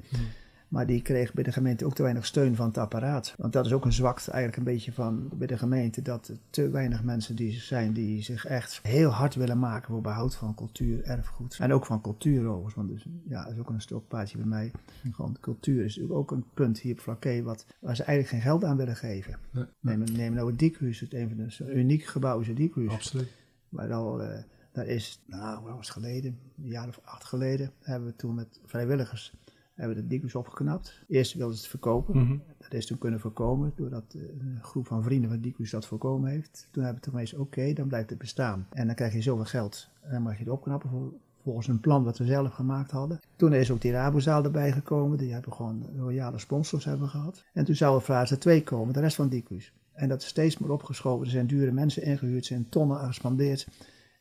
Maar 0.70 0.86
die 0.86 1.02
kreeg 1.02 1.34
bij 1.34 1.44
de 1.44 1.52
gemeente 1.52 1.86
ook 1.86 1.96
te 1.96 2.02
weinig 2.02 2.26
steun 2.26 2.56
van 2.56 2.68
het 2.68 2.78
apparaat. 2.78 3.34
Want 3.38 3.54
dat 3.54 3.66
is 3.66 3.74
ook 3.74 3.86
een 3.86 3.94
zwakte 3.94 4.32
eigenlijk 4.32 4.58
een 4.58 4.74
beetje 4.74 4.94
van 4.94 5.30
bij 5.34 5.48
de 5.48 5.58
gemeente. 5.58 6.02
Dat 6.02 6.28
er 6.28 6.38
te 6.50 6.70
weinig 6.70 7.04
mensen 7.04 7.36
die 7.36 7.52
zijn 7.52 7.94
die 7.94 8.24
zich 8.24 8.46
echt 8.46 8.80
heel 8.84 9.10
hard 9.10 9.36
willen 9.36 9.60
maken 9.60 9.90
voor 9.90 10.02
behoud 10.02 10.36
van 10.36 10.56
cultuur, 10.56 11.04
erfgoed. 11.04 11.58
En 11.60 11.74
ook 11.74 11.86
van 11.86 12.02
cultuur 12.02 12.46
overigens. 12.46 12.76
Want 12.76 12.90
dus, 12.90 13.06
ja, 13.28 13.44
dat 13.44 13.54
is 13.54 13.60
ook 13.60 13.70
een 13.70 13.82
stokpaardje 13.82 14.38
bij 14.38 14.48
mij. 14.48 14.72
Gewoon 15.12 15.38
cultuur 15.40 15.84
is 15.84 15.96
natuurlijk 15.96 16.20
ook 16.20 16.32
een 16.32 16.46
punt 16.54 16.80
hier 16.80 16.94
op 16.94 17.00
Flaké 17.00 17.42
wat, 17.42 17.66
waar 17.80 17.96
ze 17.96 18.04
eigenlijk 18.04 18.30
geen 18.30 18.52
geld 18.52 18.64
aan 18.64 18.78
willen 18.78 18.96
geven. 18.96 19.38
Nee, 19.52 19.66
Neem, 19.80 20.04
neem 20.14 20.34
nou 20.34 20.50
het 20.50 20.60
Diekhuis, 20.60 21.00
het 21.00 21.14
een 21.14 21.28
van 21.28 21.38
de 21.38 21.50
zo'n 21.50 21.78
uniek 21.78 22.04
gebouw 22.04 22.40
is 22.40 22.48
het 22.48 22.58
Diekhuis. 22.58 22.92
Absoluut. 22.92 23.32
Maar 23.70 23.94
al, 23.94 24.22
eh, 24.22 24.44
daar 24.72 24.88
is, 24.88 25.22
nou, 25.26 25.64
wat 25.64 25.76
was 25.76 25.88
het 25.88 25.96
geleden? 25.96 26.40
Een 26.58 26.70
jaar 26.70 26.88
of 26.88 27.00
acht 27.04 27.24
geleden 27.24 27.72
hebben 27.80 28.10
we 28.10 28.16
toen 28.16 28.36
met 28.36 28.60
vrijwilligers 28.66 29.34
hebben 29.80 29.96
we 29.96 30.02
het 30.02 30.10
Diekhuis 30.10 30.36
opgeknapt. 30.36 31.02
Eerst 31.08 31.34
wilden 31.34 31.56
ze 31.56 31.62
het 31.62 31.70
verkopen. 31.70 32.18
Mhm. 32.18 32.38
Dat 32.58 32.74
is 32.74 32.86
toen 32.86 32.98
kunnen 32.98 33.20
voorkomen, 33.20 33.74
doordat 33.76 34.04
eh, 34.16 34.22
een 34.22 34.60
groep 34.62 34.88
van 34.88 35.04
vrienden 35.04 35.30
van 35.30 35.40
Diekhuis 35.40 35.70
dat 35.70 35.86
voorkomen 35.86 36.30
heeft. 36.30 36.68
Toen 36.72 36.84
hebben 36.84 37.04
we 37.14 37.28
toen 37.30 37.40
oké, 37.40 37.74
dan 37.74 37.88
blijft 37.88 38.10
het 38.10 38.20
bestaan. 38.20 38.68
En 38.70 38.86
dan 38.86 38.96
krijg 38.96 39.14
je 39.14 39.22
zoveel 39.22 39.46
geld. 39.46 39.90
En 40.02 40.12
dan 40.12 40.22
mag 40.22 40.34
je 40.34 40.44
het 40.44 40.50
opknappen 40.50 40.90
voor, 40.90 41.14
volgens 41.44 41.68
een 41.68 41.80
plan 41.80 42.04
wat 42.04 42.18
we 42.18 42.26
zelf 42.26 42.54
gemaakt 42.54 42.92
hadden. 42.92 43.20
Toen 43.36 43.54
is 43.54 43.72
ook 43.72 43.82
die 43.82 43.92
Rabozaal 43.92 44.44
erbij 44.44 44.72
gekomen. 44.72 45.18
Die 45.18 45.34
hebben 45.34 45.54
gewoon 45.54 45.86
royale 45.98 46.38
sponsors 46.38 46.86
hebben 46.86 47.10
gehad. 47.10 47.44
En 47.54 47.66
toen 47.66 47.76
zou 47.76 47.96
er 47.96 48.02
fase 48.02 48.38
2 48.38 48.64
komen, 48.64 48.94
de 48.94 49.00
rest 49.00 49.16
van 49.16 49.30
Diekhuis. 49.30 49.74
En 49.94 50.10
dat 50.10 50.22
is 50.22 50.28
steeds 50.28 50.58
meer 50.58 50.72
opgeschoven. 50.72 51.26
Er 51.26 51.32
zijn 51.32 51.48
dure 51.48 51.72
mensen 51.72 52.04
ingehuurd, 52.04 52.46
zijn 52.46 52.70
tonnen 52.70 53.00
gespandeerd. 53.00 53.68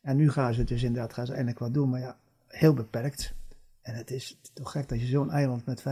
En 0.00 0.16
nu 0.16 0.30
gaan 0.30 0.54
ze 0.54 0.64
dus 0.64 0.82
inderdaad 0.82 1.12
gaan 1.12 1.26
ze 1.26 1.32
eindelijk 1.32 1.58
wat 1.58 1.74
doen, 1.74 1.88
maar 1.88 2.00
ja, 2.00 2.16
heel 2.46 2.74
beperkt. 2.74 3.34
En 3.88 3.94
het 3.94 4.10
is 4.10 4.40
toch 4.52 4.70
gek 4.70 4.88
dat 4.88 5.00
je 5.00 5.06
zo'n 5.06 5.30
eiland 5.30 5.64
met 5.66 5.82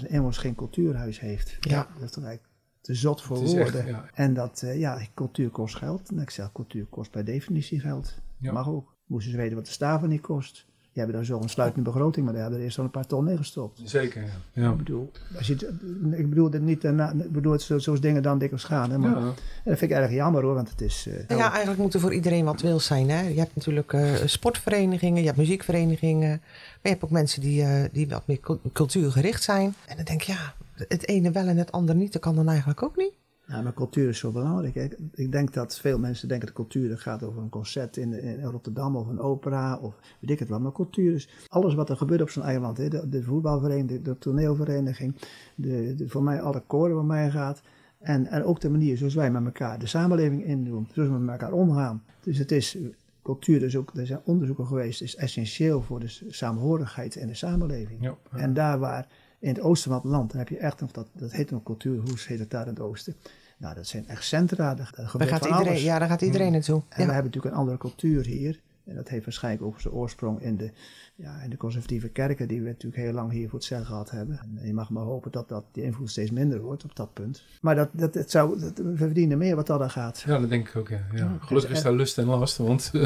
55.000 0.00 0.06
inwoners 0.06 0.38
geen 0.38 0.54
cultuurhuis 0.54 1.20
heeft. 1.20 1.56
Ja. 1.60 1.88
Dat 1.94 2.02
is 2.02 2.10
toch 2.10 2.24
eigenlijk 2.24 2.54
te 2.80 2.94
zot 2.94 3.22
voor 3.22 3.42
echt, 3.42 3.52
woorden. 3.52 3.86
ja. 3.86 4.10
En 4.14 4.34
dat, 4.34 4.62
eh, 4.62 4.78
ja, 4.78 5.00
cultuur 5.14 5.50
kost 5.50 5.76
geld. 5.76 6.10
En 6.10 6.18
ik 6.18 6.30
zeg, 6.30 6.52
cultuur 6.52 6.86
kost 6.86 7.10
per 7.10 7.24
definitie 7.24 7.80
geld. 7.80 8.22
Ja. 8.38 8.52
Mag 8.52 8.68
ook. 8.68 8.96
Moesten 9.06 9.32
ze 9.32 9.36
weten 9.36 9.56
wat 9.56 9.66
de 9.66 9.72
staven 9.72 10.08
niet 10.08 10.20
kost. 10.20 10.66
Die 10.94 11.02
hebben 11.02 11.14
daar 11.22 11.24
zo'n 11.38 11.48
sluitende 11.48 11.90
begroting, 11.90 12.24
maar 12.24 12.34
daar 12.34 12.42
hebben 12.42 12.60
er 12.60 12.64
eerst 12.66 12.78
al 12.78 12.84
een 12.84 12.90
paar 12.90 13.06
ton 13.06 13.28
in 13.28 13.36
gestopt. 13.36 13.80
Zeker, 13.84 14.22
ja. 14.22 14.28
ja. 14.62 14.70
Ik 14.70 14.76
bedoel, 14.76 15.10
als 15.36 15.46
je, 15.46 15.52
het- 15.52 16.18
ik 16.18 16.28
bedoel 16.28 16.50
het 16.50 16.62
niet, 16.62 16.80
daarna- 16.82 17.12
ik 17.12 17.32
bedoel 17.32 17.52
het 17.52 17.62
zo, 17.62 17.78
zoals 17.78 18.00
dingen 18.00 18.22
dan 18.22 18.38
dikwijls 18.38 18.64
gaan. 18.64 18.90
Hè, 18.90 18.98
maar, 18.98 19.10
Ja. 19.10 19.16
En 19.16 19.24
dat 19.64 19.78
vind 19.78 19.90
ik 19.90 19.96
erg 19.96 20.10
jammer 20.10 20.42
hoor, 20.42 20.54
want 20.54 20.70
het 20.70 20.80
is... 20.80 21.06
eh, 21.08 21.28
Nou 21.28 21.40
ja, 21.40 21.50
eigenlijk 21.50 21.80
moet 21.80 21.94
er 21.94 22.00
voor 22.00 22.14
iedereen 22.14 22.44
wat 22.44 22.60
wil 22.60 22.80
zijn. 22.80 23.10
Hè? 23.10 23.20
Je 23.28 23.38
hebt 23.38 23.54
natuurlijk 23.54 23.92
eh, 23.92 24.12
sportverenigingen, 24.24 25.20
je 25.20 25.26
hebt 25.26 25.38
muziekverenigingen. 25.38 26.28
Maar 26.28 26.78
je 26.82 26.88
hebt 26.88 27.04
ook 27.04 27.10
mensen 27.10 27.40
die, 27.40 27.62
eh, 27.62 27.84
die 27.92 28.08
wat 28.08 28.26
meer 28.26 28.40
cul- 28.40 28.60
cultuurgericht 28.72 29.42
zijn. 29.42 29.74
En 29.86 29.96
dan 29.96 30.04
denk 30.04 30.20
je, 30.22 30.32
ja, 30.32 30.54
het 30.88 31.08
ene 31.08 31.30
wel 31.30 31.46
en 31.46 31.56
het 31.56 31.72
andere 31.72 31.98
niet. 31.98 32.12
Dat 32.12 32.22
kan 32.22 32.34
dan 32.34 32.48
eigenlijk 32.48 32.82
ook 32.82 32.96
niet. 32.96 33.12
Ja, 33.46 33.62
maar 33.62 33.74
cultuur 33.74 34.08
is 34.08 34.18
zo 34.18 34.30
belangrijk. 34.30 34.74
hè. 34.74 34.88
Ik 35.14 35.32
denk 35.32 35.52
dat 35.52 35.78
veel 35.78 35.98
mensen 35.98 36.28
denken 36.28 36.46
dat 36.46 36.56
cultuur 36.56 36.88
dat 36.88 37.00
gaat 37.00 37.22
over 37.22 37.42
een 37.42 37.48
concert 37.48 37.96
in, 37.96 38.12
in 38.12 38.42
Rotterdam 38.42 38.96
of 38.96 39.08
een 39.08 39.20
opera 39.20 39.78
of 39.78 39.94
weet 40.20 40.30
ik 40.30 40.38
het 40.38 40.48
wat. 40.48 40.60
Maar 40.60 40.72
cultuur 40.72 41.14
is 41.14 41.28
alles 41.48 41.74
wat 41.74 41.90
er 41.90 41.96
gebeurt 41.96 42.20
op 42.20 42.30
zo'n 42.30 42.42
eiland. 42.42 42.76
Hè. 42.76 42.88
De, 42.88 43.08
de 43.08 43.22
voetbalvereniging, 43.22 43.88
de, 43.88 44.02
de 44.02 44.18
toneelvereniging, 44.18 45.14
de, 45.54 45.94
de, 45.94 46.08
voor 46.08 46.22
mij 46.22 46.40
alle 46.40 46.62
koren 46.66 46.94
waar 46.94 47.04
mij 47.04 47.30
gaat. 47.30 47.62
En, 47.98 48.26
en 48.26 48.44
ook 48.44 48.60
de 48.60 48.70
manier 48.70 48.96
zoals 48.96 49.14
wij 49.14 49.30
met 49.30 49.44
elkaar 49.44 49.78
de 49.78 49.86
samenleving 49.86 50.44
indoen, 50.44 50.88
zoals 50.92 51.08
we 51.08 51.18
met 51.18 51.30
elkaar 51.40 51.52
omgaan. 51.52 52.02
Dus 52.20 52.38
het 52.38 52.52
is, 52.52 52.78
cultuur, 53.22 53.60
dus 53.60 53.76
ook, 53.76 53.90
er 53.94 54.06
zijn 54.06 54.20
onderzoeken 54.24 54.66
geweest, 54.66 55.02
is 55.02 55.16
essentieel 55.16 55.82
voor 55.82 56.00
de 56.00 56.18
samenhorigheid 56.28 57.14
in 57.16 57.26
de 57.26 57.34
samenleving. 57.34 58.02
Ja. 58.02 58.16
En 58.30 58.54
daar 58.54 58.78
waar 58.78 59.08
in 59.44 59.54
het 59.54 59.60
oosten 59.60 59.90
van 59.90 60.00
het 60.00 60.10
land, 60.10 60.30
dan 60.30 60.38
heb 60.38 60.48
je 60.48 60.56
echt 60.56 60.80
nog 60.80 60.90
dat, 60.90 61.06
dat 61.12 61.32
heet 61.32 61.50
nog 61.50 61.62
cultuurhoes, 61.62 62.26
heet 62.26 62.38
het 62.38 62.50
daar 62.50 62.66
in 62.66 62.68
het 62.68 62.80
oosten. 62.80 63.14
Nou, 63.58 63.74
dat 63.74 63.86
zijn 63.86 64.08
echt 64.08 64.24
centra, 64.24 64.74
daar, 64.74 64.76
daar 64.76 64.92
Daar 64.96 65.08
gebeurt 65.08 65.30
gaat 65.30 65.38
van 65.38 65.48
iedereen, 65.48 65.72
alles. 65.72 65.82
ja, 65.82 65.98
daar 65.98 66.08
gaat 66.08 66.22
iedereen 66.22 66.52
naartoe. 66.52 66.82
En 66.88 67.06
we 67.06 67.12
hebben 67.12 67.24
natuurlijk 67.24 67.54
een 67.54 67.60
andere 67.60 67.78
cultuur 67.78 68.24
hier. 68.24 68.60
En 68.84 68.94
dat 68.94 69.08
heeft 69.08 69.24
waarschijnlijk 69.24 69.64
ook 69.64 69.80
zijn 69.80 69.94
oorsprong 69.94 70.40
in 70.40 70.56
de, 70.56 70.70
ja, 71.14 71.42
in 71.42 71.50
de 71.50 71.56
conservatieve 71.56 72.08
kerken, 72.08 72.48
die 72.48 72.60
we 72.60 72.68
natuurlijk 72.68 73.02
heel 73.02 73.12
lang 73.12 73.32
hier 73.32 73.48
voor 73.48 73.58
het 73.58 73.68
zeggen 73.68 73.86
gehad 73.86 74.10
hebben. 74.10 74.38
En 74.38 74.66
je 74.66 74.74
mag 74.74 74.90
maar 74.90 75.02
hopen 75.02 75.30
dat, 75.30 75.48
dat 75.48 75.64
die 75.72 75.82
invloed 75.82 76.10
steeds 76.10 76.30
minder 76.30 76.60
wordt 76.60 76.84
op 76.84 76.96
dat 76.96 77.12
punt. 77.12 77.42
Maar 77.60 77.74
dat, 77.74 77.88
dat, 77.92 78.14
het 78.14 78.30
zou, 78.30 78.60
dat, 78.60 78.78
we 78.78 78.96
verdienen 78.96 79.38
meer 79.38 79.56
wat 79.56 79.66
dat 79.66 79.80
aan 79.80 79.90
gaat. 79.90 80.22
Ja, 80.26 80.38
dat 80.38 80.48
denk 80.48 80.68
ik 80.68 80.76
ook, 80.76 80.88
ja. 80.88 81.00
ja. 81.14 81.36
Gelukkig 81.40 81.70
is 81.70 81.82
daar 81.82 81.92
lust 81.92 82.18
en 82.18 82.26
last, 82.26 82.56
want 82.56 82.92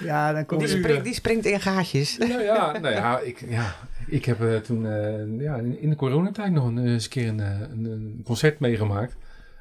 Ja, 0.00 0.32
dan 0.32 0.46
komt 0.46 0.60
Die, 0.60 0.68
springt, 0.68 1.04
die 1.04 1.14
springt 1.14 1.46
in 1.46 1.60
gaatjes. 1.60 2.18
nou 2.18 2.42
ja, 2.42 2.78
nou 2.78 2.94
ja, 2.94 3.18
ik, 3.18 3.44
ja, 3.48 3.74
ik 4.06 4.24
heb 4.24 4.40
eh, 4.40 4.56
toen 4.56 4.86
eh, 4.86 5.40
ja, 5.40 5.56
in, 5.56 5.80
in 5.80 5.90
de 5.90 5.96
coronatijd 5.96 6.52
nog 6.52 6.66
een, 6.66 6.78
eh, 6.78 6.92
eens 6.92 7.04
een 7.04 7.10
keer 7.10 7.28
een, 7.28 7.38
een, 7.38 7.84
een 7.84 8.20
concert 8.24 8.60
meegemaakt. 8.60 9.16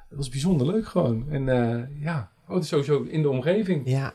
Dat 0.10 0.18
was 0.18 0.30
bijzonder 0.30 0.68
leuk 0.68 0.88
gewoon. 0.88 1.26
En 1.32 1.50
eh, 1.50 1.84
ja, 2.04 2.30
oh, 2.48 2.54
het 2.54 2.64
is 2.64 2.70
sowieso 2.70 3.04
in 3.04 3.22
de 3.22 3.30
omgeving. 3.30 3.82
Ja, 3.90 4.14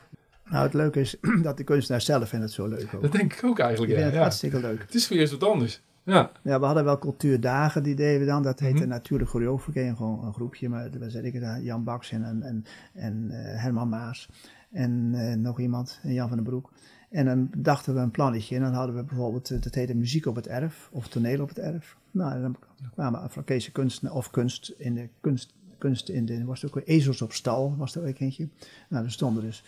Nou, 0.51 0.65
het 0.65 0.75
leuke 0.75 1.01
is 1.01 1.17
dat 1.43 1.57
de 1.57 1.65
kunstenaar 1.65 2.01
zelf 2.01 2.29
vindt 2.29 2.45
het 2.45 2.55
zo 2.55 2.67
leuk 2.67 2.89
ook. 2.95 3.03
Dat 3.03 3.13
denk 3.13 3.33
ik 3.33 3.45
ook 3.45 3.59
eigenlijk, 3.59 3.93
vindt 3.93 4.01
ja. 4.01 4.05
het 4.07 4.15
ja. 4.15 4.21
hartstikke 4.21 4.61
leuk. 4.61 4.81
Het 4.81 4.95
is 4.95 5.09
weer 5.09 5.21
eens 5.21 5.31
wat 5.31 5.45
anders. 5.45 5.83
Ja, 6.07 6.31
Ja, 6.43 6.61
we 6.61 6.67
hadden 6.67 6.85
wel 6.85 6.99
cultuurdagen, 6.99 7.83
die 7.83 7.95
deden 7.95 8.21
we 8.21 8.27
dan. 8.27 8.43
Dat 8.43 8.61
heette 8.61 8.81
Mhm. 8.81 8.89
natuurlijk 8.89 9.31
choreografie, 9.31 9.95
gewoon 9.97 10.25
een 10.25 10.33
groepje. 10.35 10.69
Maar 10.69 10.91
daar 10.99 11.11
zit 11.11 11.25
ik 11.25 11.41
daar, 11.41 11.61
Jan 11.61 11.85
Baks 11.85 12.11
en, 12.11 12.25
en, 12.25 12.43
en, 12.43 12.65
en 12.95 13.27
eh, 13.31 13.63
Herman 13.63 13.89
Maas. 13.89 14.29
En 14.75 15.11
eh, 15.15 15.37
nog 15.37 15.61
iemand, 15.61 16.01
en 16.03 16.13
Jan 16.13 16.29
van 16.29 16.37
den 16.37 16.47
Broek. 16.47 16.73
En 17.11 17.25
dan 17.25 17.51
dachten 17.57 17.95
we 17.95 18.01
een 18.01 18.11
plannetje 18.11 18.57
en 18.57 18.63
dan 18.63 18.73
hadden 18.73 18.97
we 18.97 19.03
bijvoorbeeld, 19.05 19.51
eh, 19.51 19.61
dat 19.61 19.75
heette 19.75 19.95
muziek 19.95 20.27
op 20.27 20.35
het 20.37 20.47
erf 20.47 20.89
of 20.93 21.09
toneel 21.09 21.41
op 21.41 21.49
het 21.49 21.59
erf. 21.59 21.97
Nou, 22.11 22.35
en 22.35 22.43
dan 22.43 22.57
kwamen 22.93 23.21
Afrakese 23.21 23.73
kunsten 23.73 24.11
of 24.11 24.31
kunst 24.31 24.75
in 24.79 24.95
de 24.95 25.09
kunst, 25.21 25.55
kunst 25.79 26.09
in 26.09 26.27
de, 26.27 26.45
was 26.45 26.63
er 26.63 26.69
ook 26.69 26.83
ezels 26.85 27.23
op 27.23 27.33
stal, 27.33 27.77
was 27.77 27.95
er 27.95 28.09
ook 28.09 28.19
eentje. 28.19 28.49
Nou, 28.89 29.05
er 29.05 29.11
stonden 29.11 29.43
dus, 29.43 29.65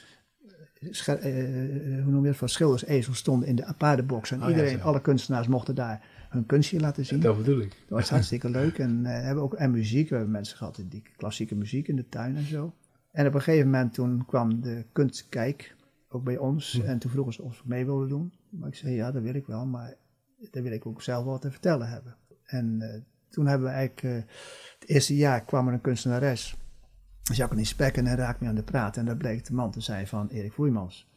eh, 0.81 0.89
scher- 0.91 1.19
eh, 1.19 2.03
hoe 2.03 2.13
noem 2.13 2.23
je 2.23 2.29
het, 2.29 2.37
van 2.37 2.49
schilders 2.49 2.85
ezels 2.85 3.19
stonden 3.19 3.49
in 3.49 3.57
de 3.57 3.75
paardenbox. 3.79 4.31
En 4.31 4.43
Oh 4.43 4.49
iedereen, 4.49 4.83
alle 4.83 5.01
kunstenaars 5.01 5.47
mochten 5.47 5.75
daar 5.75 6.05
hun 6.29 6.47
kunstje 6.47 6.81
laten 6.81 7.07
zien. 7.07 7.21
Dat 7.21 7.37
bedoel 7.37 7.61
ik. 7.61 7.69
Dat 7.71 7.99
was 7.99 8.11
hartstikke 8.11 8.51
leuk. 8.51 8.79
En, 8.79 9.07
eh, 9.07 9.23
hebben 9.23 9.45
ook, 9.45 9.55
en 9.55 9.71
muziek. 9.71 10.09
We 10.09 10.15
hebben 10.15 10.33
mensen 10.33 10.57
gehad 10.57 10.83
die 10.89 11.03
klassieke 11.17 11.55
muziek 11.55 11.89
in 11.89 11.97
de 11.97 12.09
tuin 12.09 12.37
en 12.37 12.47
zo. 12.47 12.75
En 13.17 13.27
op 13.27 13.35
een 13.35 13.43
gegeven 13.43 13.71
moment 13.71 13.95
toen 13.95 14.25
kwam 14.27 14.61
de 14.61 14.85
kunstkijk 14.93 15.77
ook 16.09 16.25
bij 16.25 16.37
ons. 16.39 16.81
En 16.81 16.99
toen 16.99 17.11
vroegen 17.11 17.33
ze 17.33 17.43
of 17.43 17.59
we 17.59 17.69
mee 17.69 17.85
wilden 17.85 18.09
doen. 18.09 18.33
Maar 18.49 18.69
ik 18.69 18.75
zei 18.75 18.95
ja, 18.95 19.13
dat 19.13 19.23
wil 19.23 19.35
ik 19.35 19.47
wel. 19.47 19.67
Maar 19.67 19.95
daar 20.51 20.63
wil 20.63 20.73
ik 20.73 20.87
ook 20.87 21.03
zelf 21.03 21.25
wat 21.25 21.41
te 21.41 21.51
vertellen 21.51 21.89
hebben. 21.89 22.17
En 22.45 22.81
eh, 22.81 23.01
toen 23.29 23.47
hebben 23.47 23.69
we 23.69 23.75
eigenlijk... 23.75 24.03
eh, 24.03 24.33
het 24.79 24.89
eerste 24.89 25.17
jaar 25.17 25.45
kwam 25.45 25.69
er 25.69 25.73
een 25.73 25.81
kunstenares. 25.81 26.57
Jacqueline 27.23 27.67
Spekken 27.67 28.07
en 28.07 28.17
raakte 28.17 28.43
me 28.43 28.49
aan 28.49 28.55
de 28.57 28.63
praat. 28.63 28.97
En 28.97 29.05
dat 29.05 29.19
bleek 29.19 29.45
de 29.45 29.55
man 29.55 29.71
te 29.71 29.81
zijn 29.81 30.07
van 30.07 30.29
Erik 30.29 30.53
Voeimans. 30.53 31.09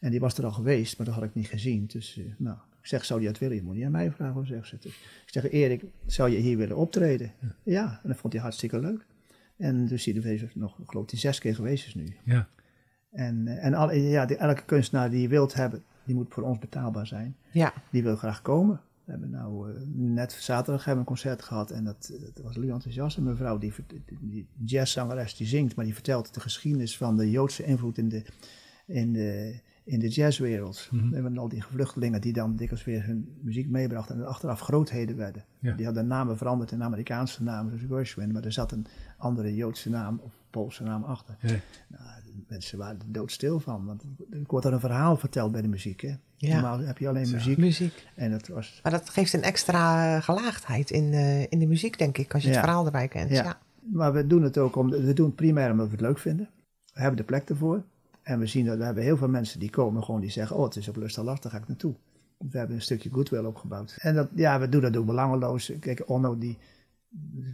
En 0.00 0.10
die 0.10 0.20
was 0.20 0.38
er 0.38 0.44
al 0.44 0.52
geweest, 0.52 0.96
maar 0.96 1.06
dat 1.06 1.14
had 1.14 1.24
ik 1.24 1.34
niet 1.34 1.48
gezien. 1.48 1.86
Dus 1.86 2.18
eh, 2.18 2.24
nou, 2.38 2.56
ik 2.80 2.86
zeg, 2.86 3.04
zou 3.04 3.20
je 3.20 3.26
dat 3.26 3.38
willen? 3.38 3.56
Je 3.56 3.62
moet 3.62 3.74
niet 3.74 3.84
aan 3.84 3.90
mij 3.90 4.12
vragen, 4.12 4.46
zegt 4.46 4.68
ze. 4.68 4.78
Dus 4.80 4.96
ik 5.26 5.32
zeg, 5.32 5.50
Erik, 5.50 5.84
zou 6.06 6.30
je 6.30 6.38
hier 6.38 6.56
willen 6.56 6.76
optreden? 6.76 7.32
Ja, 7.62 8.00
en 8.02 8.08
dat 8.08 8.18
vond 8.18 8.32
hij 8.32 8.42
hartstikke 8.42 8.78
leuk. 8.78 9.10
En 9.56 9.86
dus 9.86 10.04
hij 10.04 10.14
is 10.14 10.54
nog, 10.54 10.78
ik 10.78 10.90
geloof 10.90 11.10
hij 11.10 11.18
zes 11.18 11.38
keer 11.38 11.54
geweest 11.54 11.86
is 11.86 11.94
nu. 11.94 12.16
Ja. 12.24 12.48
En, 13.10 13.48
eh, 13.48 13.64
en 13.64 13.74
alle, 13.74 14.02
ja, 14.02 14.26
die, 14.26 14.36
elke 14.36 14.64
kunstenaar 14.64 15.10
die 15.10 15.20
je 15.20 15.28
wilt 15.28 15.54
hebben, 15.54 15.82
die 16.04 16.14
moet 16.14 16.32
voor 16.34 16.42
ons 16.42 16.58
betaalbaar 16.58 17.06
zijn. 17.06 17.36
Ja, 17.52 17.72
Die 17.90 18.02
wil 18.02 18.16
graag 18.16 18.42
komen. 18.42 18.80
We 19.04 19.10
hebben 19.10 19.30
nou 19.30 19.70
eh, 19.70 19.80
net 19.94 20.32
zaterdag 20.32 20.84
hebben 20.84 21.04
we 21.04 21.10
een 21.10 21.16
concert 21.16 21.42
gehad 21.42 21.70
en 21.70 21.84
dat, 21.84 22.12
dat 22.34 22.44
was 22.44 22.54
heel 22.54 22.72
enthousiast. 22.72 23.16
Een 23.16 23.22
mevrouw, 23.22 23.58
die, 23.58 23.72
die 24.20 24.46
jazzzangeres, 24.64 25.36
die 25.36 25.46
zingt, 25.46 25.76
maar 25.76 25.84
die 25.84 25.94
vertelt 25.94 26.34
de 26.34 26.40
geschiedenis 26.40 26.96
van 26.96 27.16
de 27.16 27.30
Joodse 27.30 27.64
invloed 27.64 27.98
in 27.98 28.08
de, 28.08 28.24
in 28.86 29.12
de, 29.12 29.60
in 29.84 29.98
de 29.98 30.08
jazzwereld. 30.08 30.88
Mhm. 30.90 31.08
We 31.08 31.14
hebben 31.14 31.38
al 31.38 31.48
die 31.48 31.64
vluchtelingen 31.64 32.20
die 32.20 32.32
dan 32.32 32.56
dikwijls 32.56 32.84
weer 32.84 33.04
hun 33.06 33.38
muziek 33.40 33.68
meebrachten 33.68 34.16
en 34.16 34.26
achteraf 34.26 34.60
grootheden 34.60 35.16
werden. 35.16 35.44
Ja. 35.58 35.74
Die 35.74 35.84
hadden 35.84 36.06
namen 36.06 36.36
veranderd 36.36 36.72
in 36.72 36.82
Amerikaanse 36.82 37.42
namen, 37.42 37.78
zoals 37.78 37.92
Gershwin, 37.92 38.32
maar 38.32 38.44
er 38.44 38.52
zat 38.52 38.72
een 38.72 38.86
andere 39.16 39.54
Joodse 39.54 39.90
naam 39.90 40.20
of 40.22 40.32
Poolse 40.50 40.82
naam 40.82 41.02
achter. 41.02 41.36
Ja. 41.40 41.48
Nou, 41.88 42.02
mensen 42.48 42.78
waren 42.78 42.98
er 42.98 43.12
doodstil 43.12 43.60
van, 43.60 43.84
want 43.84 44.02
er 44.30 44.42
wordt 44.46 44.66
er 44.66 44.72
een 44.72 44.80
verhaal 44.80 45.16
verteld 45.16 45.52
bij 45.52 45.62
de 45.62 45.68
muziek. 45.68 46.00
Hè? 46.00 46.14
Ja. 46.36 46.52
Normaal 46.52 46.78
heb 46.78 46.98
je 46.98 47.08
alleen 47.08 47.26
Ja. 47.26 47.32
muziek 47.32 47.58
muziek. 47.58 48.06
en 48.14 48.32
het 48.32 48.48
was 48.48 48.80
Maar 48.82 48.92
dat 48.92 49.10
geeft 49.10 49.32
een 49.32 49.42
extra 49.42 50.16
eh, 50.16 50.22
gelaagdheid 50.22 50.90
in, 50.90 51.12
eh, 51.12 51.40
in 51.40 51.58
de 51.58 51.66
muziek, 51.66 51.98
denk 51.98 52.18
ik, 52.18 52.34
als 52.34 52.42
je 52.42 52.48
het 52.48 52.58
verhaal 52.58 52.84
erbij 52.84 53.08
kent. 53.08 53.30
Ja. 53.30 53.42
Ja. 53.42 53.58
Maar 53.92 54.12
we 54.12 54.26
doen 54.26 54.42
het 54.42 54.58
ook 54.58 54.76
om, 54.76 54.90
we 54.90 55.12
doen 55.12 55.26
het 55.26 55.34
primair 55.36 55.70
omdat 55.70 55.86
we 55.86 55.92
het 55.92 56.00
leuk 56.00 56.18
vinden. 56.18 56.48
We 56.94 57.00
hebben 57.00 57.16
de 57.16 57.24
plek 57.24 57.48
ervoor. 57.48 57.82
En 58.22 58.38
we 58.38 58.46
zien 58.46 58.64
dat 58.66 58.78
we 58.78 58.84
hebben 58.84 59.02
heel 59.02 59.16
veel 59.16 59.28
mensen 59.28 59.60
die 59.60 59.70
komen 59.70 60.04
gewoon 60.04 60.20
die 60.20 60.30
zeggen, 60.30 60.56
oh 60.56 60.64
het 60.64 60.76
is 60.76 60.88
op 60.88 60.96
lust 60.96 61.18
en 61.18 61.24
last, 61.24 61.42
daar 61.42 61.52
ga 61.52 61.58
ik 61.58 61.68
naartoe. 61.68 61.94
We 62.38 62.58
hebben 62.58 62.76
een 62.76 62.82
stukje 62.82 63.10
goodwill 63.10 63.44
opgebouwd. 63.44 63.96
En 64.00 64.14
dat, 64.14 64.28
ja, 64.34 64.60
we 64.60 64.68
doen 64.68 64.80
dat 64.80 64.96
ook 64.96 65.06
belangeloos. 65.06 65.72
Kijk, 65.80 66.08
Onno 66.08 66.38
die, 66.38 66.58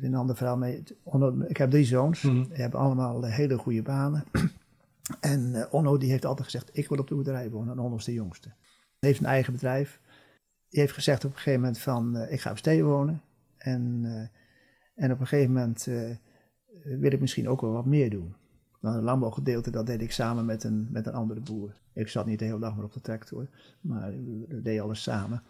een 0.02 0.14
ander 0.14 0.36
verhaal 0.36 0.56
mee. 0.56 0.82
Onno, 1.02 1.40
ik 1.48 1.56
heb 1.56 1.70
drie 1.70 1.84
zoons, 1.84 2.22
Mhm. 2.22 2.34
die 2.48 2.56
hebben 2.62 2.80
allemaal 2.80 3.26
eh, 3.26 3.32
hele 3.34 3.58
goede 3.58 3.82
banen. 3.82 4.24
En 5.20 5.54
eh, 5.54 5.74
Onno 5.74 5.96
die 5.98 6.10
heeft 6.10 6.24
altijd 6.24 6.44
gezegd, 6.44 6.70
ik 6.72 6.88
wil 6.88 6.98
op 6.98 7.08
de 7.08 7.14
boerderij 7.14 7.50
wonen. 7.50 7.72
En 7.72 7.78
Onno 7.78 7.96
is 7.96 8.04
de 8.04 8.12
jongste. 8.12 8.48
Hij 8.98 9.08
heeft 9.08 9.20
een 9.20 9.26
eigen 9.26 9.52
bedrijf. 9.52 10.00
Die 10.68 10.80
heeft 10.80 10.92
gezegd 10.92 11.24
op 11.24 11.30
een 11.30 11.36
gegeven 11.36 11.60
moment 11.60 11.78
van, 11.78 12.16
eh, 12.16 12.32
ik 12.32 12.40
ga 12.40 12.50
op 12.50 12.58
steden 12.58 12.86
wonen. 12.86 13.22
En, 13.56 14.04
en 14.94 15.12
op 15.12 15.20
een 15.20 15.26
gegeven 15.26 15.52
moment 15.52 15.84
wil 16.82 17.12
ik 17.12 17.20
misschien 17.20 17.48
ook 17.48 17.60
wel 17.60 17.72
wat 17.72 17.84
meer 17.86 18.10
doen. 18.10 18.34
Nou, 18.88 19.00
het 19.00 19.10
landbouwgedeelte, 19.10 19.70
dat 19.70 19.86
deed 19.86 20.02
ik 20.02 20.12
samen 20.12 20.44
met 20.44 20.64
een, 20.64 20.88
met 20.90 21.06
een 21.06 21.12
andere 21.12 21.40
boer. 21.40 21.72
Ik 21.92 22.08
zat 22.08 22.26
niet 22.26 22.38
de 22.38 22.44
hele 22.44 22.58
dag 22.58 22.74
maar 22.76 22.84
op 22.84 22.92
de 22.92 23.00
tractor, 23.00 23.46
maar 23.80 24.10
we 24.48 24.62
deden 24.62 24.82
alles 24.82 25.02
samen. 25.02 25.42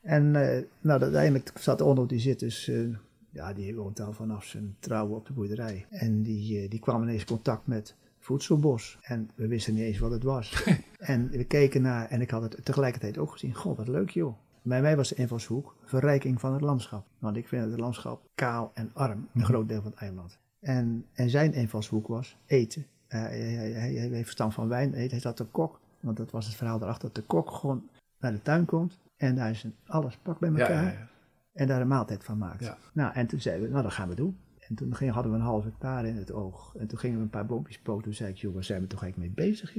En 0.00 0.36
eh, 0.36 0.62
nou, 0.80 1.02
uiteindelijk 1.02 1.52
zat 1.58 1.80
Onno, 1.80 2.06
die 2.06 2.18
zit 2.18 2.38
dus, 2.38 2.68
eh, 2.68 2.88
ja, 3.30 3.52
die 3.52 3.74
woont 3.74 4.00
al 4.00 4.12
vanaf 4.12 4.44
zijn 4.44 4.76
trouwen 4.78 5.16
op 5.16 5.26
de 5.26 5.32
boerderij. 5.32 5.86
En 5.90 6.22
die, 6.22 6.60
eh, 6.60 6.70
die 6.70 6.80
kwam 6.80 7.02
ineens 7.02 7.20
in 7.20 7.26
contact 7.26 7.66
met 7.66 7.94
voedselbos. 8.18 8.98
En 9.02 9.30
we 9.34 9.46
wisten 9.46 9.74
niet 9.74 9.82
eens 9.82 9.98
wat 9.98 10.10
het 10.10 10.22
was. 10.22 10.64
en 10.98 11.28
we 11.30 11.44
keken 11.44 11.82
naar, 11.82 12.08
en 12.08 12.20
ik 12.20 12.30
had 12.30 12.42
het 12.42 12.64
tegelijkertijd 12.64 13.18
ook 13.18 13.32
gezien. 13.32 13.54
God, 13.54 13.76
wat 13.76 13.88
leuk 13.88 14.10
joh. 14.10 14.36
Bij 14.62 14.80
mij 14.80 14.96
was 14.96 15.08
de 15.08 15.14
invalshoek 15.14 15.76
verrijking 15.84 16.40
van 16.40 16.52
het 16.52 16.62
landschap. 16.62 17.06
Want 17.18 17.36
ik 17.36 17.48
vind 17.48 17.70
het 17.70 17.80
landschap 17.80 18.22
kaal 18.34 18.70
en 18.74 18.90
arm, 18.92 19.28
een 19.34 19.44
groot 19.44 19.68
deel 19.68 19.82
van 19.82 19.90
het 19.90 20.00
eiland. 20.00 20.38
En, 20.64 21.06
en 21.12 21.30
zijn 21.30 21.52
invalshoek 21.52 22.06
was 22.06 22.36
eten. 22.46 22.86
Eh, 23.06 23.20
hij, 23.20 23.38
hij, 23.38 23.70
hij, 23.70 23.92
hij 23.92 24.08
heeft 24.08 24.22
verstand 24.22 24.54
van 24.54 24.68
wijn, 24.68 24.92
hij, 24.92 25.06
hij 25.10 25.20
zat 25.20 25.36
de 25.36 25.44
kok. 25.44 25.80
Want 26.00 26.16
dat 26.16 26.30
was 26.30 26.46
het 26.46 26.54
verhaal 26.54 26.82
erachter, 26.82 27.08
dat 27.08 27.14
de 27.14 27.22
kok 27.22 27.50
gewoon 27.50 27.88
naar 28.18 28.32
de 28.32 28.42
tuin 28.42 28.64
komt. 28.64 28.98
En 29.16 29.34
daar 29.34 29.50
is 29.50 29.62
een, 29.62 29.74
alles 29.86 30.18
pak 30.22 30.38
bij 30.38 30.48
elkaar. 30.48 30.84
ja, 30.84 30.90
ja. 30.90 31.08
En 31.52 31.66
daar 31.66 31.80
een 31.80 31.88
maaltijd 31.88 32.24
van 32.24 32.38
maakt. 32.38 32.64
Ja. 32.64 32.78
Nou, 32.92 33.14
en 33.14 33.26
toen 33.26 33.40
zeiden 33.40 33.64
we, 33.64 33.70
nou 33.70 33.82
dat 33.82 33.92
gaan 33.92 34.08
we 34.08 34.14
doen. 34.14 34.36
En 34.68 34.74
toen 34.74 34.94
ging, 34.94 35.12
hadden 35.12 35.32
we 35.32 35.38
een 35.38 35.44
half 35.44 35.64
hectare 35.64 36.08
in 36.08 36.16
het 36.16 36.32
oog. 36.32 36.74
En 36.78 36.86
toen 36.86 36.98
gingen 36.98 37.16
we 37.16 37.22
een 37.22 37.30
paar 37.30 37.46
boompjes 37.46 37.78
poten. 37.78 38.02
Toen 38.02 38.14
zei 38.14 38.30
ik, 38.30 38.36
joh, 38.36 38.54
waar 38.54 38.64
zijn 38.64 38.80
we 38.80 38.86
toch 38.86 39.02
eigenlijk 39.02 39.36
mee 39.36 39.48
bezig? 39.48 39.72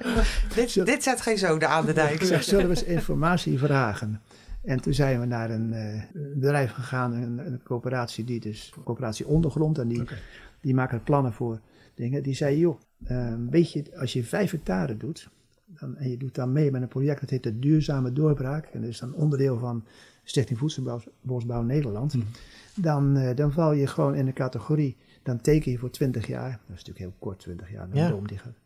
Dit, 0.54 0.86
dit 0.86 1.02
zet 1.02 1.20
geen 1.20 1.38
zoden 1.38 1.68
aan 1.68 1.86
de 1.86 1.92
dijk. 1.92 2.20
Ik 2.20 2.26
zeg, 2.26 2.42
zullen 2.42 2.64
we 2.64 2.70
eens 2.70 2.84
informatie 2.84 3.58
vragen? 3.58 4.20
En 4.62 4.80
toen 4.80 4.94
zijn 4.94 5.20
we 5.20 5.26
naar 5.26 5.50
een 5.50 5.72
eh, 5.72 6.02
bedrijf 6.34 6.72
gegaan, 6.72 7.12
een, 7.12 7.38
een 7.46 7.62
coöperatie 7.62 8.24
die 8.24 8.40
dus, 8.40 8.72
coöperatie 8.84 9.26
ondergrond, 9.26 9.78
en 9.78 9.88
die, 9.88 10.02
die 10.60 10.74
maken 10.74 11.02
plannen 11.02 11.32
voor 11.32 11.60
dingen. 11.94 12.22
Die 12.22 12.34
zei, 12.34 12.58
joh, 12.58 12.80
eh, 13.04 13.34
weet 13.50 13.72
je, 13.72 13.84
als 13.96 14.12
je 14.12 14.24
vijf 14.24 14.50
hectare 14.50 14.96
doet, 14.96 15.28
dan, 15.66 15.96
en 15.96 16.10
je 16.10 16.16
doet 16.16 16.34
dan 16.34 16.52
mee 16.52 16.70
met 16.70 16.82
een 16.82 16.88
project, 16.88 17.20
dat 17.20 17.30
heet 17.30 17.42
de 17.42 17.58
Duurzame 17.58 18.12
Doorbraak, 18.12 18.64
en 18.66 18.80
dat 18.80 18.90
is 18.90 18.98
dan 18.98 19.14
onderdeel 19.14 19.58
van 19.58 19.84
Stichting 20.24 20.58
Voedselbosbouw 20.58 21.62
Nederland, 21.62 22.14
Mhm. 22.14 22.24
dan, 22.74 23.16
eh, 23.16 23.36
dan 23.36 23.52
val 23.52 23.72
je 23.72 23.86
gewoon 23.86 24.14
in 24.14 24.24
de 24.24 24.32
categorie, 24.32 24.96
dan 25.22 25.40
teken 25.40 25.70
je 25.72 25.78
voor 25.78 25.90
20 25.90 26.26
jaar, 26.26 26.50
dat 26.50 26.76
is 26.76 26.84
natuurlijk 26.84 26.98
heel 26.98 27.14
kort, 27.18 27.38
20 27.38 27.70
jaar, 27.70 27.88
een 27.90 27.96
Ja. 27.96 28.18
die 28.26 28.38
gaat. 28.38 28.58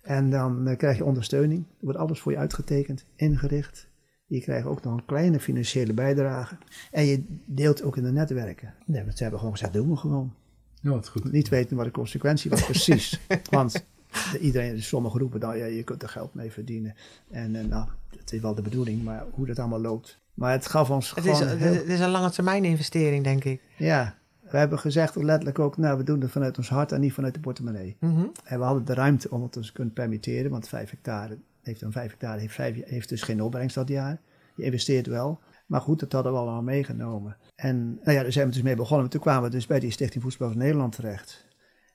En 0.00 0.30
dan 0.30 0.74
krijg 0.76 0.96
je 0.96 1.04
ondersteuning, 1.04 1.60
er 1.68 1.84
wordt 1.84 1.98
alles 1.98 2.20
voor 2.20 2.32
je 2.32 2.38
uitgetekend, 2.38 3.04
ingericht. 3.16 3.88
Je 4.26 4.40
krijgt 4.40 4.66
ook 4.66 4.82
nog 4.82 4.92
een 4.96 5.04
kleine 5.04 5.40
financiële 5.40 5.92
bijdrage. 5.92 6.56
En 6.90 7.04
je 7.04 7.24
deelt 7.44 7.82
ook 7.82 7.96
in 7.96 8.02
de 8.02 8.12
netwerken. 8.12 8.74
Nee, 8.86 9.02
want 9.04 9.16
ze 9.16 9.22
hebben 9.22 9.40
gewoon 9.40 9.54
gezegd, 9.54 9.72
doen 9.72 9.90
we 9.90 9.96
gewoon. 9.96 10.34
Ja, 10.80 10.90
wat 10.90 11.08
goed. 11.08 11.32
Niet 11.32 11.48
weten 11.48 11.76
wat 11.76 11.84
de 11.84 11.90
consequentie 11.90 12.50
was 12.50 12.64
precies. 12.64 13.20
Want 13.50 13.72
de- 13.72 14.38
iedereen, 14.38 14.82
sommige 14.82 15.18
roepen 15.18 15.40
dan, 15.40 15.58
ja, 15.58 15.64
je 15.64 15.82
kunt 15.82 16.02
er 16.02 16.08
geld 16.08 16.34
mee 16.34 16.50
verdienen. 16.52 16.94
En 17.30 17.56
eh, 17.56 17.64
nou, 17.64 17.88
dat 18.10 18.32
is 18.32 18.40
wel 18.40 18.54
de 18.54 18.62
bedoeling, 18.62 19.02
maar 19.02 19.24
hoe 19.30 19.46
dat 19.46 19.58
allemaal 19.58 19.80
loopt. 19.80 20.18
Maar 20.34 20.52
het 20.52 20.66
gaf 20.66 20.90
ons 20.90 21.14
Het 21.14 21.24
is, 21.24 21.38
gewoon 21.38 21.56
heel... 21.56 21.72
het 21.74 21.88
is 21.88 22.00
een 22.00 22.10
lange 22.10 22.30
termijn 22.30 22.64
investering, 22.64 23.24
denk 23.24 23.44
ik. 23.44 23.60
Ja, 23.76 24.14
we 24.50 24.56
hebben 24.58 24.78
gezegd 24.78 25.16
letterlijk 25.16 25.58
ook, 25.58 25.76
nou, 25.76 25.98
we 25.98 26.04
doen 26.04 26.20
het 26.20 26.30
vanuit 26.30 26.58
ons 26.58 26.68
hart 26.68 26.92
en 26.92 27.00
niet 27.00 27.12
vanuit 27.12 27.34
de 27.34 27.40
portemonnee. 27.40 27.96
Mhm. 28.00 28.24
En 28.44 28.58
we 28.58 28.64
hadden 28.64 28.84
de 28.84 28.94
ruimte 28.94 29.30
om 29.30 29.42
het 29.42 29.52
dus 29.52 29.66
te 29.66 29.72
kunnen 29.72 29.92
permitteren, 29.92 30.50
want 30.50 30.68
5 30.68 30.90
hectare 30.90 31.38
heeft 31.66 31.80
dan 31.80 31.92
5 31.92 32.10
hectare 32.10 32.40
heeft, 32.40 32.54
vijf, 32.54 32.84
heeft 32.84 33.08
dus 33.08 33.22
geen 33.22 33.42
opbrengst 33.42 33.74
dat 33.74 33.88
jaar. 33.88 34.20
Je 34.56 34.64
investeert 34.64 35.06
wel. 35.06 35.40
Maar 35.66 35.80
goed, 35.80 36.00
dat 36.00 36.12
hadden 36.12 36.32
we 36.32 36.38
allemaal 36.38 36.62
meegenomen. 36.62 37.36
En 37.54 37.94
nou 37.94 38.12
ja, 38.12 38.22
daar 38.22 38.32
zijn 38.32 38.46
we 38.46 38.52
dus 38.52 38.62
mee 38.62 38.76
begonnen. 38.76 39.10
Toen 39.10 39.20
kwamen 39.20 39.42
we 39.42 39.50
dus 39.50 39.66
bij 39.66 39.80
die 39.80 39.90
Stichting 39.90 40.22
Voedselbouw 40.22 40.54
van 40.54 40.62
Nederland 40.62 40.94
terecht. 40.94 41.46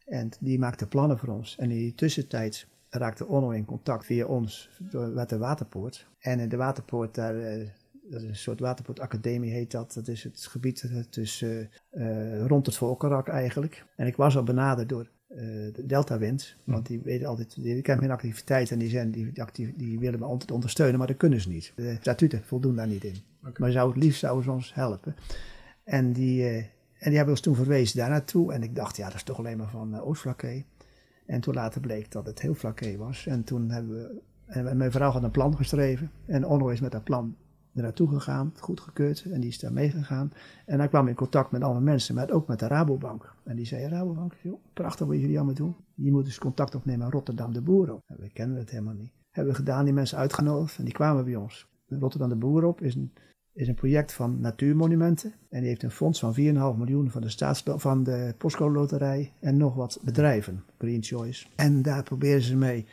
En 0.05 0.29
die 0.39 0.59
maakte 0.59 0.87
plannen 0.87 1.17
voor 1.17 1.29
ons. 1.29 1.57
En 1.57 1.71
in 1.71 1.77
die 1.77 1.93
tussentijd 1.93 2.67
raakte 2.89 3.27
Onno 3.27 3.49
in 3.49 3.65
contact 3.65 4.05
via 4.05 4.25
ons 4.25 4.69
met 5.13 5.29
de 5.29 5.37
Waterpoort. 5.37 6.07
En 6.19 6.39
in 6.39 6.49
de 6.49 6.57
Waterpoort, 6.57 7.15
daar, 7.15 7.35
eh, 7.39 7.67
dat 8.09 8.21
is 8.21 8.27
een 8.27 8.35
soort 8.35 8.59
Waterpoortacademie 8.59 9.51
heet 9.51 9.71
dat. 9.71 9.93
Dat 9.93 10.07
is 10.07 10.23
het 10.23 10.45
gebied 10.49 10.83
eh, 10.83 10.99
tussen, 10.99 11.69
eh, 11.89 12.45
rond 12.45 12.65
het 12.65 12.75
Volkerak 12.75 13.27
eigenlijk. 13.27 13.85
En 13.95 14.07
ik 14.07 14.15
was 14.15 14.37
al 14.37 14.43
benaderd 14.43 14.89
door 14.89 15.09
de 15.73 15.83
Deltawind. 15.85 16.55
Want 16.63 16.87
die 16.87 17.01
weten 17.03 17.27
altijd, 17.27 17.55
die 17.55 17.81
kennen 17.81 18.05
mijn 18.05 18.17
activiteit 18.17 18.71
en 18.71 18.79
die, 18.79 18.89
zijn, 18.89 19.11
die, 19.11 19.31
die, 19.75 19.99
willen 19.99 20.19
me 20.19 20.25
altijd 20.25 20.51
ondersteunen, 20.51 20.97
maar 20.97 21.07
dat 21.07 21.17
kunnen 21.17 21.41
ze 21.41 21.49
niet. 21.49 21.73
De 21.75 21.97
statuten 21.99 22.43
voldoen 22.43 22.75
daar 22.75 22.87
niet 22.87 23.03
in. 23.03 23.15
Maar 23.57 23.71
zou 23.71 23.89
het 23.93 24.03
liefst 24.03 24.19
zouden 24.19 24.43
ze 24.43 24.51
ons 24.51 24.73
helpen. 24.73 25.15
En 25.83 26.13
die, 26.13 26.43
eh, 26.43 26.57
en 26.57 27.07
die 27.07 27.15
hebben 27.15 27.33
ons 27.33 27.41
toen 27.41 27.55
verwezen 27.55 27.97
daar 27.97 28.09
naartoe. 28.09 28.53
En 28.53 28.63
ik 28.63 28.75
dacht, 28.75 28.97
ja, 28.97 29.05
dat 29.05 29.15
is 29.15 29.23
toch 29.23 29.37
alleen 29.37 29.57
maar 29.57 29.69
van 29.69 29.93
uh, 29.93 30.07
Oostflakkee. 30.07 30.65
En 31.25 31.41
toen 31.41 31.53
later 31.53 31.81
bleek 31.81 32.11
dat 32.11 32.25
het 32.25 32.41
heel 32.41 32.53
Flakkee 32.53 32.97
was. 32.97 33.27
En 33.27 33.43
toen 33.43 33.69
hebben 33.69 33.91
we, 33.91 34.21
en 34.45 34.77
mijn 34.77 34.91
vrouw 34.91 35.11
had 35.11 35.23
een 35.23 35.31
plan 35.31 35.55
geschreven. 35.55 36.11
En 36.25 36.45
Onno 36.45 36.67
is 36.67 36.79
met 36.79 36.91
dat 36.91 37.03
plan 37.03 37.35
er 37.73 37.81
naartoe 37.81 38.09
gegaan, 38.09 38.53
goedgekeurd. 38.59 39.25
En 39.31 39.39
die 39.39 39.49
is 39.49 39.59
daar 39.59 39.73
meegegaan. 39.73 40.31
En 40.65 40.79
hij 40.79 40.87
kwam 40.87 41.07
in 41.07 41.15
contact 41.15 41.51
met 41.51 41.63
alle 41.63 41.81
mensen, 41.81 42.15
maar 42.15 42.31
ook 42.31 42.47
met 42.47 42.59
de 42.59 42.67
Rabobank. 42.67 43.35
En 43.43 43.55
die 43.55 43.65
zei, 43.65 43.87
Rabobank, 43.87 44.33
joh, 44.43 44.59
prachtig 44.73 45.07
wat 45.07 45.19
jullie 45.19 45.37
allemaal 45.37 45.55
doen. 45.55 45.75
Je 45.95 46.11
moet 46.11 46.25
dus 46.25 46.37
contact 46.37 46.75
opnemen 46.75 47.05
met 47.05 47.13
Rotterdam 47.13 47.53
de 47.53 47.61
Boeren. 47.61 47.99
En 48.05 48.17
we 48.19 48.29
kennen 48.29 48.57
het 48.57 48.69
helemaal 48.69 48.93
niet. 48.93 49.11
Hebben 49.29 49.53
we 49.53 49.59
gedaan, 49.59 49.85
die 49.85 49.93
mensen 49.93 50.17
uitgenodigd 50.17 50.77
en 50.77 50.83
die 50.83 50.93
kwamen 50.93 51.25
bij 51.25 51.35
ons. 51.35 51.69
Rotterdam 51.87 52.29
de 52.29 52.35
Boer 52.35 52.63
op 52.63 52.81
is 52.81 52.95
een, 52.95 53.13
is 53.53 53.67
een 53.67 53.75
project 53.75 54.13
van 54.13 54.39
natuurmonumenten. 54.39 55.33
En 55.49 55.59
die 55.59 55.69
heeft 55.69 55.83
een 55.83 55.91
fonds 55.91 56.19
van 56.19 56.35
4,5 56.35 56.41
miljoen 56.77 57.09
van 57.09 57.21
de, 57.21 57.53
van 57.77 58.03
de 58.03 58.35
postcode 58.37 58.73
loterij 58.73 59.33
en 59.39 59.57
nog 59.57 59.75
wat 59.75 59.99
bedrijven, 60.03 60.63
Green 60.77 61.03
Choice. 61.03 61.47
En 61.55 61.81
daar 61.81 62.03
proberen 62.03 62.41
ze 62.41 62.55
mee 62.55 62.85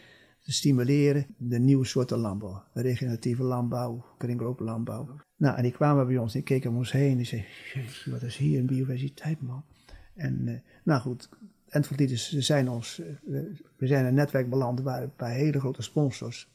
te 0.49 0.55
stimuleren 0.55 1.27
de 1.37 1.59
nieuwe 1.59 1.85
soorten 1.85 2.19
landbouw. 2.19 2.63
Regeneratieve 2.73 3.43
landbouw, 3.43 4.05
kringlooplandbouw. 4.19 5.09
Nou, 5.37 5.57
en 5.57 5.63
die 5.63 5.73
kwamen 5.73 6.07
bij 6.07 6.19
ons, 6.19 6.33
die 6.33 6.43
keken 6.43 6.71
om 6.71 6.77
ons 6.77 6.93
heen 6.93 7.11
en 7.11 7.17
die 7.17 7.27
zeiden, 7.27 7.51
"Jeetje, 7.75 8.11
wat 8.11 8.23
is 8.23 8.37
hier 8.37 8.59
een 8.59 8.67
biodiversiteit 8.67 9.41
man. 9.41 9.65
En 10.15 10.49
eh, 10.49 10.55
nou 10.85 11.01
goed, 11.01 11.29
Entvalitis 11.69 12.33
zijn 12.33 12.69
ons, 12.69 13.01
eh, 13.01 13.41
we 13.77 13.87
zijn 13.87 14.05
een 14.05 14.15
netwerk 14.15 14.51
beland 14.51 14.81
waarbij 14.81 15.35
hele 15.35 15.61
grote 15.61 15.83
sponsors 15.83 16.49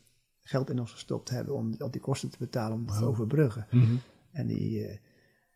geld 0.43 0.69
in 0.69 0.79
ons 0.79 0.91
gestopt 0.91 1.29
hebben 1.29 1.55
om 1.55 1.75
al 1.77 1.91
die 1.91 2.01
kosten 2.01 2.29
te 2.29 2.37
betalen 2.39 2.77
om 2.77 2.87
het 2.87 2.97
te 2.97 3.05
overbruggen. 3.05 3.67
Mhm. 3.71 3.95
En, 4.31 4.47
die, 4.47 4.85
eh, 4.85 4.97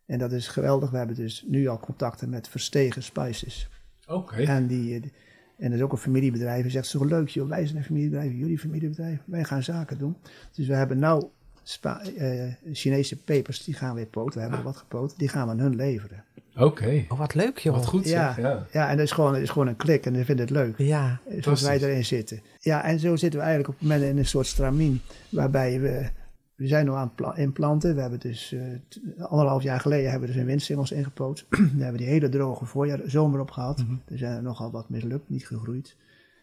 en 0.05 0.19
dat 0.19 0.31
is 0.31 0.47
geweldig. 0.47 0.89
We 0.89 0.97
hebben 0.97 1.15
dus 1.15 1.43
nu 1.47 1.67
al 1.67 1.79
contacten 1.79 2.29
met 2.29 2.47
Verstegen 2.47 3.03
Spices. 3.03 3.69
Oké. 4.07 4.35
En, 4.35 4.67
die, 4.67 5.11
en 5.57 5.69
dat 5.69 5.77
is 5.77 5.83
ook 5.83 5.91
een 5.91 5.97
familiebedrijf. 5.97 6.61
Hij 6.61 6.71
zegt, 6.71 6.87
zo 6.87 7.05
leuk 7.05 7.29
joh, 7.29 7.49
wij 7.49 7.65
zijn 7.65 7.77
een 7.77 7.83
familiebedrijf, 7.83 8.31
jullie 8.33 8.59
familiebedrijf. 8.59 9.19
Wij 9.25 9.43
gaan 9.43 9.63
zaken 9.63 9.97
doen. 9.97 10.15
Dus 10.55 10.67
we 10.67 10.73
hebben 10.73 10.99
nou 10.99 11.25
Spa- 11.63 12.01
eh, 12.17 12.53
Chinese 12.73 13.15
pepers, 13.15 13.63
die 13.63 13.73
gaan 13.73 13.95
weer 13.95 14.05
poten. 14.05 14.33
We 14.33 14.39
hebben 14.39 14.63
wat 14.63 14.77
gepoten, 14.77 15.17
die 15.17 15.27
gaan 15.27 15.45
we 15.45 15.51
aan 15.51 15.59
hun 15.59 15.75
leveren. 15.75 16.23
Oké. 16.57 17.05
Oh, 17.09 17.17
wat 17.19 17.33
leuk, 17.33 17.57
joh. 17.57 17.75
Wat 17.75 17.85
goed 17.85 18.05
Ja. 18.09 18.33
zeg. 18.33 18.43
Ja. 18.45 18.65
Ja, 18.71 18.89
en 18.89 18.97
dat 18.97 19.05
is 19.05 19.11
gewoon, 19.11 19.33
dat 19.33 19.41
is 19.41 19.49
gewoon 19.49 19.67
een 19.67 19.75
klik 19.75 20.05
en 20.05 20.13
die 20.13 20.25
vinden 20.25 20.45
het 20.45 20.53
leuk. 20.55 20.77
Ja. 20.77 21.19
Zoals 21.39 21.61
wij 21.61 21.81
erin 21.81 22.05
zitten. 22.05 22.41
Ja, 22.59 22.83
en 22.83 22.99
zo 22.99 23.15
zitten 23.15 23.39
we 23.39 23.45
eigenlijk 23.45 23.73
op 23.73 23.79
het 23.79 23.89
moment 23.89 24.09
in 24.11 24.17
een 24.17 24.25
soort 24.25 24.45
stramien. 24.47 25.01
Waarbij 25.29 25.79
we, 25.79 26.09
we 26.57 26.67
zijn 26.67 26.85
nu 26.85 26.91
aan 26.91 27.07
het 27.07 27.15
pla- 27.15 27.35
inplanten. 27.35 27.95
We 27.95 28.01
hebben 28.01 28.19
dus 28.19 28.51
eh, 28.51 28.61
anderhalf 29.25 29.63
jaar 29.63 29.79
geleden 29.79 30.09
hebben 30.09 30.27
we 30.27 30.33
dus 30.33 30.41
een 30.41 30.47
windsingels 30.47 30.91
ingepoot. 30.91 31.45
Daar 31.49 31.59
hebben 31.59 31.91
we 31.91 31.97
die 31.97 32.07
hele 32.07 32.29
droge 32.29 32.65
voorjaar, 32.65 33.01
zomer 33.05 33.39
op 33.39 33.51
gehad. 33.51 33.77
Mhm. 33.77 33.95
Er 34.05 34.17
zijn 34.17 34.35
er 34.35 34.43
nogal 34.43 34.71
wat 34.71 34.89
mislukt, 34.89 35.29
niet 35.29 35.47
gegroeid. 35.47 35.95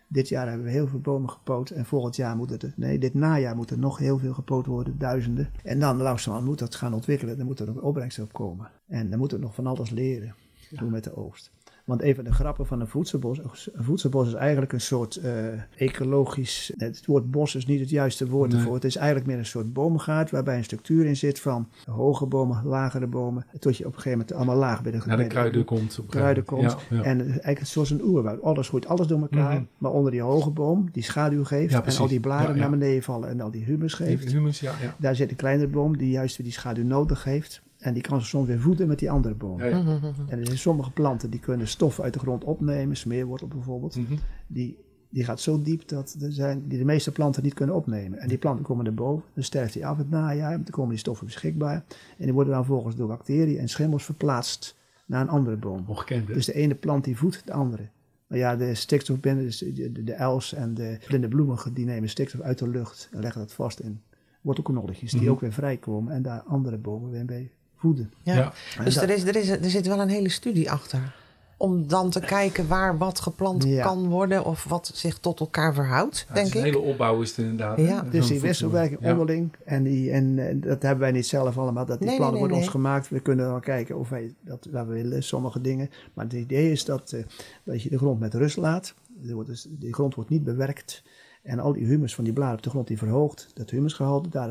Dit 0.08 0.28
jaar 0.28 0.48
hebben 0.48 0.66
we 0.66 0.72
heel 0.72 0.86
veel 0.86 1.00
bomen 1.00 1.30
gepoot. 1.30 1.70
En 1.70 1.84
volgend 1.84 2.16
jaar 2.16 2.36
moet 2.36 2.50
het, 2.50 2.72
nee, 2.76 2.98
dit 2.98 3.14
najaar 3.14 3.56
moet 3.56 3.70
er 3.70 3.78
nog 3.78 3.98
heel 3.98 4.18
veel 4.18 4.34
gepoot 4.34 4.66
worden, 4.66 4.98
duizenden. 4.98 5.50
En 5.62 5.80
dan 5.80 5.96
langzamerhand 5.96 6.48
moet 6.48 6.58
dat 6.58 6.74
gaan 6.74 6.94
ontwikkelen. 6.94 7.36
Dan 7.36 7.46
moet 7.46 7.60
er 7.60 7.70
ook 7.70 7.82
opbrengst 7.82 8.18
op 8.18 8.32
komen. 8.32 8.70
En 8.86 9.10
dan 9.10 9.18
moeten 9.18 9.38
we 9.38 9.44
nog 9.44 9.54
van 9.54 9.66
alles 9.66 9.90
leren. 9.90 10.34
Hoe 10.78 10.90
met 10.90 11.04
de 11.04 11.16
oogst. 11.16 11.50
Want 11.84 12.02
een 12.02 12.14
van 12.14 12.24
de 12.24 12.32
grappen 12.32 12.66
van 12.66 12.80
een 12.80 12.86
voedselbos. 12.86 13.38
Een 13.72 13.84
voedselbos 13.84 14.26
is 14.26 14.34
eigenlijk 14.34 14.72
een 14.72 14.80
soort 14.80 15.16
eh, 15.16 15.32
ecologisch. 15.76 16.72
Het 16.76 17.06
woord 17.06 17.30
bos 17.30 17.54
is 17.54 17.66
niet 17.66 17.80
het 17.80 17.90
juiste 17.90 18.28
woord 18.28 18.50
Nee. 18.50 18.58
ervoor. 18.60 18.74
Het 18.74 18.84
is 18.84 18.96
eigenlijk 18.96 19.26
meer 19.26 19.38
een 19.38 19.46
soort 19.46 19.72
boomgaard. 19.72 20.30
waarbij 20.30 20.56
een 20.56 20.64
structuur 20.64 21.06
in 21.06 21.16
zit 21.16 21.40
van 21.40 21.68
hoge 21.90 22.26
bomen, 22.26 22.64
lagere 22.64 23.06
bomen. 23.06 23.46
Tot 23.58 23.76
je 23.76 23.86
op 23.86 23.90
een 23.94 24.00
gegeven 24.00 24.18
moment 24.18 24.36
allemaal 24.36 24.56
laag 24.56 24.82
bent. 24.82 25.06
Naar 25.06 25.16
de 25.16 25.26
kruiden 25.26 25.64
komt. 25.64 25.98
op 25.98 26.04
een 26.04 26.10
Kruiden 26.10 26.44
komt. 26.44 26.62
Ja, 26.62 26.96
ja. 26.96 27.02
En 27.02 27.20
eigenlijk 27.20 27.66
zoals 27.66 27.90
een 27.90 28.02
oerwoud. 28.02 28.42
Alles 28.42 28.68
groeit 28.68 28.86
alles 28.86 29.06
door 29.06 29.20
elkaar. 29.20 29.54
Mhm. 29.54 29.64
Maar 29.78 29.90
onder 29.90 30.10
die 30.12 30.20
hoge 30.20 30.50
boom, 30.50 30.88
die 30.92 31.02
schaduw 31.02 31.44
geeft. 31.44 31.72
Ja, 31.72 31.84
en 31.84 31.96
al 31.96 32.08
die 32.08 32.20
bladeren 32.20 32.48
Ja, 32.56 32.62
ja. 32.62 32.68
naar 32.68 32.78
beneden 32.78 33.02
vallen. 33.02 33.28
En 33.28 33.40
al 33.40 33.50
die 33.50 33.64
humus 33.64 33.94
geeft. 33.94 34.32
Humus, 34.32 34.60
ja. 34.60 34.72
ja. 34.82 34.94
Daar 34.98 35.14
zit 35.16 35.30
een 35.30 35.36
kleinere 35.36 35.68
boom 35.68 35.96
die 35.96 36.10
juist 36.10 36.36
weer 36.36 36.46
die 36.46 36.54
schaduw 36.56 36.84
nodig 36.84 37.24
heeft. 37.24 37.62
En 37.84 37.92
die 37.94 38.02
kan 38.02 38.20
ze 38.20 38.26
soms 38.26 38.46
weer 38.46 38.60
voeden 38.60 38.88
met 38.88 38.98
die 38.98 39.10
andere. 39.10 39.34
Ja, 39.56 39.64
ja. 39.64 39.82
Mhm. 39.82 40.04
En 40.28 40.38
er 40.38 40.46
zijn 40.46 40.58
sommige 40.58 40.90
planten 40.90 41.30
die 41.30 41.40
kunnen 41.40 41.68
stof 41.68 42.00
uit 42.00 42.12
de 42.12 42.18
grond 42.18 42.44
opnemen, 42.44 42.96
smeerwortel 42.96 43.48
bijvoorbeeld. 43.48 43.96
Mhm. 43.96 44.14
Die, 44.46 44.78
die 45.08 45.24
gaat 45.24 45.40
zo 45.40 45.62
diep 45.62 45.88
dat 45.88 46.16
er 46.20 46.32
zijn, 46.32 46.68
die 46.68 46.78
de 46.78 46.84
meeste 46.84 47.12
planten 47.12 47.42
niet 47.42 47.54
kunnen 47.54 47.74
opnemen. 47.74 48.18
En 48.18 48.28
die 48.28 48.38
planten 48.38 48.64
komen 48.64 48.86
erboven, 48.86 49.24
dan 49.34 49.42
sterft 49.44 49.72
die 49.72 49.86
af 49.86 49.96
het 49.98 50.10
najaar, 50.10 50.56
dan 50.56 50.70
komen 50.70 50.90
die 50.90 50.98
stoffen 50.98 51.26
beschikbaar. 51.26 51.84
En 52.18 52.24
die 52.24 52.32
worden 52.32 52.52
dan 52.52 52.64
volgens 52.64 52.96
door 52.96 53.08
bacteriën 53.08 53.58
en 53.58 53.68
schimmels 53.68 54.04
verplaatst 54.04 54.76
naar 55.06 55.20
een 55.20 55.28
andere 55.28 55.56
boom. 55.56 55.84
Ongekend. 55.86 56.26
Dus 56.26 56.46
de 56.46 56.54
ene 56.54 56.74
plant 56.74 57.04
die 57.04 57.16
voedt 57.16 57.42
de 57.46 57.52
andere. 57.52 57.88
Nou 58.28 58.40
ja, 58.40 58.56
de 58.56 58.74
stikstof 58.74 59.20
binnen, 59.20 59.44
dus 59.44 59.58
de, 59.58 59.92
de, 59.92 60.04
de 60.04 60.12
els 60.12 60.54
en 60.54 60.74
de 60.74 60.98
blinde 61.06 61.28
bloemigen, 61.28 61.74
die 61.74 61.84
nemen 61.84 62.08
stikstof 62.08 62.40
uit 62.40 62.58
de 62.58 62.68
lucht 62.68 63.08
en 63.12 63.20
leggen 63.20 63.40
dat 63.40 63.52
vast 63.52 63.80
in 63.80 64.00
wortelknolletjes, 64.40 65.10
die 65.10 65.20
Mhm. 65.20 65.30
ook 65.30 65.40
weer 65.40 65.52
vrijkomen 65.52 66.12
en 66.12 66.22
daar 66.22 66.40
andere 66.40 66.78
bomen 66.78 67.10
weer 67.10 67.24
mee 67.24 67.50
voeden. 67.84 68.12
Ja. 68.22 68.52
Dus 68.84 68.94
dat- 68.94 69.02
er, 69.02 69.10
is, 69.10 69.22
er, 69.24 69.36
is, 69.36 69.48
er 69.48 69.70
zit 69.70 69.86
wel 69.86 70.00
een 70.00 70.08
hele 70.08 70.28
studie 70.28 70.70
achter. 70.70 71.14
Om 71.56 71.88
dan 71.88 72.10
te 72.10 72.20
kijken 72.20 72.68
waar 72.68 72.98
wat 72.98 73.20
geplant 73.20 73.64
Ja. 73.64 73.82
kan 73.84 74.08
worden 74.08 74.44
of 74.44 74.64
wat 74.64 74.90
zich 74.94 75.18
tot 75.18 75.40
elkaar 75.40 75.74
verhoudt, 75.74 76.18
Ja, 76.18 76.24
het 76.26 76.34
denk 76.34 76.54
een 76.54 76.58
ik. 76.58 76.64
hele 76.74 76.78
opbouw 76.78 77.20
is 77.20 77.28
het 77.28 77.38
inderdaad. 77.38 77.78
Ja. 77.78 78.04
hè? 78.04 78.10
Dus 78.10 78.26
die 78.26 78.40
wisselwerking 78.40 79.00
Ja. 79.00 79.10
onderling, 79.10 79.52
en, 79.64 79.82
die, 79.82 80.10
en 80.10 80.36
dat 80.60 80.82
hebben 80.82 81.00
wij 81.00 81.12
niet 81.12 81.26
zelf 81.26 81.58
allemaal, 81.58 81.86
dat 81.86 81.98
die 81.98 82.06
Nee, 82.08 82.16
plannen 82.16 82.40
nee, 82.40 82.48
nee, 82.48 82.50
worden 82.50 82.56
ons 82.56 82.66
nee. 82.66 82.84
gemaakt. 82.84 83.08
We 83.08 83.20
kunnen 83.20 83.46
wel 83.46 83.60
kijken 83.60 83.98
of 83.98 84.08
wij 84.08 84.34
dat, 84.40 84.66
dat 84.70 84.86
we 84.86 84.92
willen, 84.92 85.22
sommige 85.22 85.60
dingen. 85.60 85.90
Maar 86.14 86.24
het 86.24 86.34
idee 86.34 86.70
is 86.70 86.84
dat, 86.84 87.12
eh, 87.12 87.24
dat 87.64 87.82
je 87.82 87.90
de 87.90 87.98
grond 87.98 88.20
met 88.20 88.34
rust 88.34 88.56
laat. 88.56 88.94
Er 89.28 89.34
wordt 89.34 89.48
dus, 89.48 89.66
de 89.78 89.92
grond 89.92 90.14
wordt 90.14 90.30
niet 90.30 90.44
bewerkt. 90.44 91.02
En 91.42 91.58
al 91.58 91.72
die 91.72 91.86
humus 91.86 92.14
van 92.14 92.24
die 92.24 92.32
bladeren 92.32 92.58
op 92.58 92.64
de 92.64 92.70
grond 92.70 92.86
die 92.86 92.98
verhoogt 92.98 93.50
dat 93.54 93.70
humusgehalte. 93.70 94.28
Daar 94.28 94.50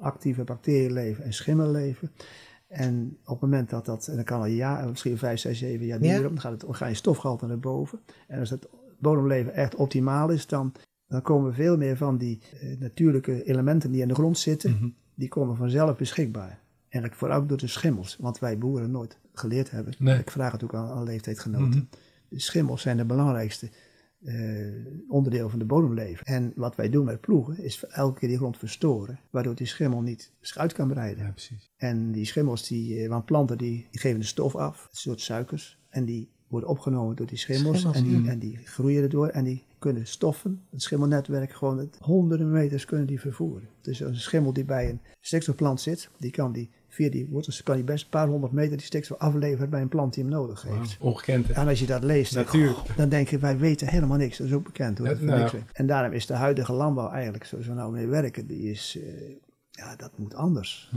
actieve 0.00 0.44
bacteriën 0.44 0.92
leven 0.92 1.24
en 1.24 1.32
schimmel 1.32 1.70
leven. 1.70 2.10
En 2.72 3.16
op 3.24 3.40
het 3.40 3.40
moment 3.40 3.70
dat 3.70 3.84
dat, 3.84 4.06
en 4.08 4.14
dan 4.14 4.24
kan 4.24 4.38
al 4.38 4.46
een 4.46 4.54
jaar, 4.54 4.88
misschien 4.88 5.18
vijf, 5.18 5.40
zes, 5.40 5.58
zeven 5.58 5.86
jaar 5.86 6.02
Ja. 6.02 6.16
duren, 6.16 6.34
dan, 6.34 6.40
gaat 6.40 6.62
het, 6.62 6.88
je 6.88 6.94
stofgehalte 6.94 7.46
naar 7.46 7.58
boven. 7.58 8.00
En 8.28 8.38
als 8.40 8.50
het 8.50 8.68
bodemleven 8.98 9.54
echt 9.54 9.74
optimaal 9.74 10.28
is, 10.30 10.46
dan, 10.46 10.72
dan 11.06 11.22
komen 11.22 11.54
veel 11.54 11.76
meer 11.76 11.96
van 11.96 12.16
die 12.18 12.38
eh, 12.60 12.78
natuurlijke 12.78 13.44
elementen 13.44 13.90
die 13.90 14.02
in 14.02 14.08
de 14.08 14.14
grond 14.14 14.38
zitten, 14.38 14.70
Mhm. 14.70 14.88
die 15.14 15.28
komen 15.28 15.56
vanzelf 15.56 15.96
beschikbaar. 15.96 16.60
En 16.88 17.02
dat 17.02 17.10
vooral 17.14 17.46
door 17.46 17.58
de 17.58 17.66
schimmels, 17.66 18.16
want 18.20 18.38
wij 18.38 18.58
boeren 18.58 18.90
nooit 18.90 19.18
geleerd 19.32 19.70
hebben. 19.70 19.94
Nee. 19.98 20.18
Ik 20.18 20.30
vraag 20.30 20.52
het 20.52 20.64
ook 20.64 20.74
aan, 20.74 20.88
aan 20.90 21.04
leeftijdgenoten. 21.04 21.68
Mhm. 21.68 21.84
De 22.28 22.40
schimmels 22.40 22.82
zijn 22.82 22.96
de 22.96 23.04
belangrijkste 23.04 23.68
eh, 24.24 24.34
onderdeel 25.08 25.48
van 25.48 25.58
de 25.58 25.64
bodemleven. 25.64 26.26
En 26.26 26.52
wat 26.56 26.76
wij 26.76 26.88
doen 26.88 27.04
met 27.04 27.20
ploegen, 27.20 27.58
is 27.58 27.84
elke 27.84 28.18
keer 28.18 28.28
die 28.28 28.38
grond 28.38 28.58
verstoren, 28.58 29.20
waardoor 29.30 29.54
die 29.54 29.66
schimmel 29.66 30.00
niet 30.00 30.32
zich 30.40 30.56
uit 30.56 30.72
kan 30.72 30.88
breiden. 30.88 31.24
Ja, 31.24 31.30
precies. 31.30 31.70
En 31.76 32.12
die 32.12 32.24
schimmels, 32.24 32.68
die, 32.68 33.02
eh, 33.02 33.08
want 33.08 33.24
planten, 33.24 33.58
die, 33.58 33.86
die 33.90 34.00
geven 34.00 34.20
de 34.20 34.26
stof 34.26 34.56
af, 34.56 34.88
een 34.90 34.96
soort 34.96 35.20
suikers. 35.20 35.78
En 35.88 36.04
die 36.04 36.30
worden 36.48 36.68
opgenomen 36.68 37.16
door 37.16 37.26
die 37.26 37.38
schimmels. 37.38 37.78
Schimmels, 37.78 37.98
en, 37.98 38.04
die, 38.04 38.18
mm. 38.18 38.28
en 38.28 38.38
die 38.38 38.56
groeien 38.56 39.02
erdoor. 39.02 39.28
En 39.28 39.44
die 39.44 39.64
kunnen 39.78 40.06
stoffen, 40.06 40.62
het 40.70 40.82
schimmelnetwerk, 40.82 41.52
gewoon 41.52 41.78
het 41.78 41.96
honderden 42.00 42.50
meters 42.50 42.84
kunnen 42.84 43.06
die 43.06 43.20
vervoeren. 43.20 43.68
Dus 43.80 44.00
een 44.00 44.16
schimmel 44.16 44.52
die 44.52 44.64
bij 44.64 44.90
een 44.90 45.00
stikstofplant 45.20 45.80
zit, 45.80 46.10
die 46.18 46.30
kan 46.30 46.52
die 46.52 46.70
via 46.94 47.10
die 47.10 47.26
wortels, 47.30 47.62
kan 47.62 47.74
die 47.74 47.84
best 47.84 48.04
een 48.04 48.10
paar 48.10 48.26
honderd 48.28 48.52
meter 48.52 48.76
die 48.76 48.86
stikstof 48.86 49.18
afleveren 49.18 49.70
bij 49.70 49.80
een 49.80 49.88
plant 49.88 50.14
die 50.14 50.22
hem 50.22 50.32
nodig 50.32 50.62
heeft. 50.62 50.96
Ongekend. 51.00 51.46
hè? 51.48 51.52
En 51.54 51.68
als 51.68 51.78
je 51.78 51.86
dat 51.86 52.02
leest, 52.02 52.34
dan, 52.34 52.44
Natuurlijk. 52.44 52.96
dan 52.96 53.08
denk 53.08 53.28
je, 53.28 53.38
wij 53.38 53.58
weten 53.58 53.88
helemaal 53.88 54.16
niks. 54.16 54.38
Dat 54.38 54.46
is 54.46 54.52
ook 54.52 54.64
bekend. 54.64 54.98
Hoor. 54.98 55.06
Ja, 55.08 55.14
Dat 55.14 55.22
nou. 55.22 55.50
En 55.72 55.86
daarom 55.86 56.12
is 56.12 56.26
de 56.26 56.34
huidige 56.34 56.72
landbouw 56.72 57.10
eigenlijk, 57.10 57.44
zoals 57.44 57.66
we 57.66 57.72
nou 57.72 57.92
mee 57.92 58.06
werken, 58.06 58.46
die 58.46 58.70
is, 58.70 58.98
eh, 59.04 59.30
ja, 59.70 59.96
dat 59.96 60.10
moet 60.16 60.34
anders. 60.34 60.92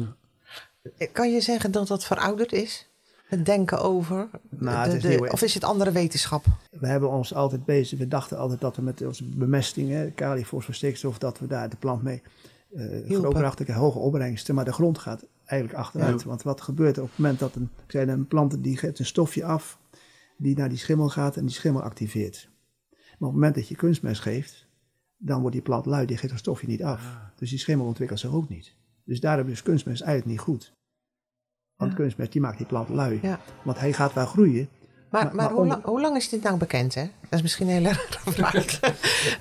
Kan 1.12 1.32
je 1.34 1.42
zeggen 1.42 1.72
dat 1.72 1.88
dat 1.88 2.06
verouderd 2.06 2.52
is? 2.54 2.90
Het 3.26 3.46
denken 3.46 3.80
over? 3.82 4.30
Nou, 4.50 4.76
de- 4.76 4.82
het 4.92 4.94
is 4.94 5.02
de- 5.02 5.08
nieuw, 5.08 5.24
hè? 5.24 5.30
of 5.30 5.42
is 5.42 5.54
het 5.54 5.64
andere 5.64 5.92
wetenschap? 5.92 6.46
We 6.72 6.88
hebben 6.88 7.10
ons 7.12 7.34
altijd 7.34 7.66
bezig, 7.66 8.00
we 8.00 8.08
dachten 8.08 8.38
altijd 8.38 8.62
dat 8.62 8.76
we 8.76 8.82
met 8.82 9.02
onze 9.06 9.24
bemestingen, 9.30 10.14
kali, 10.14 10.46
fosfor, 10.46 10.74
stikstof, 10.74 11.18
dat 11.18 11.40
we 11.40 11.48
daar 11.48 11.70
de 11.70 11.76
plant 11.76 12.04
mee 12.04 12.22
uh, 12.76 13.10
grootprachtige 13.10 13.72
hoge 13.74 13.98
opbrengsten. 14.00 14.56
Maar 14.56 14.66
de 14.66 14.74
grond 14.74 14.98
gaat 14.98 15.26
eigenlijk 15.46 15.80
achteruit. 15.80 16.22
Ja. 16.22 16.28
Want 16.28 16.42
wat 16.44 16.62
gebeurt 16.62 16.98
er 16.98 17.04
op 17.04 17.10
het 17.10 17.18
moment 17.18 17.40
dat 17.40 17.56
een, 17.56 17.70
ik 17.86 17.92
zei, 17.92 18.10
een 18.10 18.28
plant 18.28 18.64
die 18.64 18.78
geeft 18.78 19.00
een 19.00 19.06
stofje 19.06 19.46
af, 19.46 19.80
die 20.38 20.58
naar 20.58 20.70
die 20.70 20.78
schimmel 20.78 21.10
gaat 21.10 21.38
en 21.38 21.46
die 21.46 21.56
schimmel 21.56 21.82
activeert. 21.82 22.50
Maar 22.92 23.02
op 23.10 23.20
het 23.20 23.34
moment 23.34 23.56
dat 23.56 23.68
je 23.68 23.76
kunstmest 23.76 24.22
geeft, 24.22 24.68
dan 25.18 25.40
wordt 25.40 25.56
die 25.56 25.64
plant 25.64 25.86
lui, 25.86 26.06
die 26.06 26.18
geeft 26.18 26.32
dat 26.32 26.40
stofje 26.40 26.68
niet 26.68 26.84
af. 26.84 27.06
Ah. 27.06 27.16
Dus 27.36 27.50
die 27.50 27.60
schimmel 27.60 27.86
ontwikkelt 27.86 28.20
zich 28.20 28.32
ook 28.32 28.50
niet. 28.50 28.76
Dus 29.04 29.20
daarom 29.20 29.48
is 29.48 29.64
kunstmest 29.64 30.02
eigenlijk 30.02 30.32
niet 30.32 30.46
goed. 30.46 30.74
Want 31.76 31.92
Ja. 31.92 31.98
kunstmest 31.98 32.32
die 32.32 32.42
maakt 32.42 32.58
die 32.58 32.68
plant 32.68 32.90
lui. 32.90 33.20
Want 33.64 33.80
hij 33.80 33.94
gaat 33.94 34.14
wel 34.14 34.26
groeien, 34.26 34.70
Maar, 35.24 35.36
Maar- 35.36 35.52
hoe, 35.52 35.66
lang, 35.68 35.84
hoe 35.84 36.02
lang 36.02 36.16
is 36.18 36.30
dit 36.30 36.44
nou 36.44 36.58
bekend, 36.58 36.94
hè? 36.96 37.02
Dat 37.22 37.34
is 37.34 37.42
misschien 37.42 37.68
een 37.68 37.74
hele 37.74 37.88
rare 37.88 38.32
vraag. 38.52 38.80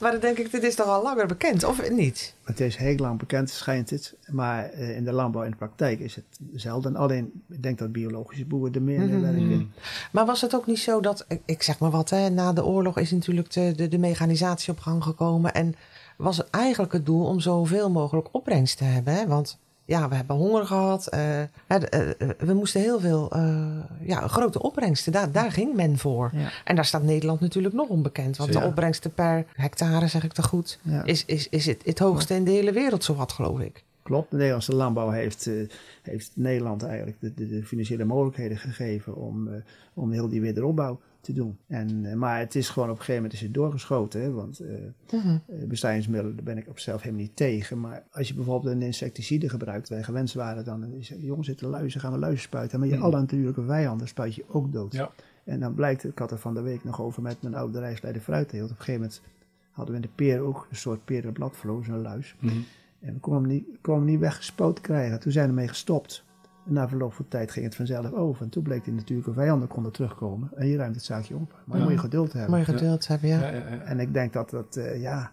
maar 0.01 0.11
dan 0.11 0.21
denk 0.21 0.39
ik, 0.39 0.51
dit 0.51 0.63
is 0.63 0.75
toch 0.75 0.87
al 0.87 1.03
langer 1.03 1.27
bekend, 1.27 1.65
of 1.65 1.91
niet? 1.91 2.35
Het 2.45 2.61
is 2.61 2.77
heel 2.77 2.97
lang 2.97 3.19
bekend, 3.19 3.51
schijnt 3.51 3.91
het. 3.91 4.15
Maar 4.31 4.65
eh, 4.71 4.97
in 4.97 5.05
de 5.05 5.13
landbouw 5.13 5.43
in 5.43 5.51
de 5.51 5.57
praktijk 5.57 6.01
is 6.01 6.15
het 6.15 6.25
zelden. 6.55 6.97
Alleen, 6.97 7.43
ik 7.51 7.63
denk 7.63 7.79
dat 7.79 7.93
biologische 7.93 8.45
boeren 8.45 8.75
er 8.75 8.83
meer 8.83 8.99
mee 8.99 9.09
Mhm. 9.09 9.21
werken. 9.21 9.43
Mm. 9.43 9.73
Maar 10.13 10.27
was 10.27 10.41
het 10.41 10.55
ook 10.55 10.67
niet 10.67 10.79
zo 10.79 11.01
dat, 11.01 11.25
ik- 11.29 11.43
ik 11.45 11.63
zeg 11.63 11.79
maar 11.79 11.91
wat, 11.91 12.11
hè, 12.11 12.29
na 12.31 12.53
de 12.53 12.65
oorlog 12.65 12.99
is 12.99 13.11
natuurlijk 13.11 13.53
de, 13.53 13.73
de, 13.77 13.89
de 13.89 13.99
mechanisatie 13.99 14.73
op 14.73 14.79
gang 14.79 15.03
gekomen. 15.03 15.55
En 15.55 15.75
was 16.17 16.37
het 16.37 16.51
eigenlijk 16.51 16.93
het 16.93 17.07
doel 17.07 17.27
om 17.27 17.41
zoveel 17.41 17.91
mogelijk 17.91 18.29
opbrengst 18.33 18.79
te 18.79 18.85
hebben? 18.85 19.15
Hè? 19.15 19.27
Want 19.27 19.59
Ja, 19.87 20.09
we 20.09 20.15
hebben 20.15 20.37
honger 20.37 20.67
gehad. 20.67 21.07
eh, 21.07 21.21
de- 21.67 21.89
eh, 21.89 22.29
we 22.47 22.55
moesten 22.55 22.81
heel 22.81 23.01
veel, 23.01 23.31
eh, 23.33 23.67
ja, 24.01 24.29
grote 24.29 24.63
opbrengsten. 24.63 25.13
Daar, 25.13 25.33
daar 25.33 25.53
ging 25.53 25.75
men 25.75 25.99
voor. 25.99 26.31
Ja. 26.33 26.49
En 26.65 26.75
daar 26.77 26.85
staat 26.85 27.03
Nederland 27.03 27.41
natuurlijk 27.41 27.75
nog 27.75 27.89
onbekend. 27.89 28.37
Want 28.37 28.53
de 28.53 28.59
opbrengsten 28.69 29.15
per 29.15 29.45
hectare, 29.53 30.07
zeg 30.07 30.25
ik 30.25 30.33
te 30.33 30.43
goed, 30.43 30.79
is, 31.05 31.25
is, 31.25 31.49
is 31.49 31.67
het, 31.67 31.83
het 31.85 31.99
hoogste 31.99 32.35
in 32.35 32.45
de 32.45 32.51
hele 32.51 32.73
wereld, 32.73 33.05
zowat 33.05 33.33
geloof 33.33 33.61
ik. 33.61 33.85
Klopt, 34.03 34.31
de 34.31 34.37
Nederlandse 34.37 34.75
landbouw 34.75 35.11
heeft, 35.11 35.47
eh, 35.47 35.55
heeft 36.03 36.31
Nederland 36.35 36.83
eigenlijk 36.83 37.17
de, 37.21 37.35
de, 37.35 37.49
de 37.49 37.65
financiële 37.65 38.05
mogelijkheden 38.05 38.57
gegeven 38.57 39.15
om, 39.17 39.49
eh, 39.49 39.55
om 39.95 40.13
heel 40.13 40.29
die 40.29 40.41
wederopbouw 40.41 41.01
te 41.25 41.33
doen. 41.33 41.59
En, 41.67 42.05
eh, 42.05 42.15
maar 42.15 42.39
het 42.39 42.55
is 42.55 42.69
gewoon 42.69 42.89
op 42.91 42.95
een 42.99 43.01
gegeven 43.01 43.23
moment 43.23 43.41
is 43.41 43.47
het 43.47 43.55
doorgeschoten. 43.55 44.21
Hè? 44.23 44.31
Want 44.33 44.59
eh, 44.61 44.75
Mhm. 45.13 45.39
eh, 45.47 45.67
bestrijdingsmiddelen, 45.69 46.35
daar 46.37 46.45
ben 46.45 46.59
ik 46.59 46.69
op 46.69 46.79
zelf 46.79 47.03
helemaal 47.03 47.23
niet 47.25 47.37
tegen. 47.37 47.81
Maar 47.81 48.05
als 48.13 48.29
je 48.29 48.35
bijvoorbeeld 48.35 48.75
een 48.75 48.83
insecticide 48.83 49.49
gebruikt, 49.49 49.89
wij 49.89 50.03
gewend 50.03 50.33
waren 50.33 50.65
dan, 50.65 50.85
is 50.93 51.09
het, 51.09 51.23
jongens 51.23 51.47
zitten 51.47 51.69
luizen, 51.69 52.01
gaan 52.01 52.13
we 52.13 52.19
luizen 52.19 52.43
spuiten. 52.43 52.79
Maar 52.79 52.89
je 52.89 52.97
Mm. 52.97 53.03
alle 53.03 53.19
natuurlijke 53.21 53.63
vijanden 53.63 54.09
spuit 54.09 54.35
je 54.35 54.45
ook 54.49 54.73
dood. 54.73 54.93
Ja. 54.93 55.11
En 55.45 55.61
dan 55.61 55.75
blijkt, 55.75 56.05
ik 56.05 56.19
had 56.19 56.31
er 56.31 56.39
van 56.39 56.55
de 56.55 56.61
week 56.61 56.85
nog 56.85 57.01
over 57.01 57.23
met 57.23 57.43
mijn 57.43 57.55
oude 57.55 57.79
reisleider 57.79 58.23
fruitteelt. 58.23 58.71
Op 58.71 58.77
een 58.79 58.85
gegeven 58.85 59.01
moment 59.01 59.21
hadden 59.71 59.95
we 59.95 60.01
in 60.01 60.07
de 60.07 60.15
peer 60.15 60.41
ook 60.41 60.67
een 60.71 60.77
soort 60.77 61.05
perenbladvloos, 61.05 61.89
een 61.89 62.03
luis. 62.03 62.35
Mhm. 62.39 62.55
En 63.01 63.15
we 63.15 63.21
konden 63.21 63.43
hem 63.43 63.51
niet, 63.51 63.65
konden 63.81 64.03
hem 64.03 64.13
niet 64.13 64.21
weggespoten 64.21 64.83
krijgen. 64.83 65.21
Toen 65.21 65.33
zijn 65.33 65.45
we 65.45 65.51
ermee 65.51 65.69
gestopt. 65.69 66.24
En 66.67 66.73
na 66.73 66.89
verloop 66.89 67.13
van 67.13 67.29
tijd 67.29 67.51
ging 67.51 67.65
het 67.65 67.75
vanzelf 67.75 68.13
over. 68.13 68.43
En 68.43 68.49
toen 68.49 68.63
bleek 68.63 68.85
die 68.85 68.93
natuurlijke 68.93 69.33
vijanden 69.33 69.69
konden 69.69 69.93
terugkomen. 69.93 70.51
En 70.55 70.67
je 70.67 70.77
ruimt 70.77 70.95
het 70.95 71.05
zaakje 71.05 71.35
op. 71.35 71.63
Maar 71.65 71.77
Ja. 71.79 71.83
moet 71.85 71.93
je 71.93 71.99
geduld 71.99 72.33
hebben. 72.33 72.51
Mooi 72.51 72.65
gedeeld 72.65 73.07
hebben, 73.07 73.29
ja. 73.29 73.41
Ja, 73.41 73.49
ja, 73.49 73.57
ja. 73.69 73.81
En 73.81 74.01
ik 74.01 74.15
denk 74.15 74.33
dat 74.33 74.51
dat, 74.51 74.77
eh, 74.77 75.01
ja... 75.01 75.33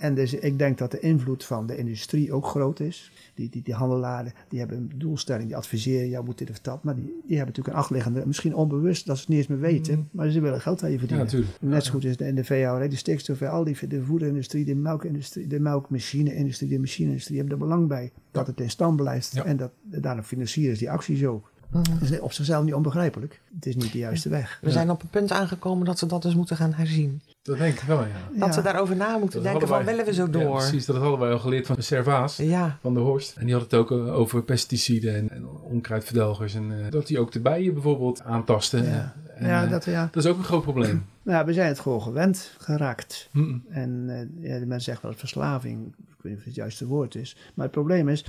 En 0.00 0.14
dus 0.14 0.34
ik 0.34 0.58
denk 0.58 0.78
dat 0.78 0.90
de 0.90 1.00
invloed 1.00 1.44
van 1.44 1.66
de 1.66 1.76
industrie 1.76 2.32
ook 2.32 2.46
groot 2.46 2.80
is. 2.80 3.12
Die, 3.34 3.48
die, 3.50 3.62
die 3.62 3.74
handelaren, 3.74 4.32
die 4.48 4.58
hebben 4.58 4.76
een 4.76 4.90
doelstelling, 4.94 5.46
die 5.46 5.56
adviseren, 5.56 6.08
jou 6.08 6.24
moet 6.24 6.38
dit 6.38 6.50
of 6.50 6.60
dat. 6.60 6.84
Maar 6.84 6.94
die, 6.94 7.04
die 7.04 7.36
hebben 7.36 7.46
natuurlijk 7.46 7.68
een 7.68 7.80
achterliggende, 7.80 8.26
misschien 8.26 8.54
onbewust, 8.54 9.06
dat 9.06 9.16
ze 9.16 9.20
het 9.20 9.30
niet 9.30 9.38
eens 9.38 9.48
meer 9.48 9.60
weten. 9.60 9.98
Mm. 9.98 10.08
Maar 10.10 10.30
ze 10.30 10.40
willen 10.40 10.60
geld 10.60 10.82
aan 10.82 10.90
je 10.90 10.98
verdienen. 10.98 11.44
Net 11.60 11.84
zo 11.84 11.92
goed 11.92 12.04
is 12.04 12.16
de, 12.16 12.26
in 12.26 12.34
de 12.34 12.44
veehouderij, 12.44 12.88
de 12.88 12.96
stikstof, 12.96 13.42
al 13.42 13.64
die, 13.64 13.86
de 13.88 14.02
voederindustrie, 14.02 14.64
de 14.64 14.74
melkindustrie, 14.74 15.46
de 15.46 15.60
melkmachine-industrie, 15.60 16.68
de 16.68 16.78
machine-industrie 16.78 17.38
hebben 17.38 17.58
er 17.58 17.64
belang 17.64 17.88
bij 17.88 18.12
dat 18.30 18.46
het 18.46 18.60
in 18.60 18.70
stand 18.70 18.96
blijft. 18.96 19.32
Ja. 19.34 19.44
En 19.44 19.56
dat, 19.56 19.70
daarom 19.82 20.24
financieren 20.24 20.76
ze 20.76 20.82
die 20.82 20.90
acties 20.90 21.24
ook. 21.24 21.49
Dat 21.72 22.10
is 22.10 22.20
op 22.20 22.32
zichzelf 22.32 22.64
niet 22.64 22.74
onbegrijpelijk. 22.74 23.40
Het 23.54 23.66
is 23.66 23.76
niet 23.76 23.92
de 23.92 23.98
juiste 23.98 24.28
weg. 24.28 24.58
We 24.62 24.70
zijn 24.70 24.90
op 24.90 25.02
een 25.02 25.08
punt 25.08 25.32
aangekomen 25.32 25.84
dat 25.86 26.00
we 26.00 26.06
dat 26.06 26.22
dus 26.22 26.34
moeten 26.34 26.56
gaan 26.56 26.72
herzien. 26.72 27.22
Dat 27.42 27.58
denk 27.58 27.74
ik 27.74 27.80
wel, 27.80 28.00
ja. 28.00 28.06
Dat 28.38 28.48
Ja. 28.48 28.54
we 28.56 28.62
daarover 28.62 28.96
na 28.96 29.16
moeten 29.18 29.42
Dat 29.42 29.50
denken 29.50 29.68
van 29.68 29.76
wij- 29.76 29.86
willen 29.86 30.04
we 30.04 30.12
zo 30.14 30.24
Ja, 30.24 30.30
door? 30.30 30.56
precies, 30.56 30.86
dat 30.86 30.96
hadden 30.96 31.18
wij 31.18 31.32
al 31.32 31.38
geleerd 31.38 31.66
van 31.66 31.82
Servaas, 31.82 32.36
Ja, 32.36 32.78
van 32.80 32.94
de 32.94 33.00
Horst. 33.00 33.36
En 33.36 33.44
die 33.44 33.54
had 33.54 33.62
het 33.62 33.74
ook 33.74 33.90
eh, 33.90 34.14
over 34.14 34.42
pesticiden 34.42 35.14
en, 35.16 35.30
en 35.30 35.46
onkruidverdelgers. 35.48 36.54
En 36.54 36.84
eh, 36.84 36.90
dat 36.90 37.06
die 37.06 37.18
ook 37.18 37.32
de 37.32 37.40
bijen 37.40 37.72
bijvoorbeeld 37.74 38.22
aantasten. 38.22 38.84
Ja. 38.84 39.14
En, 39.36 39.46
ja, 39.46 39.64
eh, 39.64 39.70
dat, 39.70 39.84
ja. 39.84 40.08
dat 40.12 40.24
is 40.24 40.30
ook 40.30 40.38
een 40.38 40.44
groot 40.44 40.62
probleem. 40.62 41.04
Nou, 41.22 41.36
ja, 41.38 41.44
we 41.44 41.52
zijn 41.52 41.68
het 41.68 41.80
gewoon 41.80 42.02
gewend 42.02 42.54
geraakt. 42.58 43.28
En 43.70 44.04
eh, 44.08 44.50
ja, 44.52 44.58
de 44.58 44.66
mensen 44.66 44.80
zeggen 44.80 45.08
wel 45.08 45.18
verslaving. 45.18 45.86
Ik 45.86 46.16
weet 46.22 46.22
niet 46.22 46.32
of 46.32 46.38
het 46.38 46.44
het 46.44 46.54
juiste 46.54 46.86
woord 46.86 47.14
is. 47.14 47.36
Maar 47.54 47.64
het 47.64 47.74
probleem 47.74 48.08
is, 48.08 48.24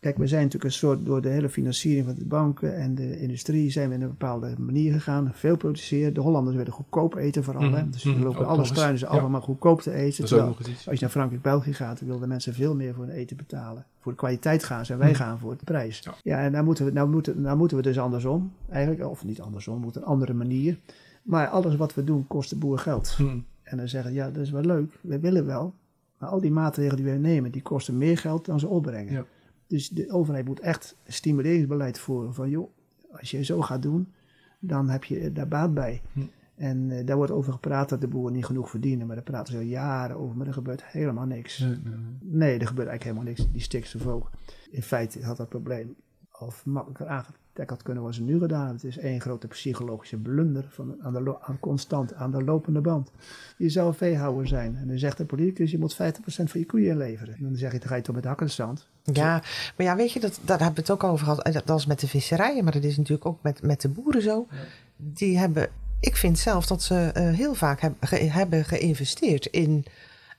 kijk, 0.00 0.16
we 0.16 0.26
zijn 0.26 0.42
natuurlijk 0.42 0.72
een 0.72 0.78
soort, 0.78 1.04
door 1.04 1.22
de 1.22 1.28
hele 1.28 1.48
financiering 1.48 2.04
van 2.06 2.14
de 2.14 2.24
banken 2.24 2.76
en 2.76 2.94
de 2.94 3.20
industrie, 3.20 3.70
zijn 3.70 3.88
we 3.88 3.94
in 3.94 4.02
een 4.02 4.08
bepaalde 4.08 4.54
manier 4.58 4.92
gegaan. 4.92 5.30
Veel 5.34 5.56
produceren. 5.56 6.14
De 6.14 6.20
Hollanders 6.20 6.56
willen 6.56 6.72
goedkoop 6.72 7.14
eten 7.14 7.44
vooral. 7.44 7.62
Mhm. 7.62 7.74
hè. 7.74 7.88
Dus 7.88 8.02
ze 8.02 8.18
lopen 8.18 8.46
alle 8.46 8.64
struinen 8.64 8.98
ze 8.98 9.06
allemaal 9.06 9.30
maar 9.30 9.42
goedkoop 9.42 9.80
te 9.80 9.92
eten. 9.92 10.24
Terwijl 10.24 10.56
als 10.56 10.84
je 10.84 10.96
naar 11.00 11.10
Frankrijk, 11.10 11.42
België 11.42 11.72
gaat, 11.74 11.98
dan 11.98 12.06
willen 12.06 12.22
de 12.22 12.28
mensen 12.28 12.54
veel 12.54 12.74
meer 12.74 12.94
voor 12.94 13.04
hun 13.04 13.14
eten 13.14 13.36
betalen. 13.36 13.84
Voor 14.00 14.12
de 14.12 14.18
kwaliteit 14.18 14.64
gaan 14.64 14.84
ze 14.86 14.92
en 14.92 14.98
wij 14.98 15.08
Mhm. 15.08 15.16
gaan 15.16 15.38
voor 15.38 15.56
de 15.56 15.64
prijs. 15.64 16.00
Ja. 16.04 16.14
Ja, 16.22 16.38
en 16.38 16.52
nou 16.52 16.64
moeten, 16.64 16.84
we, 16.84 16.90
nou, 16.92 17.08
moeten, 17.08 17.40
nou 17.40 17.56
moeten 17.56 17.76
we 17.76 17.82
dus 17.82 17.98
andersom. 17.98 18.52
Eigenlijk, 18.68 19.10
of 19.10 19.24
niet 19.24 19.40
andersom, 19.40 19.74
we 19.74 19.80
moeten 19.80 20.00
een 20.00 20.06
andere 20.06 20.34
manier. 20.34 20.78
Maar 21.22 21.48
alles 21.48 21.76
wat 21.76 21.94
we 21.94 22.04
doen 22.04 22.26
kost 22.26 22.50
de 22.50 22.56
boer 22.56 22.78
geld. 22.78 23.16
Mhm. 23.18 23.38
En 23.62 23.76
dan 23.76 23.88
zeggen, 23.88 24.12
ja, 24.12 24.30
dat 24.30 24.42
is 24.42 24.50
wel 24.50 24.62
leuk, 24.62 24.98
we 25.00 25.18
willen 25.20 25.46
wel. 25.46 25.74
Maar 26.18 26.28
al 26.28 26.40
die 26.40 26.50
maatregelen 26.50 27.02
die 27.04 27.12
we 27.12 27.18
nemen, 27.18 27.50
die 27.50 27.62
kosten 27.62 27.98
meer 27.98 28.18
geld 28.18 28.44
dan 28.44 28.60
ze 28.60 28.66
opbrengen. 28.68 29.12
Ja. 29.12 29.24
Dus 29.70 29.88
de 29.88 30.10
overheid 30.12 30.44
moet 30.44 30.60
echt 30.60 30.96
een 31.04 31.12
stimuleringsbeleid 31.12 31.98
voeren 31.98 32.34
van, 32.34 32.50
joh, 32.50 32.70
als 33.12 33.30
je 33.30 33.44
zo 33.44 33.60
gaat 33.60 33.82
doen, 33.82 34.12
dan 34.58 34.88
heb 34.88 35.04
je 35.04 35.32
daar 35.32 35.48
baat 35.48 35.74
bij. 35.74 36.02
Hm. 36.12 36.20
En 36.54 36.90
eh, 36.90 37.06
daar 37.06 37.16
wordt 37.16 37.32
over 37.32 37.52
gepraat 37.52 37.88
dat 37.88 38.00
de 38.00 38.08
boeren 38.08 38.32
niet 38.32 38.44
genoeg 38.44 38.70
verdienen, 38.70 39.06
maar 39.06 39.16
daar 39.16 39.24
praten 39.24 39.52
ze 39.52 39.58
al 39.58 39.64
jaren 39.64 40.16
over, 40.16 40.36
maar 40.36 40.46
er 40.46 40.52
gebeurt 40.52 40.84
helemaal 40.84 41.26
niks. 41.26 41.58
Nee, 41.58 41.68
nee, 41.68 41.94
nee. 41.94 42.18
Nee, 42.20 42.58
er 42.58 42.66
gebeurt 42.66 42.88
eigenlijk 42.88 43.02
helemaal 43.02 43.24
niks. 43.24 43.52
Die 43.52 43.62
stikstof 43.62 44.06
ook. 44.06 44.30
In 44.70 44.82
feite 44.82 45.24
had 45.24 45.36
dat 45.36 45.48
probleem 45.48 45.96
al 46.30 46.52
makkelijker 46.64 47.06
aangetakt 47.60 47.82
kunnen 47.82 48.02
worden 48.02 48.20
ze 48.20 48.26
nu 48.32 48.38
gedaan. 48.38 48.72
Het 48.74 48.84
is 48.84 48.98
één 48.98 49.20
grote 49.20 49.46
psychologische 49.46 50.16
blunder 50.16 50.64
van, 50.68 50.96
aan, 51.02 51.12
de 51.12 51.42
aan 51.42 51.60
constant, 51.60 52.14
aan 52.14 52.30
de 52.30 52.42
lopende 52.42 52.80
band. 52.80 53.10
Je 53.58 53.68
zou 53.68 53.94
veehouder 53.94 54.46
zijn 54.48 54.76
en 54.76 54.88
dan 54.88 54.98
zegt 54.98 55.16
de 55.16 55.24
politicus, 55.24 55.70
je 55.70 55.78
moet 55.78 55.94
50% 55.94 55.96
van 56.26 56.60
je 56.60 56.66
koeien 56.66 56.90
inleveren. 56.90 57.34
En 57.34 57.42
dan 57.42 57.56
zeg 57.56 57.72
je, 57.72 57.78
dan 57.78 57.88
ga 57.88 57.94
je 57.94 58.02
toch 58.02 58.14
met 58.14 58.24
hakken 58.24 58.50
zand. 58.50 58.86
ja, 59.02 59.42
maar 59.76 59.86
ja, 59.86 59.96
weet 59.96 60.12
je, 60.12 60.20
dat, 60.20 60.40
daar 60.44 60.58
hebben 60.58 60.74
we 60.76 60.80
het 60.80 60.90
ook 60.90 61.04
over 61.04 61.26
gehad. 61.26 61.44
Dat, 61.52 61.66
dat 61.66 61.78
is 61.78 61.86
met 61.86 62.00
de 62.00 62.08
visserijen, 62.08 62.64
maar 62.64 62.72
dat 62.72 62.84
is 62.84 62.96
natuurlijk 62.96 63.26
ook 63.26 63.42
met, 63.42 63.62
met 63.62 63.80
de 63.80 63.88
boeren 63.88 64.22
zo. 64.22 64.46
Die 64.96 65.38
hebben, 65.38 65.68
ik 66.00 66.16
vind 66.16 66.38
zelf 66.38 66.66
dat 66.66 66.82
ze 66.82 66.94
eh, 67.14 67.30
heel 67.32 67.54
vaak 67.54 67.80
heb, 67.80 67.92
ge- 68.00 68.16
hebben 68.16 68.64
geïnvesteerd 68.64 69.46
in 69.46 69.84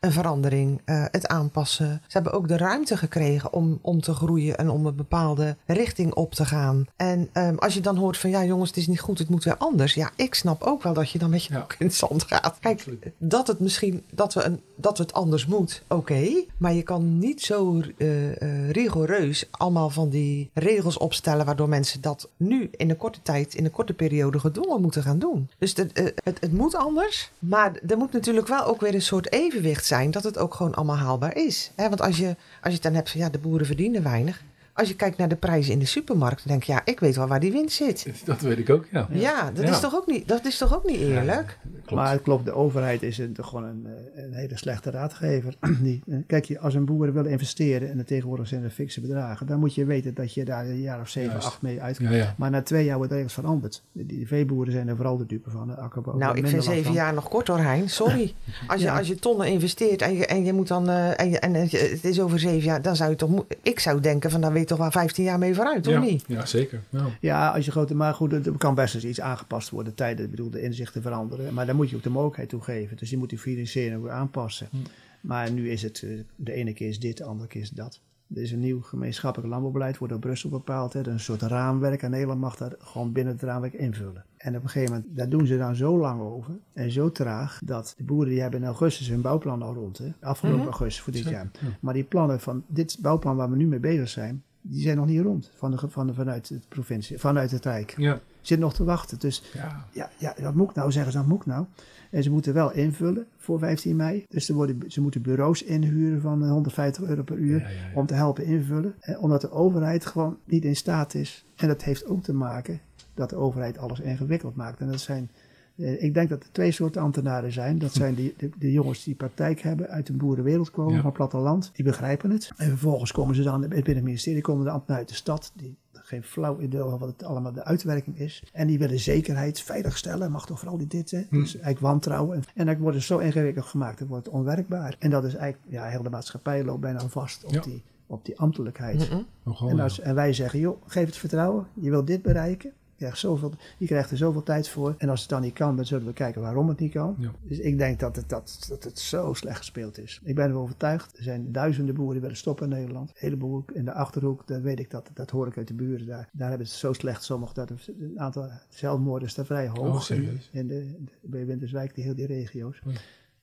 een 0.01 0.11
verandering, 0.11 0.81
eh, 0.85 1.05
het 1.11 1.27
aanpassen. 1.27 2.01
Ze 2.07 2.13
hebben 2.13 2.31
ook 2.33 2.47
de 2.47 2.57
ruimte 2.57 2.97
gekregen 2.97 3.53
om, 3.53 3.79
om 3.81 4.01
te 4.01 4.13
groeien 4.13 4.57
en 4.57 4.69
om 4.69 4.85
een 4.85 4.95
bepaalde 4.95 5.55
richting 5.65 6.13
op 6.13 6.33
te 6.33 6.45
gaan. 6.45 6.85
En 6.95 7.29
ehm, 7.31 7.55
als 7.55 7.73
je 7.73 7.81
dan 7.81 7.97
hoort 7.97 8.17
van 8.17 8.29
ja 8.29 8.43
jongens, 8.45 8.69
het 8.69 8.77
is 8.77 8.87
niet 8.87 8.99
goed, 8.99 9.17
het 9.19 9.29
moet 9.29 9.43
weer 9.43 9.57
anders. 9.57 9.93
Ja, 9.93 10.11
ik 10.15 10.33
snap 10.35 10.63
ook 10.63 10.83
wel 10.83 10.93
dat 10.93 11.09
je 11.09 11.19
dan 11.19 11.29
met 11.29 11.43
je 11.43 11.53
Ja. 11.53 11.59
ook 11.59 11.75
in 11.79 11.85
het 11.85 11.95
zand 11.95 12.23
gaat. 12.23 12.57
Kijk, 12.59 12.85
dat 13.17 13.47
het 13.47 13.59
misschien 13.59 14.03
dat 14.11 14.33
we, 14.33 14.43
een, 14.43 14.61
dat 14.75 14.97
we 14.97 15.03
het 15.03 15.13
anders 15.13 15.45
moet, 15.45 15.81
oké. 15.87 16.43
Maar 16.57 16.73
je 16.73 16.83
kan 16.83 17.19
niet 17.19 17.41
zo 17.41 17.81
eh, 17.97 18.41
eh, 18.41 18.69
rigoureus 18.69 19.45
allemaal 19.51 19.89
van 19.89 20.09
die 20.09 20.49
regels 20.53 20.97
opstellen 20.97 21.45
waardoor 21.45 21.69
mensen 21.69 22.01
dat 22.01 22.29
nu 22.37 22.69
in 22.71 22.89
een 22.89 22.97
korte 22.97 23.19
tijd, 23.21 23.53
in 23.55 23.65
een 23.65 23.71
korte 23.71 23.93
periode 23.93 24.39
gedwongen 24.39 24.81
moeten 24.81 25.03
gaan 25.03 25.19
doen. 25.19 25.49
Dus 25.57 25.73
de, 25.73 26.13
het, 26.23 26.37
het 26.39 26.53
moet 26.53 26.75
anders, 26.75 27.31
maar 27.39 27.71
er 27.87 27.97
moet 27.97 28.11
natuurlijk 28.11 28.47
wel 28.47 28.65
ook 28.65 28.81
weer 28.81 28.93
een 28.93 29.01
soort 29.01 29.31
evenwicht 29.31 29.85
zijn 29.91 30.11
dat 30.11 30.23
het 30.23 30.37
ook 30.37 30.53
gewoon 30.53 30.75
allemaal 30.75 30.97
haalbaar 30.97 31.35
is. 31.35 31.71
Want 31.75 32.01
als 32.01 32.17
je, 32.17 32.27
als 32.61 32.69
je 32.69 32.73
het 32.73 32.83
dan 32.83 32.93
hebt 32.93 33.09
van 33.09 33.19
ja, 33.19 33.29
de 33.29 33.39
boeren 33.39 33.65
verdienen 33.65 34.03
weinig. 34.03 34.43
Als 34.73 34.87
je 34.87 34.95
kijkt 34.95 35.17
naar 35.17 35.27
de 35.27 35.35
prijzen 35.35 35.73
in 35.73 35.79
de 35.79 35.85
supermarkt, 35.85 36.37
dan 36.37 36.47
denk 36.51 36.63
je 36.63 36.71
ja, 36.71 36.81
ik 36.85 36.99
weet 36.99 37.15
wel 37.15 37.27
waar 37.27 37.39
die 37.39 37.51
winst 37.51 37.75
zit. 37.75 38.05
Dat 38.25 38.41
weet 38.41 38.57
ik 38.57 38.69
ook, 38.69 38.85
ja. 38.91 39.07
Ja, 39.11 39.51
dat, 39.51 39.63
Ja. 39.65 39.71
Is, 39.71 39.79
toch 39.79 39.95
ook 39.95 40.07
niet, 40.07 40.27
dat 40.27 40.45
is 40.45 40.57
toch 40.57 40.75
ook 40.75 40.85
niet 40.89 40.99
eerlijk? 40.99 41.57
Klopt. 41.85 42.03
Maar 42.03 42.11
het 42.11 42.21
klopt, 42.21 42.45
de 42.45 42.51
overheid 42.53 43.03
is 43.03 43.17
een, 43.17 43.37
gewoon 43.41 43.63
een, 43.63 43.85
eh, 44.15 44.23
een 44.23 44.33
hele 44.33 44.57
slechte 44.57 44.89
raadgever. 44.91 45.55
Die, 45.81 46.01
eh, 46.07 46.15
kijk, 46.27 46.45
je, 46.45 46.59
als 46.59 46.73
een 46.73 46.85
boer 46.85 47.13
wil 47.13 47.25
investeren, 47.25 47.91
en 47.91 48.05
tegenwoordig 48.05 48.47
zijn 48.47 48.63
er 48.63 48.69
fikse 48.69 49.01
bedragen, 49.01 49.47
dan 49.47 49.59
moet 49.59 49.75
je 49.75 49.85
weten 49.85 50.13
dat 50.13 50.33
je 50.33 50.45
daar 50.45 50.65
een 50.65 50.81
jaar 50.81 50.99
of 51.01 51.09
zeven, 51.09 51.31
Juist. 51.31 51.47
acht 51.47 51.61
mee 51.61 51.81
uitkomt. 51.81 52.09
ja, 52.09 52.15
ja. 52.15 52.35
Maar 52.37 52.49
na 52.49 52.61
twee 52.61 52.85
jaar 52.85 52.97
wordt 52.97 53.11
er 53.11 53.21
iets 53.23 53.33
veranderd. 53.33 53.83
Die, 53.91 54.05
die 54.05 54.27
veeboeren 54.27 54.73
zijn 54.73 54.87
er 54.87 54.95
vooral 54.95 55.17
de 55.17 55.25
dupe 55.25 55.49
van. 55.49 55.67
De 55.67 55.75
akkerbouw. 55.75 56.17
Nou, 56.17 56.37
ik 56.37 56.47
vind 56.47 56.63
zeven 56.63 56.93
jaar 56.93 57.13
nog 57.13 57.29
kort 57.29 57.47
hoor, 57.47 57.57
Hein. 57.59 57.89
Sorry. 57.89 58.33
Als 58.67 58.79
je, 58.81 58.85
Ja. 58.87 58.97
als 58.97 59.07
je 59.07 59.15
tonnen 59.15 59.47
investeert 59.47 60.01
en 60.01 60.13
je, 60.13 60.25
en 60.25 60.43
je 60.43 60.53
moet 60.53 60.67
dan. 60.67 60.89
eh, 60.89 61.19
en, 61.19 61.29
je, 61.29 61.39
en 61.39 61.53
het 61.53 62.03
is 62.03 62.19
over 62.21 62.39
zeven 62.39 62.63
jaar, 62.63 62.81
dan 62.81 62.95
zou 62.95 63.09
je 63.09 63.15
toch. 63.15 63.45
Ik 63.61 63.79
zou 63.79 63.99
denken 63.99 64.31
van, 64.31 64.41
daar 64.41 64.53
weet 64.53 64.60
je 64.61 64.67
toch 64.67 64.77
wel 64.77 64.91
15 64.91 65.23
jaar 65.23 65.39
mee 65.39 65.55
vooruit, 65.55 65.87
of 65.87 65.93
ja, 65.93 65.99
niet? 65.99 66.23
ja, 66.27 66.45
zeker. 66.45 66.81
Ja. 66.89 67.05
Ja, 67.19 67.49
als 67.49 67.65
je 67.65 67.71
grote, 67.71 67.95
maar 67.95 68.13
goed, 68.13 68.33
er 68.45 68.57
kan 68.57 68.75
best 68.75 68.95
eens 68.95 69.05
iets 69.05 69.21
aangepast 69.21 69.69
worden. 69.69 69.93
Tijden, 69.95 70.25
ik 70.25 70.31
bedoel, 70.31 70.49
de 70.49 70.61
inzichten 70.61 71.01
veranderen. 71.01 71.53
Maar 71.53 71.65
daar 71.65 71.75
moet 71.75 71.89
je 71.89 71.95
ook 71.95 72.03
de 72.03 72.09
mogelijkheid 72.09 72.49
toe 72.49 72.61
geven. 72.61 72.97
Dus 72.97 73.09
je 73.09 73.17
moet 73.17 73.29
die 73.29 73.39
financiering 73.39 74.03
ook 74.03 74.09
aanpassen. 74.09 74.67
Hm. 74.71 74.77
Maar 75.21 75.51
nu 75.51 75.69
is 75.69 75.81
het, 75.81 76.01
eh, 76.03 76.09
de 76.35 76.51
ene 76.53 76.73
keer 76.73 76.87
is 76.89 76.99
dit, 76.99 77.17
de 77.17 77.23
andere 77.23 77.47
keer 77.49 77.61
is 77.61 77.69
dat. 77.69 77.99
Er 78.35 78.41
is 78.41 78.51
een 78.51 78.59
nieuw 78.59 78.81
gemeenschappelijk 78.81 79.49
landbouwbeleid, 79.49 79.97
wordt 79.97 80.13
door 80.13 80.21
Brussel 80.21 80.49
bepaald. 80.49 80.93
Hè. 80.93 80.99
Is 80.99 81.05
een 81.07 81.19
soort 81.19 81.41
raamwerk 81.41 82.01
en 82.03 82.11
Nederland 82.11 82.39
mag 82.39 82.55
daar 82.57 82.73
gewoon 82.79 83.11
binnen 83.11 83.33
het 83.33 83.43
raamwerk 83.43 83.73
invullen. 83.73 84.25
En 84.37 84.55
op 84.55 84.63
een 84.63 84.69
gegeven 84.69 84.93
moment, 84.95 85.17
daar 85.17 85.29
doen 85.29 85.45
ze 85.45 85.57
dan 85.57 85.75
zo 85.75 85.97
lang 85.97 86.21
over 86.21 86.53
en 86.73 86.91
zo 86.91 87.11
traag, 87.11 87.59
dat 87.65 87.93
de 87.97 88.03
boeren 88.03 88.29
die 88.29 88.41
hebben 88.41 88.59
in 88.59 88.65
augustus 88.65 89.07
hun 89.07 89.21
bouwplan 89.21 89.61
al 89.61 89.73
rond. 89.73 89.97
Hè. 89.97 90.11
Afgelopen 90.21 90.59
Mhm. 90.59 90.69
augustus 90.69 91.01
voor 91.03 91.13
dit 91.13 91.21
Zeker, 91.23 91.37
jaar. 91.37 91.49
ja. 91.61 91.77
Maar 91.79 91.93
die 91.93 92.03
plannen 92.03 92.39
van 92.39 92.63
dit 92.67 92.97
bouwplan 93.01 93.35
waar 93.35 93.49
we 93.49 93.55
nu 93.55 93.65
mee 93.67 93.79
bezig 93.79 94.09
zijn, 94.09 94.43
die 94.61 94.81
zijn 94.81 94.97
nog 94.97 95.05
niet 95.05 95.21
rond 95.21 95.51
van 95.55 95.71
de, 95.71 95.77
van 95.89 96.07
de, 96.07 96.13
vanuit 96.13 96.47
de 96.47 96.59
provincie, 96.67 97.17
vanuit 97.17 97.51
het 97.51 97.65
Rijk. 97.65 97.93
Ja, 97.97 98.19
Zit 98.41 98.59
nog 98.59 98.73
te 98.73 98.83
wachten. 98.83 99.19
Dus 99.19 99.43
ja. 99.53 99.85
ja, 99.91 100.09
ja, 100.17 100.35
wat 100.41 100.55
moet 100.55 100.69
ik 100.69 100.75
nou 100.75 100.91
zeggen? 100.91 101.11
ze, 101.11 101.17
Wat 101.17 101.27
moet 101.27 101.39
ik 101.39 101.45
nou? 101.45 101.65
En 102.11 102.23
ze 102.23 102.31
moeten 102.31 102.53
wel 102.53 102.71
invullen 102.71 103.25
voor 103.37 103.59
15 103.59 103.95
mei. 103.95 104.25
Dus 104.29 104.49
er 104.49 104.55
worden, 104.55 104.83
ze 104.87 105.01
moeten 105.01 105.21
bureaus 105.21 105.63
inhuren 105.63 106.21
van 106.21 106.43
eh, 106.43 106.49
150 106.49 107.03
euro 107.03 107.23
per 107.23 107.37
uur 107.37 107.59
Ja, 107.59 107.67
om 107.95 108.05
te 108.05 108.13
helpen 108.13 108.45
invullen. 108.45 108.95
Eh, 108.99 109.23
omdat 109.23 109.41
de 109.41 109.51
overheid 109.51 110.05
gewoon 110.05 110.37
niet 110.45 110.65
in 110.65 110.75
staat 110.75 111.13
is. 111.13 111.45
En 111.55 111.67
dat 111.67 111.83
heeft 111.83 112.05
ook 112.05 112.23
te 112.23 112.33
maken 112.33 112.79
dat 113.13 113.29
de 113.29 113.35
overheid 113.35 113.77
alles 113.77 113.99
ingewikkeld 113.99 114.55
maakt. 114.55 114.79
En 114.79 114.87
dat 114.87 115.01
zijn 115.01 115.29
Eh, 115.33 115.40
Ik 115.81 116.13
denk 116.13 116.29
dat 116.29 116.43
er 116.43 116.51
twee 116.51 116.71
soorten 116.71 117.01
ambtenaren 117.01 117.51
zijn. 117.51 117.77
Dat 117.79 117.93
zijn 117.93 118.15
die, 118.15 118.33
de, 118.37 118.49
de 118.57 118.71
jongens 118.71 119.03
die 119.03 119.15
praktijk 119.15 119.61
hebben, 119.61 119.87
uit 119.89 120.09
een 120.09 120.17
boerenwereld 120.17 120.71
komen, 120.71 120.91
Ja. 120.93 120.97
van 120.97 121.05
het 121.05 121.15
platteland. 121.17 121.71
Die 121.73 121.85
begrijpen 121.85 122.29
het. 122.31 122.51
En 122.57 122.67
vervolgens 122.69 123.11
komen 123.11 123.35
ze 123.35 123.43
dan 123.43 123.59
binnen 123.61 123.95
het 123.95 124.03
ministerie, 124.03 124.41
komen 124.41 124.63
de 124.65 124.71
ambtenaren 124.71 124.99
uit 125.05 125.09
de 125.09 125.15
stad. 125.15 125.51
Die 125.55 125.77
geen 125.93 126.23
flauw 126.23 126.59
idee 126.59 126.81
over 126.81 126.99
wat 126.99 127.07
het 127.09 127.23
allemaal 127.23 127.53
de 127.53 127.63
uitwerking 127.63 128.19
is. 128.19 128.43
En 128.53 128.67
die 128.67 128.79
willen 128.79 128.99
zekerheid 128.99 129.61
veiligstellen. 129.61 130.31
Mag 130.31 130.45
toch 130.45 130.59
vooral 130.59 130.77
niet 130.77 130.91
dit, 130.91 131.11
hè? 131.11 131.21
Hm. 131.29 131.39
Dus 131.39 131.53
eigenlijk 131.53 131.79
wantrouwen. 131.79 132.43
En, 132.55 132.65
dat 132.65 132.77
wordt 132.77 132.95
dus 132.97 133.05
zo 133.05 133.17
ingewikkeld 133.17 133.65
gemaakt. 133.65 133.99
Het 133.99 134.07
wordt 134.07 134.29
onwerkbaar. 134.29 134.95
En 134.99 135.09
dat 135.09 135.23
is 135.23 135.35
eigenlijk, 135.35 135.71
ja, 135.73 135.85
heel 135.85 136.03
de 136.03 136.09
maatschappij 136.09 136.63
loopt 136.63 136.81
bijna 136.81 136.99
vast 137.07 137.43
op, 137.43 137.51
Ja. 137.51 137.61
die, 137.61 137.83
op 138.07 138.25
die 138.25 138.39
ambtelijkheid. 138.39 139.09
Mhm. 139.09 139.21
Nogal, 139.43 139.69
En, 139.69 139.79
als, 139.79 139.99
en 139.99 140.15
wij 140.15 140.33
zeggen, 140.33 140.59
joh, 140.59 140.81
geef 140.85 141.05
het 141.05 141.17
vertrouwen. 141.17 141.67
Je 141.73 141.89
wilt 141.89 142.07
dit 142.07 142.21
bereiken. 142.21 142.71
Je 143.01 143.07
krijgt, 143.07 143.19
zoveel, 143.25 143.53
je 143.77 143.85
krijgt 143.85 144.11
er 144.11 144.17
zoveel 144.17 144.43
tijd 144.43 144.69
voor. 144.69 144.95
En 144.97 145.09
als 145.09 145.19
het 145.21 145.29
dan 145.29 145.41
niet 145.41 145.53
kan, 145.53 145.75
dan 145.75 145.85
zullen 145.85 146.05
we 146.05 146.13
kijken 146.13 146.41
waarom 146.41 146.67
het 146.67 146.79
niet 146.79 146.91
kan. 146.91 147.15
Ja. 147.19 147.31
Dus 147.41 147.59
ik 147.59 147.77
denk 147.77 147.99
dat 147.99 148.15
het, 148.15 148.29
dat, 148.29 148.65
dat 148.69 148.83
het 148.83 148.99
zo 148.99 149.33
slecht 149.33 149.57
gespeeld 149.57 149.97
is. 149.97 150.21
Ik 150.23 150.35
ben 150.35 150.45
ervan 150.45 150.61
overtuigd. 150.61 151.17
Er 151.17 151.23
zijn 151.23 151.51
duizenden 151.51 151.95
boeren 151.95 152.13
die 152.13 152.21
willen 152.21 152.37
stoppen 152.37 152.69
in 152.71 152.77
Nederland. 152.77 153.09
Een 153.09 153.15
heleboel 153.17 153.65
in 153.73 153.85
de 153.85 153.93
Achterhoek, 153.93 154.47
dat 154.47 154.61
weet 154.61 154.79
ik 154.79 154.89
dat. 154.89 155.09
Dat 155.13 155.29
hoor 155.29 155.47
ik 155.47 155.57
uit 155.57 155.67
de 155.67 155.73
buren 155.73 156.05
daar. 156.05 156.29
Daar 156.33 156.49
hebben 156.49 156.67
ze 156.67 156.73
het 156.73 156.81
zo 156.81 156.93
slecht 156.93 157.23
sommigen 157.23 157.55
dat 157.55 157.71
een 157.99 158.19
aantal 158.19 158.49
zelfmoorden 158.69 159.27
is 159.27 159.33
daar 159.33 159.45
vrij 159.45 159.67
hoog. 159.67 159.95
Oh? 159.95 160.17
In 160.51 160.67
de, 160.67 160.95
de- 160.99 161.17
bij 161.21 161.45
Winterswijk, 161.45 161.95
die 161.95 162.03
heel 162.03 162.15
die 162.15 162.25
regio's. 162.27 162.81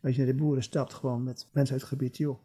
Als 0.02 0.12
je 0.16 0.18
naar 0.24 0.32
de 0.32 0.38
boeren 0.38 0.62
stapt, 0.62 0.94
gewoon 0.94 1.22
met 1.22 1.46
mensen 1.52 1.72
uit 1.72 1.82
het 1.82 1.90
gebied. 1.92 2.16
Joh, 2.16 2.38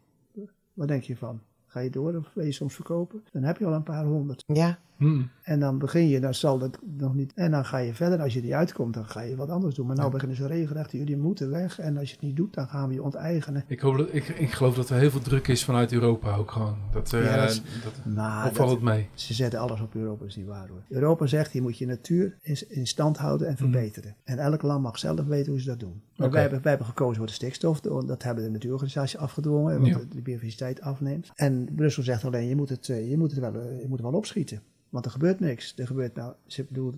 wat 0.72 0.88
denk 0.88 1.02
je 1.02 1.16
van? 1.16 1.40
Ga 1.74 1.80
je 1.80 1.90
door 1.90 2.16
of 2.16 2.30
wil 2.34 2.44
je 2.44 2.52
soms 2.52 2.74
verkopen? 2.74 3.22
Dan 3.32 3.42
heb 3.42 3.58
je 3.58 3.66
al 3.66 3.72
een 3.72 3.82
paar 3.82 4.04
honderd. 4.04 4.42
Ja, 4.46 4.78
Hm. 4.96 5.22
En 5.42 5.60
dan 5.60 5.78
begin 5.78 6.08
je, 6.08 6.20
dan 6.20 6.34
zal 6.34 6.58
dat 6.58 6.78
nog 6.98 7.14
niet. 7.14 7.32
En 7.34 7.50
dan 7.50 7.64
ga 7.64 7.78
je 7.78 7.94
verder. 7.94 8.20
Als 8.20 8.34
je 8.34 8.40
die 8.40 8.56
uitkomt, 8.56 8.94
dan 8.94 9.06
ga 9.06 9.20
je 9.20 9.36
wat 9.36 9.48
anders 9.48 9.74
doen. 9.74 9.86
Maar 9.86 9.96
nou 9.96 10.10
beginnen 10.10 10.36
ze 10.36 10.46
regelrecht, 10.46 10.92
jullie 10.92 11.16
moeten 11.16 11.50
weg. 11.50 11.78
En 11.78 11.96
als 11.96 12.08
je 12.08 12.14
het 12.14 12.24
niet 12.24 12.36
doet, 12.36 12.54
dan 12.54 12.66
gaan 12.68 12.88
we 12.88 12.94
je 12.94 13.02
onteigenen. 13.02 13.64
Ik, 13.66 13.80
hoop 13.80 13.96
dat, 13.98 14.08
ik, 14.12 14.28
ik 14.28 14.50
geloof 14.52 14.74
dat 14.74 14.90
er 14.90 14.96
heel 14.98 15.10
veel 15.10 15.20
druk 15.20 15.48
is 15.48 15.64
vanuit 15.64 15.92
Europa 15.92 16.34
ook 16.36 16.50
gewoon. 16.50 16.76
Dat, 16.92 17.12
eh 17.12 17.24
Ja, 17.24 17.36
dat 17.36 17.50
is- 17.50 17.62
dat, 17.84 18.14
Maar 18.14 18.46
of 18.50 18.56
valt 18.56 18.70
het 18.70 18.80
mee? 18.82 19.08
ze 19.14 19.34
zetten 19.34 19.60
alles 19.60 19.80
op 19.80 19.94
Europa, 19.94 20.18
dat 20.18 20.28
is 20.28 20.36
niet 20.36 20.46
waar 20.46 20.68
hoor. 20.68 20.82
Europa 20.88 21.26
zegt, 21.26 21.52
je 21.52 21.62
moet 21.62 21.78
je 21.78 21.86
natuur 21.86 22.36
in, 22.42 22.56
in 22.68 22.86
stand 22.86 23.16
houden 23.18 23.46
en 23.48 23.56
verbeteren. 23.56 24.14
En 24.24 24.38
elk 24.38 24.62
land 24.62 24.82
mag 24.82 24.98
zelf 24.98 25.24
weten 25.26 25.52
hoe 25.52 25.60
ze 25.60 25.66
dat 25.66 25.80
doen. 25.80 26.02
Maar 26.16 26.30
wij, 26.30 26.40
hebben, 26.40 26.60
wij 26.60 26.70
hebben 26.70 26.88
gekozen 26.88 27.16
voor 27.16 27.26
de 27.26 27.32
stikstof. 27.32 27.80
Dat 27.80 28.22
hebben 28.22 28.44
de 28.44 28.50
natuurorganisaties 28.50 29.16
afgedwongen, 29.16 29.80
want 29.80 29.86
Ja. 29.86 29.98
de, 30.10 30.22
biodiversiteit 30.22 30.80
afneemt. 30.80 31.30
En 31.34 31.68
Brussel 31.74 32.02
zegt 32.02 32.24
alleen, 32.24 32.48
je 32.48 32.56
moet 32.56 32.68
het, 32.68 32.88
eh, 32.88 33.10
je 33.10 33.18
moet 33.18 33.30
het, 33.30 33.40
wel, 33.40 33.54
eh, 33.54 33.80
je 33.80 33.88
moet 33.88 33.98
het 33.98 34.08
wel 34.08 34.18
opschieten. 34.18 34.60
Want 34.88 35.04
er 35.04 35.10
gebeurt 35.10 35.40
niks. 35.40 35.72
Er 35.76 35.86
gebeurt 35.86 36.14
nou, 36.14 36.32
ze 36.46 36.64
bedoel, 36.64 36.92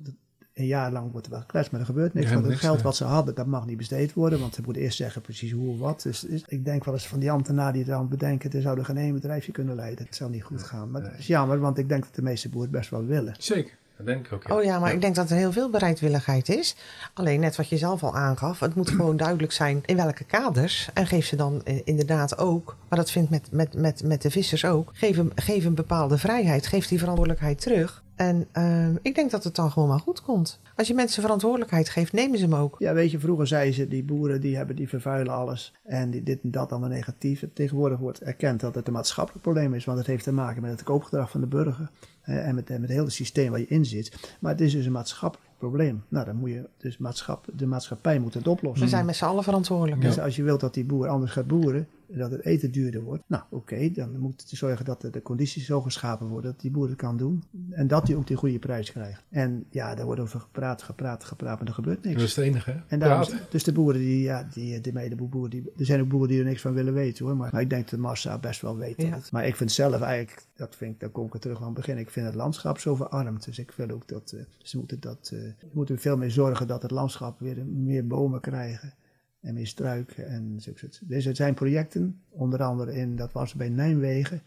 een 0.55 0.67
jaar 0.67 0.93
lang 0.93 1.13
wordt 1.13 1.27
er 1.27 1.33
wel 1.33 1.41
gekletst, 1.41 1.71
maar 1.71 1.81
er 1.81 1.87
gebeurt 1.87 2.15
niks. 2.15 2.27
Ja, 2.27 2.33
want 2.33 2.45
het 2.45 2.53
niks, 2.53 2.67
geld 2.67 2.83
wat 2.83 2.97
ze 2.97 3.05
hadden, 3.05 3.35
dat 3.35 3.47
mag 3.47 3.67
niet 3.67 3.77
besteed 3.77 4.13
worden. 4.13 4.41
Want 4.41 4.55
ze 4.55 4.63
moeten 4.65 4.83
eerst 4.83 4.97
zeggen 4.97 5.23
precies 5.23 5.53
hoe 5.53 5.71
of 5.71 5.79
wat. 5.79 6.03
Dus, 6.03 6.21
dus 6.21 6.45
ik 6.47 6.65
denk 6.65 6.85
wel 6.85 6.95
eens 6.95 7.09
van 7.09 7.19
die 7.19 7.31
ambtenaren 7.31 7.73
die 7.73 7.83
het 7.83 7.91
dan 7.91 8.09
bedenken, 8.09 8.53
er 8.53 8.61
zouden 8.61 8.85
geen 8.85 8.97
één 8.97 9.13
bedrijfje 9.13 9.53
kunnen 9.53 9.75
leiden. 9.75 10.05
Het 10.05 10.17
zou 10.17 10.31
niet 10.31 10.43
goed 10.43 10.63
gaan. 10.63 10.91
Maar 10.91 11.03
het 11.03 11.19
is 11.19 11.27
jammer, 11.27 11.59
want 11.59 11.79
ik 11.79 11.89
denk 11.89 12.03
dat 12.05 12.15
de 12.15 12.23
meeste 12.23 12.49
boeren 12.49 12.71
het 12.71 12.79
best 12.79 12.91
wel 12.91 13.05
willen. 13.05 13.35
Zeker, 13.39 13.77
dat 13.97 14.07
denk 14.07 14.27
ik 14.27 14.33
ook. 14.33 14.59
Oh 14.59 14.65
ja, 14.65 14.79
maar 14.79 14.93
ik 14.93 15.01
denk 15.01 15.15
dat 15.15 15.31
er 15.31 15.37
heel 15.37 15.53
veel 15.53 15.71
bereidwilligheid 15.71 16.49
is. 16.49 16.77
Alleen 17.15 17.41
net 17.41 17.57
wat 17.57 17.69
je 17.69 17.77
zelf 17.77 18.03
al 18.03 18.17
aangaf, 18.17 18.61
het 18.61 18.75
moet 18.75 18.91
gewoon 18.97 19.17
duidelijk 19.17 19.53
zijn 19.53 19.83
in 19.85 19.97
welke 19.97 20.25
kaders. 20.25 20.89
En 20.95 21.07
geef 21.07 21.27
ze 21.27 21.37
dan 21.37 21.63
eh, 21.65 21.81
inderdaad 21.85 22.39
ook, 22.39 22.77
maar 22.89 22.99
dat 22.99 23.11
vindt 23.11 23.31
met, 23.31 23.49
met, 23.51 23.75
met, 23.75 24.03
met 24.05 24.23
de 24.23 24.31
vissers 24.31 24.65
ook, 24.65 24.91
geef 24.93 25.17
een, 25.17 25.33
geef 25.35 25.65
een 25.65 25.75
bepaalde 25.75 26.19
vrijheid, 26.19 26.67
geef 26.67 26.87
die 26.87 26.99
verantwoordelijkheid 26.99 27.61
terug. 27.61 28.05
En 28.17 28.47
eh, 28.53 28.89
ik 29.03 29.15
denk 29.15 29.31
dat 29.31 29.45
het 29.45 29.55
dan 29.55 29.71
gewoon 29.71 29.89
maar 29.89 30.01
goed 30.01 30.23
komt. 30.23 30.61
Als 30.77 30.89
je 30.89 30.95
mensen 30.95 31.23
verantwoordelijkheid 31.23 31.89
geeft, 31.89 32.13
nemen 32.13 32.39
ze 32.39 32.45
hem 32.45 32.55
ook. 32.55 32.77
Ja, 32.79 32.95
weet 32.95 33.11
je, 33.11 33.19
vroeger 33.19 33.47
zeiden 33.47 33.75
ze, 33.75 33.89
die 33.89 34.05
boeren 34.05 34.41
die 34.41 34.57
hebben, 34.57 34.77
die 34.77 34.89
vervuilen 34.89 35.35
alles. 35.35 35.75
En 35.85 36.11
die, 36.11 36.23
dit 36.23 36.39
en 36.43 36.51
dat 36.51 36.71
allemaal 36.71 36.89
negatief. 36.89 37.45
Tegenwoordig 37.53 37.99
wordt 37.99 38.21
erkend 38.21 38.61
dat 38.61 38.75
het 38.75 38.87
een 38.87 38.93
maatschappelijk 38.93 39.43
probleem 39.43 39.75
is. 39.75 39.85
Want 39.85 39.99
het 39.99 40.07
heeft 40.07 40.25
te 40.25 40.33
maken 40.33 40.63
met 40.63 40.71
het 40.71 40.83
koopgedrag 40.83 41.31
van 41.31 41.41
de 41.41 41.47
burger. 41.47 41.91
En 42.27 42.55
met, 42.55 42.69
met 42.81 42.91
heel 42.91 43.05
het 43.05 43.13
systeem 43.13 43.51
waar 43.51 43.61
je 43.61 43.67
in 43.67 43.85
zit. 43.85 44.37
Maar 44.41 44.53
het 44.53 44.61
is 44.61 44.73
dus 44.73 44.87
een 44.87 44.93
maatschappelijk 44.93 45.51
probleem. 45.59 46.05
Nou, 46.09 46.25
dan 46.25 46.37
moet 46.37 46.51
je, 46.51 46.69
dus 46.77 46.99
maatschap, 46.99 47.47
de 47.57 47.67
maatschappij 47.67 48.19
moet 48.19 48.35
het 48.35 48.47
oplossen. 48.47 48.85
We 48.85 48.91
zijn 48.91 49.07
met 49.07 49.17
z'n 49.17 49.25
allen 49.25 49.45
verantwoordelijk. 49.45 50.01
Dus 50.01 50.19
als 50.19 50.37
je 50.37 50.43
wilt 50.43 50.61
dat 50.61 50.75
die 50.75 50.85
boer 50.85 51.09
anders 51.09 51.33
gaat 51.33 51.47
boeren, 51.47 51.89
dat 52.09 52.31
het 52.31 52.45
eten 52.45 52.71
duurder 52.71 53.03
wordt, 53.03 53.23
nou 53.27 53.43
oké, 53.51 53.91
dan 53.91 54.19
moet 54.19 54.45
je 54.47 54.57
zorgen 54.57 54.85
dat 54.85 55.01
de, 55.01 55.11
de 55.11 55.23
condities 55.23 55.67
zo 55.67 55.81
geschapen 55.81 56.27
worden 56.27 56.51
dat 56.51 56.61
die 56.61 56.71
boer 56.71 56.89
het 56.89 56.97
kan 56.97 57.17
doen. 57.17 57.43
En 57.71 57.87
dat 57.87 58.07
hij 58.07 58.17
ook 58.17 58.27
die 58.27 58.37
goede 58.37 58.59
prijs 58.59 58.91
krijgt. 58.91 59.25
En 59.29 59.65
ja, 59.71 59.95
daar 59.95 60.05
wordt 60.05 60.21
over 60.21 60.41
gepraat, 60.41 60.83
gepraat, 60.83 61.25
gepraat, 61.25 61.59
maar 61.59 61.69
er 61.69 61.75
gebeurt 61.75 62.05
niks. 62.05 62.17
Dat 62.17 62.25
is 62.25 62.37
het 62.37 62.45
enige, 62.45 62.71
hè? 62.71 62.79
En 62.87 62.99
daarom, 62.99 63.39
dus 63.51 63.65
de 63.65 63.73
boeren, 63.73 64.01
die, 64.01 64.23
ja, 64.23 64.49
die, 64.53 64.81
die 64.81 64.93
mede 64.93 65.17
boeren, 65.17 65.51
die, 65.51 65.73
er 65.77 65.85
zijn 65.85 66.01
ook 66.01 66.09
boeren 66.09 66.29
die 66.29 66.39
er 66.39 66.45
niks 66.45 66.61
van 66.61 66.73
willen 66.73 66.95
weten 66.95 67.25
hoor. 67.25 67.37
Maar, 67.37 67.51
maar 67.53 67.61
ik 67.61 67.71
denk 67.71 67.83
dat 67.83 67.91
de 67.91 67.99
massa 67.99 68.39
best 68.39 68.61
wel 68.61 68.77
weet. 68.77 68.97
dat 68.97 69.07
Ja. 69.07 69.19
maar 69.31 69.47
ik 69.47 69.57
vind 69.57 69.73
zelf 69.73 70.01
eigenlijk, 70.01 70.47
dat 70.57 70.77
vind 70.77 70.95
ik, 70.95 71.01
daar 71.01 71.11
kom 71.11 71.27
ik 71.27 71.35
er 71.35 71.41
terug 71.41 71.59
aan 71.59 71.65
het 71.65 71.75
begin. 71.75 71.99
Ik 71.99 72.11
vind 72.11 72.27
het 72.27 72.35
landschap 72.35 72.79
zo 72.79 72.95
verarmd. 72.95 73.45
Dus 73.45 73.59
ik 73.59 73.71
wil 73.71 73.91
ook 73.91 74.09
dat, 74.09 74.33
eh, 74.37 74.41
ze 74.59 74.79
moeten 74.79 75.01
dat, 75.01 75.31
eh, 75.35 75.41
moeten 75.73 75.99
veel 75.99 76.17
meer 76.17 76.31
zorgen 76.31 76.67
dat 76.67 76.83
het 76.83 76.91
landschap 76.91 77.41
weer 77.41 77.67
meer 77.67 78.07
bomen 78.07 78.41
krijgen. 78.41 78.95
En 79.41 79.55
meer 79.55 79.67
struiken 79.67 80.27
en 80.29 80.55
zulke 80.57 80.79
soort. 80.79 81.01
Dus 81.05 81.25
zijn 81.25 81.55
projecten, 81.55 82.21
onder 82.29 82.63
andere 82.63 82.95
in, 82.95 83.17
dat 83.17 83.33
was 83.33 83.55
bij 83.55 83.69
Nijmegen. 83.69 84.43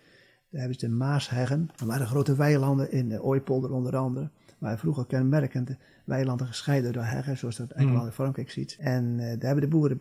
Daar 0.49 0.59
hebben 0.61 0.79
ze 0.79 0.87
de 0.87 0.93
Maasheggen. 0.93 1.69
Er 1.79 1.85
waren 1.85 2.07
grote 2.07 2.35
weilanden 2.35 2.91
in 2.91 3.09
de 3.09 3.23
Ooipolder 3.23 3.71
onder 3.71 3.95
andere. 3.95 4.29
Maar 4.57 4.79
vroeger 4.79 5.05
kenmerkend 5.05 5.75
weilanden 6.05 6.47
gescheiden 6.47 6.93
door 6.93 7.03
heggen, 7.03 7.37
zoals 7.37 7.55
dat 7.55 7.71
Engeland 7.71 8.05
en 8.05 8.13
Frankrijk 8.13 8.51
ziet. 8.51 8.77
En 8.79 9.19
eh, 9.19 9.25
daar 9.25 9.45
hebben 9.51 9.61
de 9.61 9.67
boeren, 9.67 9.97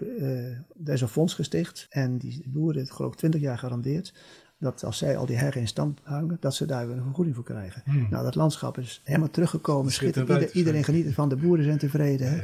daar 0.74 0.94
is 0.94 1.00
een 1.00 1.08
fonds 1.08 1.34
gesticht. 1.34 1.86
En 1.90 2.18
die 2.18 2.44
boeren, 2.48 2.80
het 2.80 2.90
geloof 2.90 3.12
ik 3.12 3.18
20 3.18 3.40
jaar 3.40 3.58
garandeerd, 3.58 4.14
dat 4.58 4.84
als 4.84 4.98
zij 4.98 5.16
al 5.16 5.26
die 5.26 5.36
heggen 5.36 5.60
in 5.60 5.68
stand 5.68 6.00
houden, 6.02 6.36
dat 6.40 6.54
ze 6.54 6.66
daar 6.66 6.86
weer 6.86 6.96
een 6.96 7.02
vergoeding 7.02 7.34
voor 7.36 7.44
krijgen. 7.44 7.82
Nou, 8.10 8.24
dat 8.24 8.34
landschap 8.34 8.78
is 8.78 9.00
helemaal 9.04 9.30
teruggekomen. 9.30 9.92
Schitterend 9.92 10.28
Schitterend. 10.28 10.54
Ieder, 10.54 10.74
uit, 10.74 10.82
iedereen 10.82 10.84
geniet 10.84 11.06
ervan, 11.06 11.28
de 11.28 11.46
boeren 11.46 11.64
zijn 11.64 11.78
tevreden. 11.78 12.28
Hè? 12.30 12.36
Ja. 12.36 12.42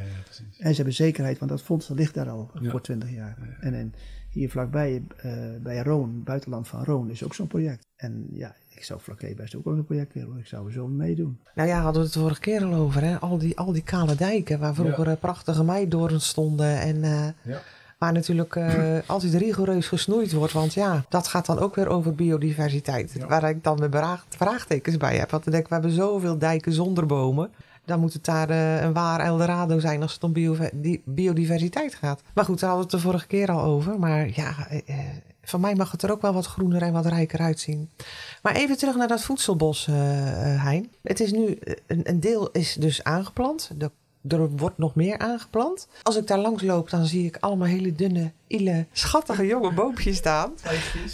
En 0.59 0.71
ze 0.71 0.75
hebben 0.77 0.95
zekerheid, 0.95 1.39
want 1.39 1.51
dat 1.51 1.63
fonds 1.63 1.87
dat 1.87 1.97
ligt 1.97 2.15
daar 2.15 2.29
al 2.29 2.51
Ja. 2.61 2.71
voor 2.71 2.81
20 2.83 3.11
jaar. 3.11 3.57
En, 3.61 3.75
en 3.75 3.95
hier 4.31 4.51
vlakbij, 4.51 5.03
eh, 5.17 5.33
bij 5.63 5.83
Roon, 5.83 6.23
buitenland 6.25 6.69
van 6.69 6.85
Roon, 6.85 7.11
is 7.11 7.25
ook 7.25 7.35
zo'n 7.35 7.47
project. 7.47 7.87
En 7.97 8.27
ja, 8.33 8.55
ik 8.69 8.85
zou 8.85 9.01
vlakbij 9.01 9.35
best 9.35 9.55
ook 9.55 9.65
wel 9.65 9.75
een 9.75 9.85
project 9.85 10.13
willen. 10.15 10.39
Ik 10.39 10.47
zou 10.47 10.67
er 10.67 10.73
zo 10.73 10.87
meedoen. 10.89 11.39
Nou 11.55 11.69
ja, 11.69 11.81
hadden 11.81 12.01
we 12.03 12.09
het 12.09 12.17
vorige 12.17 12.41
keer 12.41 12.65
al 12.65 12.75
over. 12.75 13.03
Hè? 13.03 13.19
Al, 13.19 13.39
die, 13.39 13.59
al 13.59 13.73
die 13.73 13.83
kale 13.83 14.15
dijken 14.15 14.59
waar 14.59 14.75
vroeger 14.75 15.09
eh, 15.09 15.17
prachtige 15.21 15.65
meidorens 15.65 16.29
stonden. 16.29 16.81
En 16.81 17.03
eh, 17.05 17.29
Ja. 17.43 17.61
Waar 18.05 18.13
natuurlijk 18.13 18.57
eh, 18.57 18.99
altijd 19.07 19.35
rigoureus 19.35 19.87
gesnoeid 19.89 20.33
wordt. 20.33 20.53
Want 20.53 20.75
ja, 20.75 21.05
dat 21.09 21.29
gaat 21.29 21.47
dan 21.47 21.59
ook 21.59 21.75
weer 21.75 21.89
over 21.89 22.15
biodiversiteit. 22.15 23.13
Ja. 23.19 23.27
Waar 23.27 23.49
ik 23.49 23.65
dan 23.65 23.77
weer 23.77 23.91
vraag- 23.91 24.27
vraagtekens 24.29 24.97
bij 24.97 25.17
heb. 25.17 25.31
Want 25.31 25.45
dan 25.45 25.53
denk 25.53 25.65
ik, 25.65 25.69
we 25.69 25.75
hebben 25.75 25.95
zoveel 25.95 26.39
dijken 26.39 26.73
zonder 26.73 27.07
bomen. 27.07 27.51
Dan 27.85 28.01
moet 28.01 28.13
het 28.13 28.25
daar 28.25 28.51
eh, 28.51 28.83
een 28.83 28.93
waar 28.93 29.21
Eldorado 29.21 29.79
zijn 29.79 30.03
als 30.03 30.13
het 30.15 30.25
om 30.25 30.33
bio- 30.33 30.57
biodiversiteit 31.05 31.95
gaat. 31.95 32.23
Maar 32.35 32.45
goed, 32.45 32.61
daar 32.61 32.71
hadden 32.71 32.89
we 32.89 32.93
het 32.97 33.03
de 33.03 33.09
vorige 33.11 33.27
keer 33.27 33.51
al 33.51 33.63
over. 33.63 33.99
Maar 33.99 34.29
ja, 34.35 34.69
eh, 34.69 34.95
van 35.43 35.61
mij 35.61 35.75
mag 35.75 35.91
het 35.91 36.03
er 36.03 36.11
ook 36.13 36.23
wel 36.23 36.33
wat 36.33 36.47
groener 36.47 36.83
en 36.83 36.93
wat 36.93 37.07
rijker 37.07 37.41
uitzien. 37.41 37.91
Maar 38.43 38.55
even 38.55 38.77
terug 38.79 38.97
naar 38.97 39.09
dat 39.09 39.23
voedselbos, 39.23 39.87
Hein. 39.87 40.91
Het 41.03 41.21
is 41.21 41.33
nu, 41.33 41.59
een, 41.87 42.01
een 42.03 42.21
deel 42.21 42.51
is 42.51 42.75
dus 42.75 43.03
aangeplant. 43.05 43.71
De, 43.77 43.91
er 44.29 44.51
wordt 44.51 44.79
nog 44.79 44.95
meer 44.95 45.19
aangeplant. 45.19 45.89
Als 46.03 46.17
ik 46.17 46.27
daar 46.27 46.39
langs 46.39 46.63
loop, 46.63 46.91
dan 46.91 47.07
zie 47.07 47.27
ik 47.27 47.37
allemaal 47.41 47.67
hele 47.67 47.93
dunne, 47.93 48.33
ile, 48.47 48.87
schattige 48.93 49.47
jonge 49.47 49.75
boompjes 49.75 50.17
staan. 50.17 50.53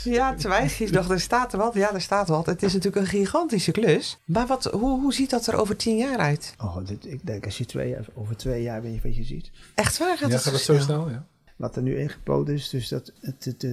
Ja, 0.05 0.35
twijgjes. 0.35 0.91
Nog, 0.91 1.11
er 1.11 1.21
staat 1.21 1.53
er 1.53 1.59
wat. 1.59 1.75
Ja, 1.75 1.95
er 1.95 2.01
staat 2.01 2.29
wat. 2.29 2.47
Het 2.47 2.63
is 2.63 2.73
natuurlijk 2.73 3.03
een 3.03 3.11
gigantische 3.11 3.71
klus. 3.71 4.19
Maar 4.25 4.47
wat, 4.47 4.65
hoe, 4.65 5.01
hoe 5.01 5.15
ziet 5.15 5.31
dat 5.31 5.47
er 5.47 5.55
over 5.61 5.77
tien 5.77 5.97
jaar 5.97 6.19
uit? 6.19 6.55
Oh, 6.59 6.77
dit, 6.87 7.07
ik 7.07 7.27
denk 7.27 7.45
als 7.45 7.59
je 7.59 7.65
twee, 7.65 7.89
jaar- 7.89 8.07
over 8.15 8.37
twee 8.37 8.63
jaar 8.63 8.83
weet 8.83 8.95
je 8.95 9.01
wat 9.03 9.17
je 9.17 9.25
ziet. 9.25 9.51
Echt 9.75 9.99
waar 9.99 10.19
gaat 10.19 10.29
Ja, 10.29 10.35
het 10.35 10.45
gaat 10.45 10.53
het 10.53 10.63
zo 10.63 10.79
snel? 10.79 11.11
Ja. 11.11 11.27
Wat 11.57 11.77
er 11.77 11.83
nu 11.83 11.99
ingepoot 11.99 12.49
is, 12.49 12.69
dus 12.69 12.89
dat, 12.89 13.13
het, 13.21 13.45
het, 13.45 13.65
eh, 13.65 13.71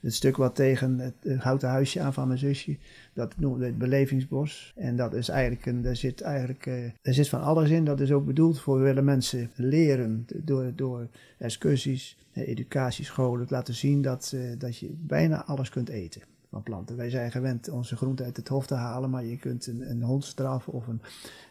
het 0.00 0.14
stuk 0.14 0.36
wat 0.36 0.54
tegen 0.54 0.98
het, 0.98 1.42
houten 1.42 1.68
huisje 1.68 2.00
aan 2.00 2.12
van 2.12 2.26
mijn 2.26 2.38
zusje, 2.38 2.76
dat 3.14 3.38
noemen 3.38 3.60
we 3.60 3.66
het 3.66 3.78
belevingsbos. 3.78 4.72
En 4.76 4.96
dat 4.96 5.14
is 5.14 5.28
eigenlijk, 5.28 5.66
een, 5.66 5.82
daar 5.82 5.96
zit 5.96 6.20
eigenlijk, 6.20 6.66
eh, 6.66 6.90
zit 7.02 7.28
van 7.28 7.42
alles 7.42 7.70
in. 7.70 7.84
Dat 7.84 8.00
is 8.00 8.12
ook 8.12 8.26
bedoeld 8.26 8.60
voor, 8.60 8.80
willen 8.80 9.04
mensen 9.04 9.50
leren 9.54 10.26
door, 10.44 10.72
door 10.76 11.08
excursies, 11.38 12.16
eh, 12.32 12.48
educatiescholen, 12.48 13.46
laten 13.48 13.74
zien 13.74 14.02
dat, 14.02 14.32
eh, 14.34 14.40
dat 14.58 14.78
je 14.78 14.94
bijna 14.98 15.44
alles 15.44 15.68
kunt 15.68 15.88
eten 15.88 16.22
van 16.54 16.62
planten. 16.62 16.96
Wij 16.96 17.10
zijn 17.10 17.30
gewend 17.30 17.68
onze 17.68 17.96
groenten 17.96 18.24
uit 18.24 18.36
het 18.36 18.48
hof 18.48 18.66
te 18.66 18.74
halen, 18.74 19.10
maar 19.10 19.24
je 19.24 19.36
kunt 19.36 19.66
een, 19.66 19.90
een 19.90 20.02
hond 20.02 20.24
straffen 20.24 20.72
of 20.72 20.86
een, 20.86 21.00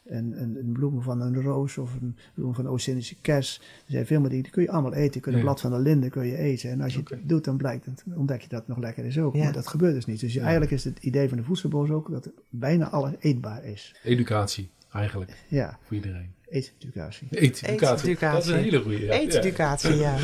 een, 0.05 0.41
een, 0.41 0.55
een 0.57 0.71
bloem 0.71 1.01
van 1.01 1.21
een 1.21 1.41
roos 1.41 1.77
of 1.77 1.93
een 2.01 2.15
bloem 2.33 2.53
van 2.55 2.65
een 2.65 2.71
Oost-Indische 2.71 3.15
kers. 3.21 3.57
Er 3.85 3.91
zijn 3.91 4.05
veel 4.05 4.19
meer 4.19 4.29
dingen, 4.29 4.43
die 4.43 4.51
kun 4.53 4.63
je 4.63 4.71
allemaal 4.71 4.93
eten. 4.93 5.13
Je 5.13 5.19
kunt 5.19 5.35
een 5.35 5.41
Ja. 5.41 5.47
blad 5.47 5.61
van 5.61 5.71
de 5.71 5.79
linde 5.79 6.09
kun 6.09 6.25
je 6.25 6.37
eten. 6.37 6.69
En 6.69 6.81
als 6.81 6.93
je 6.93 7.01
het 7.05 7.29
doet, 7.29 7.43
dan 7.43 7.57
blijkt 7.57 7.85
het, 7.85 8.03
ontdek 8.15 8.41
je 8.41 8.47
dat 8.47 8.59
het 8.59 8.67
nog 8.67 8.77
lekker 8.77 9.05
is 9.05 9.19
ook. 9.19 9.35
Ja. 9.35 9.43
Maar 9.43 9.53
dat 9.53 9.67
gebeurt 9.67 9.93
dus 9.93 10.05
niet. 10.05 10.19
Dus 10.19 10.33
Ja. 10.33 10.41
eigenlijk 10.41 10.71
is 10.71 10.83
het 10.83 10.97
idee 10.99 11.27
van 11.29 11.37
de 11.37 11.43
voedselbos 11.43 11.89
ook 11.89 12.11
dat 12.11 12.29
bijna 12.49 12.89
alles 12.89 13.11
eetbaar 13.19 13.63
is. 13.65 13.95
Educatie, 14.03 14.69
eigenlijk, 14.91 15.31
Ja, 15.47 15.77
voor 15.83 15.95
iedereen. 15.95 16.31
Eeteducatie. 16.49 17.27
Eeteducatie. 17.29 18.09
Eeteducatie. 18.09 18.33
Dat 18.33 18.43
is 18.43 18.49
een 18.49 18.71
hele 18.71 18.81
goede. 18.81 18.99
Ja. 19.05 19.11
Eeteducatie, 19.13 19.95
ja. 19.95 20.15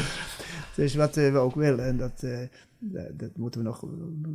Dus 0.75 0.95
wat 1.03 1.17
eh, 1.17 1.31
we 1.31 1.37
ook 1.37 1.55
willen, 1.55 1.85
en 1.85 1.97
dat, 1.97 2.23
eh, 2.23 2.39
dat, 2.79 3.19
dat 3.19 3.37
moeten 3.37 3.61
we 3.61 3.67
nog 3.67 3.83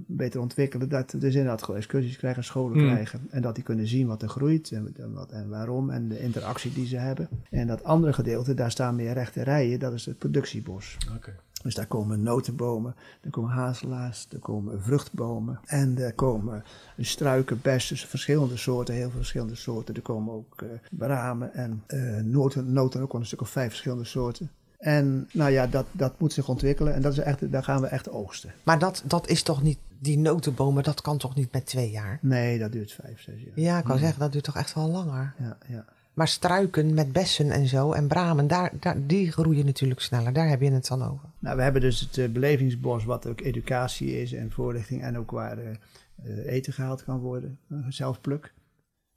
beter 0.06 0.40
ontwikkelen, 0.40 0.88
dat 0.88 1.12
we 1.12 1.18
dus 1.18 1.34
inderdaad 1.34 1.62
gewoon 1.62 1.76
excursies 1.76 2.16
krijgen, 2.16 2.44
scholen 2.44 2.78
Hmm. 2.78 2.88
krijgen. 2.88 3.20
En 3.30 3.42
dat 3.42 3.54
die 3.54 3.64
kunnen 3.64 3.86
zien 3.86 4.06
wat 4.06 4.22
er 4.22 4.28
groeit 4.28 4.72
en, 4.72 5.12
wat, 5.12 5.30
en 5.30 5.48
waarom 5.48 5.90
en 5.90 6.08
de 6.08 6.20
interactie 6.20 6.72
die 6.72 6.86
ze 6.86 6.96
hebben. 6.96 7.28
En 7.50 7.66
dat 7.66 7.84
andere 7.84 8.12
gedeelte, 8.12 8.54
daar 8.54 8.70
staan 8.70 8.96
meer 8.96 9.12
rechte 9.12 9.42
rijen, 9.42 9.78
dat 9.78 9.92
is 9.92 10.06
het 10.06 10.18
productiebos. 10.18 10.96
Oké. 11.16 11.36
Dus 11.62 11.74
daar 11.74 11.86
komen 11.86 12.22
notenbomen, 12.22 12.94
er 13.20 13.30
komen 13.30 13.50
hazelaars, 13.50 14.26
er 14.32 14.38
komen 14.38 14.82
vruchtbomen 14.82 15.60
en 15.64 15.98
er 15.98 16.12
komen 16.12 16.64
struiken, 16.98 17.58
bessen, 17.62 17.96
verschillende 17.96 18.56
soorten, 18.56 18.94
heel 18.94 19.08
veel 19.08 19.18
verschillende 19.18 19.54
soorten. 19.54 19.94
Er 19.94 20.02
komen 20.02 20.34
ook 20.34 20.62
eh 20.62 20.68
bramen 20.90 21.54
en 21.54 21.82
eh 21.86 22.16
noten, 22.22 22.72
noten 22.72 23.00
ook 23.02 23.12
wel 23.12 23.20
een 23.20 23.26
stuk 23.26 23.40
of 23.40 23.48
vijf 23.48 23.68
verschillende 23.68 24.04
soorten. 24.04 24.50
En 24.84 25.28
nou 25.32 25.50
ja, 25.50 25.66
dat, 25.66 25.86
dat 25.92 26.20
moet 26.20 26.32
zich 26.32 26.48
ontwikkelen 26.48 26.94
en 26.94 27.02
dat 27.02 27.12
is 27.12 27.18
echt, 27.18 27.52
daar 27.52 27.64
gaan 27.64 27.80
we 27.80 27.86
echt 27.86 28.10
oogsten. 28.10 28.52
Maar 28.62 28.78
dat, 28.78 29.02
dat 29.06 29.28
is 29.28 29.42
toch 29.42 29.62
niet, 29.62 29.78
die 29.98 30.18
notenbomen, 30.18 30.82
dat 30.82 31.00
kan 31.00 31.18
toch 31.18 31.34
niet 31.34 31.52
met 31.52 31.66
twee 31.66 31.90
jaar? 31.90 32.18
Nee, 32.22 32.58
dat 32.58 32.72
duurt 32.72 32.92
vijf, 32.92 33.20
zes 33.20 33.42
jaar. 33.42 33.52
Ja, 33.60 33.78
ik 33.78 33.86
wou 33.86 33.98
zeggen, 33.98 34.18
dat 34.18 34.32
duurt 34.32 34.44
toch 34.44 34.56
echt 34.56 34.74
wel 34.74 34.88
langer. 34.88 35.34
Ja, 35.38 35.58
ja. 35.68 35.84
Maar 36.14 36.28
struiken 36.28 36.94
met 36.94 37.12
bessen 37.12 37.50
en 37.50 37.66
zo 37.66 37.92
en 37.92 38.06
bramen, 38.06 38.46
daar, 38.46 38.72
daar, 38.80 39.06
die 39.06 39.32
groeien 39.32 39.66
natuurlijk 39.66 40.00
sneller. 40.00 40.32
Daar 40.32 40.48
heb 40.48 40.60
je 40.60 40.70
het 40.70 40.86
dan 40.86 41.02
over. 41.02 41.28
Nou, 41.38 41.56
we 41.56 41.62
hebben 41.62 41.80
dus 41.80 42.00
het 42.00 42.18
eh, 42.18 42.28
belevingsbos, 42.28 43.04
wat 43.04 43.26
ook 43.26 43.40
educatie 43.40 44.20
is 44.20 44.32
en 44.32 44.50
voorlichting 44.50 45.02
en 45.02 45.18
ook 45.18 45.30
waar 45.30 45.58
eh, 45.58 45.70
eh, 45.70 46.52
eten 46.52 46.72
gehaald 46.72 47.04
kan 47.04 47.18
worden, 47.18 47.58
zelfpluk. 47.88 48.52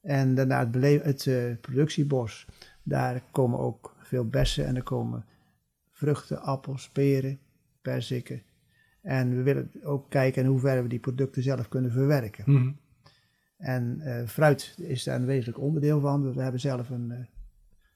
En 0.02 0.36
daarna 0.36 0.70
het, 0.70 1.26
het 1.26 1.62
productiebos, 1.62 2.46
daar 2.84 3.22
komen 3.32 3.60
ook 3.60 3.96
veel 4.00 4.26
bessen 4.26 4.66
en 4.66 4.76
er 4.76 4.84
komen 4.84 5.26
vruchten, 5.98 6.42
appels, 6.42 6.90
peren, 6.90 7.40
perziken. 7.82 8.42
En 9.02 9.36
we 9.36 9.42
willen 9.42 9.72
ook 9.84 10.10
kijken 10.10 10.44
in 10.44 10.50
hoeverre 10.50 10.82
we 10.82 10.88
die 10.88 11.00
producten 11.00 11.44
zelf 11.44 11.68
kunnen 11.68 11.92
verwerken. 11.92 12.44
Mhm. 12.46 12.72
En 13.58 14.02
eh, 14.02 14.28
fruit 14.28 14.76
is 14.78 15.04
daar 15.04 15.16
een 15.16 15.26
wezenlijk 15.26 15.60
onderdeel 15.60 16.00
van. 16.00 16.34
We 16.34 16.42
hebben 16.42 16.62
zelf 16.62 16.90
een 16.90 17.12
eh, 17.12 17.18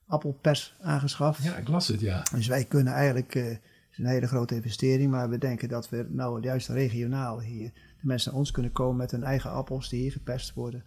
appelpers 0.05 0.75
aangeschaft. 0.79 1.43
Ja, 1.43 1.57
ik 1.57 1.67
las 1.67 1.87
het, 1.87 1.99
ja. 1.99 2.23
Dus 2.35 2.47
wij 2.47 2.65
kunnen 2.65 2.93
eigenlijk, 2.93 3.35
eh, 3.35 3.43
het 3.45 3.59
is 3.91 3.97
een 3.97 4.05
hele 4.05 4.27
grote 4.27 4.55
investering, 4.55 5.11
maar 5.11 5.29
we 5.29 5.37
denken 5.37 5.69
dat 5.69 5.89
we 5.89 6.05
nou 6.09 6.41
juist 6.41 6.69
regionaal 6.69 7.41
hier, 7.41 7.71
de 7.73 8.07
mensen 8.07 8.31
naar 8.31 8.39
ons 8.39 8.51
kunnen 8.51 8.71
komen 8.71 8.95
met 8.95 9.11
hun 9.11 9.23
eigen 9.23 9.51
appels 9.51 9.89
die 9.89 10.01
hier 10.01 10.11
gepest 10.11 10.53
worden. 10.53 10.83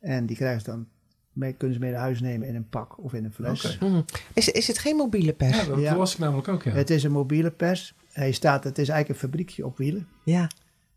En 0.00 0.26
die 0.26 0.36
krijgen 0.36 0.60
ze 0.60 0.70
dan, 0.70 0.88
mee, 1.34 1.52
kunnen 1.52 1.76
ze 1.76 1.82
mee 1.82 1.92
naar 1.92 2.00
huis 2.00 2.20
nemen 2.20 2.48
in 2.48 2.54
een 2.54 2.68
pak 2.68 3.04
of 3.04 3.12
in 3.14 3.24
een 3.24 3.32
fles. 3.32 3.78
Mhm. 3.78 4.00
Is, 4.34 4.48
is 4.48 4.66
het 4.66 4.78
geen 4.78 4.96
mobiele 4.96 5.32
pers? 5.32 5.56
Ja, 5.56 5.64
dat 5.64 5.78
Ja. 5.80 5.96
las 5.96 6.12
ik 6.12 6.18
namelijk 6.18 6.48
ook, 6.48 6.62
ja. 6.62 6.70
Het 6.70 6.90
is 6.90 7.02
een 7.04 7.12
mobiele 7.12 7.50
pers. 7.50 7.94
Hij 8.12 8.32
staat, 8.32 8.64
het 8.64 8.78
is 8.78 8.88
eigenlijk 8.88 9.22
een 9.22 9.28
fabriekje 9.28 9.66
op 9.66 9.76
wielen. 9.76 10.08
Ja. 10.24 10.50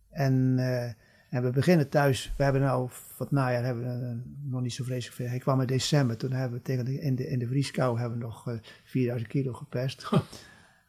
En, 0.10 0.56
eh, 0.58 0.84
en 1.30 1.44
we 1.44 1.50
beginnen 1.50 1.90
thuis. 1.90 2.34
We 2.38 2.44
hebben 2.44 2.62
nou, 2.62 2.90
wat 3.18 3.32
najaar 3.32 3.64
hebben 3.64 3.84
we 3.84 4.06
eh, 4.06 4.52
nog 4.52 4.62
niet 4.62 4.74
zo 4.74 4.84
vreselijk 4.84 5.16
veel. 5.16 5.28
Hij 5.28 5.40
kwam 5.40 5.62
in 5.62 5.68
december. 5.68 6.18
Toen 6.18 6.32
hebben 6.32 6.58
we 6.58 6.64
tegen 6.64 6.86
de, 6.86 7.00
in, 7.02 7.16
de, 7.16 7.28
in 7.30 7.40
de 7.40 7.48
vrieskou 7.48 8.00
hebben 8.00 8.18
we 8.18 8.24
nog 8.24 8.48
eh 8.48 8.54
4000 8.84 9.30
kilo 9.32 9.54
gepest. 9.54 10.10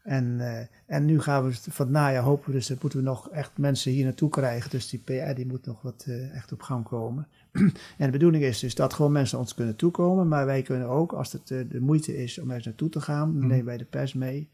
En, 0.03 0.35
eh, 0.39 0.65
en 0.85 1.05
nu 1.05 1.21
gaan 1.21 1.45
we 1.45 1.53
van 1.53 1.85
het 1.85 1.95
najaar 1.95 2.23
hopen 2.23 2.45
we 2.45 2.51
dus 2.57 2.67
dat 2.67 2.81
moeten 2.81 2.99
we 2.99 3.05
nog 3.05 3.29
echt 3.29 3.51
mensen 3.57 3.91
hier 3.91 4.03
naartoe 4.03 4.29
krijgen. 4.29 4.69
Dus 4.69 4.89
die 4.89 4.99
PR 4.99 5.33
die 5.35 5.47
moet 5.47 5.65
nog 5.65 5.81
wat 5.81 6.03
eh, 6.07 6.35
echt 6.35 6.51
op 6.51 6.61
gang 6.61 6.83
komen. 6.85 7.27
en 7.97 8.05
de 8.05 8.09
bedoeling 8.09 8.43
is 8.43 8.59
dus 8.59 8.75
dat 8.75 8.93
gewoon 8.93 9.11
mensen 9.11 9.39
ons 9.39 9.53
kunnen 9.55 9.75
toekomen. 9.75 10.27
Maar 10.27 10.45
wij 10.45 10.61
kunnen 10.61 10.87
ook, 10.87 11.11
als 11.11 11.31
het 11.31 11.51
eh, 11.51 11.59
de 11.69 11.79
moeite 11.81 12.17
is 12.23 12.39
om 12.39 12.47
ergens 12.47 12.65
naartoe 12.65 12.89
te 12.89 13.01
gaan, 13.01 13.27
dan 13.31 13.37
Mhm. 13.37 13.47
nemen 13.47 13.65
wij 13.65 13.77
de 13.77 13.85
pers 13.85 14.13
mee 14.13 14.49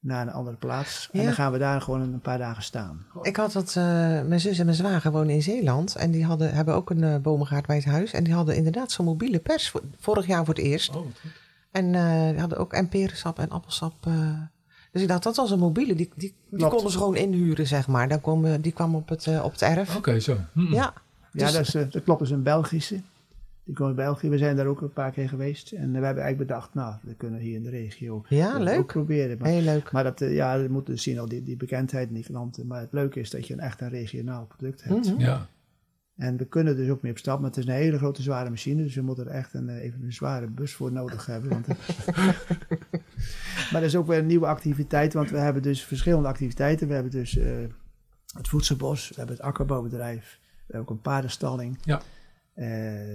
naar 0.00 0.26
een 0.26 0.32
andere 0.32 0.56
plaats. 0.56 1.08
En 1.12 1.24
dan 1.24 1.32
gaan 1.32 1.52
we 1.52 1.58
daar 1.58 1.80
gewoon 1.80 2.00
een 2.00 2.20
paar 2.20 2.38
dagen 2.38 2.62
staan. 2.62 3.06
Ik 3.22 3.36
had 3.36 3.52
dat, 3.52 3.68
eh, 3.68 3.84
mijn 4.22 4.40
zus 4.40 4.58
en 4.58 4.64
mijn 4.64 4.76
zwager 4.76 5.10
wonen 5.12 5.34
in 5.34 5.42
Zeeland. 5.42 5.94
En 5.96 6.10
die 6.10 6.24
hadden, 6.24 6.54
hebben 6.54 6.74
ook 6.74 6.90
een 6.90 7.22
bomengaard 7.22 7.66
bij 7.66 7.76
het 7.76 7.84
huis. 7.84 8.12
En 8.12 8.24
die 8.24 8.34
hadden 8.34 8.56
inderdaad 8.56 8.90
zo'n 8.92 9.04
mobiele 9.04 9.38
pers. 9.38 9.70
voor- 9.70 9.82
vorig 9.98 10.26
jaar 10.26 10.44
voor 10.44 10.54
het 10.54 10.64
eerst. 10.64 10.88
Oh, 10.88 10.94
wat 10.94 11.04
goed. 11.20 11.30
En 11.70 11.94
eh, 11.94 12.28
die 12.30 12.38
hadden 12.40 12.58
ook 12.58 12.72
en 12.72 12.88
perensap 12.88 13.38
en 13.38 13.48
appelsap. 13.50 13.94
eh. 14.06 14.40
Dus 14.92 15.02
ik 15.02 15.08
dacht, 15.08 15.22
dat 15.22 15.36
was 15.36 15.50
een 15.50 15.58
mobiele. 15.58 15.94
Die, 15.94 16.10
die, 16.16 16.34
die 16.50 16.68
konden 16.68 16.90
ze 16.90 16.98
gewoon 16.98 17.16
inhuren, 17.16 17.66
zeg 17.66 17.88
maar. 17.88 18.08
Dan 18.08 18.20
komen, 18.20 18.60
die 18.60 18.72
kwam 18.72 18.94
op 18.94 19.08
het, 19.08 19.26
eh, 19.26 19.44
op 19.44 19.52
het 19.52 19.62
erf. 19.62 19.96
Oké, 19.96 20.20
zo. 20.20 20.36
Mhm. 20.52 20.72
Ja. 20.74 20.92
Ja, 21.32 21.44
Dus- 21.44 21.52
dat, 21.52 21.60
is, 21.66 21.72
dat 21.92 22.02
klopt. 22.04 22.06
Dat 22.18 22.20
is 22.28 22.30
een 22.30 22.42
Belgische. 22.42 23.00
Die 23.64 23.74
komt 23.76 23.88
uit 23.88 23.96
België. 23.96 24.28
We 24.28 24.38
zijn 24.38 24.56
daar 24.56 24.66
ook 24.66 24.80
een 24.80 24.92
paar 24.92 25.10
keer 25.10 25.28
geweest. 25.28 25.72
En 25.72 25.86
we 25.92 26.04
hebben 26.04 26.22
eigenlijk 26.22 26.36
bedacht, 26.36 26.74
nou, 26.74 26.94
we 27.02 27.14
kunnen 27.14 27.40
hier 27.40 27.54
in 27.54 27.62
de 27.62 27.70
regio 27.70 28.24
Ja, 28.28 28.58
leuk. 28.58 28.78
ook 28.78 28.86
proberen. 28.86 29.38
Maar, 29.38 29.48
Heel 29.48 29.60
leuk. 29.62 29.92
maar 29.92 30.04
dat, 30.04 30.18
ja, 30.18 30.60
we 30.60 30.68
moeten 30.68 30.92
dus 30.94 31.02
zien 31.02 31.18
al 31.18 31.28
die, 31.28 31.42
die 31.42 31.56
bekendheid 31.56 32.08
in 32.08 32.14
die 32.14 32.24
klanten. 32.24 32.66
Maar 32.66 32.80
het 32.80 32.92
leuke 32.92 33.20
is 33.20 33.30
dat 33.30 33.46
je 33.46 33.52
een 33.54 33.60
echt 33.60 33.80
een 33.80 33.88
regionaal 33.88 34.46
product 34.56 34.84
hebt. 34.84 35.06
Mhm. 35.12 35.20
Ja. 35.20 35.46
En 36.18 36.36
we 36.36 36.46
kunnen 36.46 36.76
dus 36.76 36.88
ook 36.88 37.02
mee 37.02 37.12
op 37.12 37.18
stap. 37.18 37.40
Maar 37.40 37.48
het 37.48 37.58
is 37.58 37.66
een 37.66 37.72
hele 37.72 37.98
grote 37.98 38.22
zware 38.22 38.50
machine. 38.50 38.82
Dus 38.82 38.94
we 38.94 39.02
moeten 39.02 39.26
er 39.26 39.32
echt 39.32 39.54
een, 39.54 39.68
eh, 39.68 39.82
even 39.82 40.02
een 40.04 40.12
zware 40.12 40.46
bus 40.46 40.72
voor 40.74 40.92
nodig 40.92 41.26
hebben. 41.26 41.50
Want, 41.50 41.66
maar 43.70 43.80
dat 43.80 43.82
is 43.82 43.96
ook 43.96 44.06
weer 44.06 44.18
een 44.18 44.26
nieuwe 44.26 44.46
activiteit. 44.46 45.12
Want 45.12 45.30
we 45.30 45.38
hebben 45.38 45.62
dus 45.62 45.84
verschillende 45.84 46.28
activiteiten. 46.28 46.88
We 46.88 46.94
hebben 46.94 47.12
dus 47.12 47.36
eh, 47.38 47.56
het 48.36 48.48
voedselbos. 48.48 49.08
We 49.08 49.14
hebben 49.16 49.36
het 49.36 49.44
akkerbouwbedrijf. 49.44 50.38
We 50.40 50.64
hebben 50.74 50.80
ook 50.82 50.90
een 50.90 51.00
paardenstalling. 51.02 51.78
Ja. 51.82 51.98
Eh, 52.54 52.64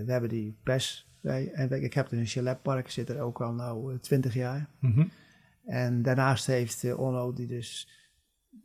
we 0.05 0.11
hebben 0.11 0.29
die 0.29 0.57
pers. 0.63 1.11
Wij- 1.21 1.51
En 1.53 1.83
ik 1.83 1.93
heb 1.93 2.11
er 2.11 2.17
een 2.17 2.25
chaletpark. 2.25 2.89
Zit 2.89 3.09
er 3.09 3.21
ook 3.21 3.41
al 3.41 3.53
nou 3.53 3.99
twintig 3.99 4.33
jaar. 4.33 4.69
Mhm. 4.79 5.05
En 5.65 6.01
daarnaast 6.01 6.45
heeft 6.45 6.95
Onno, 6.95 7.33
die 7.33 7.47
dus 7.47 7.89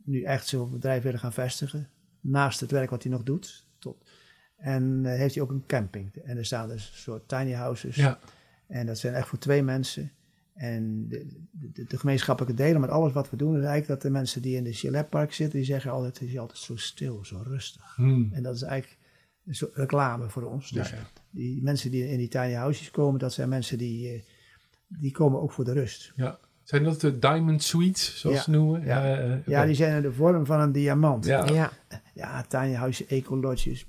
nu 0.03 0.23
echt 0.23 0.47
zo'n 0.47 0.71
bedrijf 0.71 1.03
willen 1.03 1.19
gaan 1.19 1.33
vestigen, 1.33 1.89
naast 2.21 2.59
het 2.59 2.71
werk 2.71 2.89
wat 2.89 3.03
hij 3.03 3.11
nog 3.11 3.23
doet, 3.23 3.67
en 4.59 5.01
eh, 5.05 5.17
heeft 5.17 5.33
hij 5.35 5.43
ook 5.43 5.49
een 5.51 5.63
camping. 5.67 6.15
En 6.23 6.37
er 6.37 6.45
staan 6.45 6.67
dus 6.69 6.89
een 6.91 6.97
soort 6.97 7.27
tiny 7.27 7.51
houses. 7.51 7.95
Ja. 7.95 8.19
En 8.67 8.85
dat 8.85 8.97
zijn 8.97 9.13
echt 9.13 9.27
voor 9.27 9.37
twee 9.39 9.63
mensen. 9.63 10.11
En 10.53 11.07
de, 11.07 11.27
de, 11.51 11.83
de 11.87 11.97
gemeenschappelijke 11.97 12.55
delen 12.55 12.81
met 12.81 12.89
alles 12.89 13.13
wat 13.13 13.29
we 13.29 13.35
doen, 13.37 13.49
is 13.57 13.63
eigenlijk 13.63 13.87
dat 13.87 14.01
de 14.01 14.09
mensen 14.09 14.41
die 14.41 14.55
in 14.55 14.63
de 14.63 14.73
chaletpark 14.73 15.33
zitten, 15.33 15.57
die 15.57 15.67
zeggen 15.67 15.91
altijd, 15.91 16.19
het 16.19 16.29
is 16.29 16.37
altijd 16.37 16.57
zo 16.57 16.75
stil, 16.75 17.25
zo 17.25 17.41
rustig. 17.47 17.97
Mhm. 17.97 18.33
En 18.33 18.43
dat 18.43 18.55
is 18.55 18.61
eigenlijk 18.61 18.99
een 19.45 19.55
soort 19.55 19.75
reclame 19.75 20.29
voor 20.29 20.43
ons. 20.43 20.69
Ja, 20.69 20.81
Dus 20.81 20.89
ja. 20.89 20.97
die 21.29 21.61
mensen 21.63 21.91
die 21.91 22.09
in 22.09 22.17
die 22.17 22.27
tiny 22.27 22.53
houses 22.53 22.91
komen, 22.91 23.19
dat 23.19 23.33
zijn 23.33 23.49
mensen 23.49 23.77
die, 23.77 24.09
eh, 24.13 24.21
die 24.87 25.11
komen 25.11 25.41
ook 25.41 25.51
voor 25.51 25.65
de 25.65 25.73
rust. 25.73 26.11
ja. 26.15 26.39
Zijn 26.63 26.83
dat 26.83 27.01
de 27.01 27.19
Diamond 27.19 27.63
Suites, 27.63 28.19
zoals 28.19 28.35
Ja. 28.37 28.41
ze 28.43 28.49
noemen? 28.49 28.85
Ja. 28.85 29.17
eh, 29.17 29.29
Ja, 29.45 29.57
oké. 29.57 29.65
die 29.65 29.75
zijn 29.75 29.95
in 29.95 30.01
de 30.01 30.13
vorm 30.13 30.45
van 30.45 30.59
een 30.59 30.71
diamant. 30.71 31.25
Ja. 31.25 31.45
Ja. 31.47 31.71
Ja, 32.13 32.43
tiny 32.47 32.73
house, 32.73 33.05
ecolodges. 33.05 33.85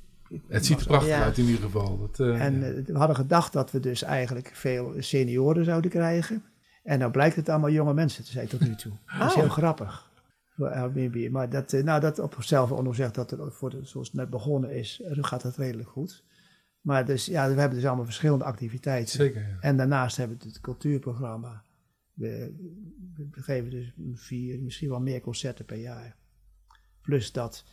Het 0.48 0.66
ziet 0.66 0.80
er 0.80 0.86
prachtig 0.86 1.08
Ja. 1.08 1.22
uit 1.22 1.38
in 1.38 1.44
ieder 1.44 1.62
geval. 1.62 1.98
Dat, 1.98 2.20
eh, 2.20 2.44
En 2.44 2.60
ja. 2.60 2.66
eh, 2.66 2.84
we 2.84 2.98
hadden 2.98 3.16
gedacht 3.16 3.52
dat 3.52 3.70
we 3.70 3.80
dus 3.80 4.02
eigenlijk 4.02 4.50
veel 4.54 4.94
senioren 4.98 5.64
zouden 5.64 5.90
krijgen. 5.90 6.44
En 6.82 6.98
nou 6.98 7.10
blijkt 7.10 7.36
het 7.36 7.48
allemaal 7.48 7.70
jonge 7.70 7.94
mensen 7.94 8.24
te 8.24 8.30
zijn 8.30 8.48
tot 8.48 8.60
nu 8.60 8.74
toe. 8.74 8.92
Dat 9.18 9.28
is 9.28 9.34
Oh. 9.34 9.40
heel 9.40 9.48
grappig. 9.48 10.08
Airbnb. 10.58 11.28
Maar 11.30 11.50
dat, 11.50 11.72
eh, 11.72 11.82
nou, 11.84 12.00
dat 12.00 12.18
op 12.18 12.34
zichzelf 12.34 12.72
ook 12.72 12.82
nog 12.82 12.94
zegt 12.94 13.14
dat 13.14 13.32
er 13.32 13.52
voor 13.52 13.70
de, 13.70 13.78
zoals 13.84 14.06
het 14.06 14.16
net 14.16 14.30
begonnen 14.30 14.70
is, 14.70 15.00
gaat 15.04 15.42
het 15.42 15.56
redelijk 15.56 15.88
goed. 15.88 16.24
Maar 16.80 17.06
dus, 17.06 17.26
ja, 17.26 17.48
we 17.54 17.60
hebben 17.60 17.78
dus 17.78 17.86
allemaal 17.86 18.04
verschillende 18.04 18.44
activiteiten. 18.44 19.14
Zeker, 19.14 19.40
ja. 19.48 19.56
En 19.60 19.76
daarnaast 19.76 20.16
hebben 20.16 20.38
we 20.40 20.46
het 20.48 20.60
cultuurprogramma. 20.60 21.62
We, 22.14 22.54
we 23.30 23.42
geven 23.42 23.70
dus 23.70 23.92
vier, 24.14 24.58
misschien 24.60 24.88
wel 24.88 25.00
meer 25.00 25.20
concerten 25.20 25.64
per 25.64 25.76
jaar. 25.76 26.16
Plus 27.02 27.32
dat, 27.32 27.64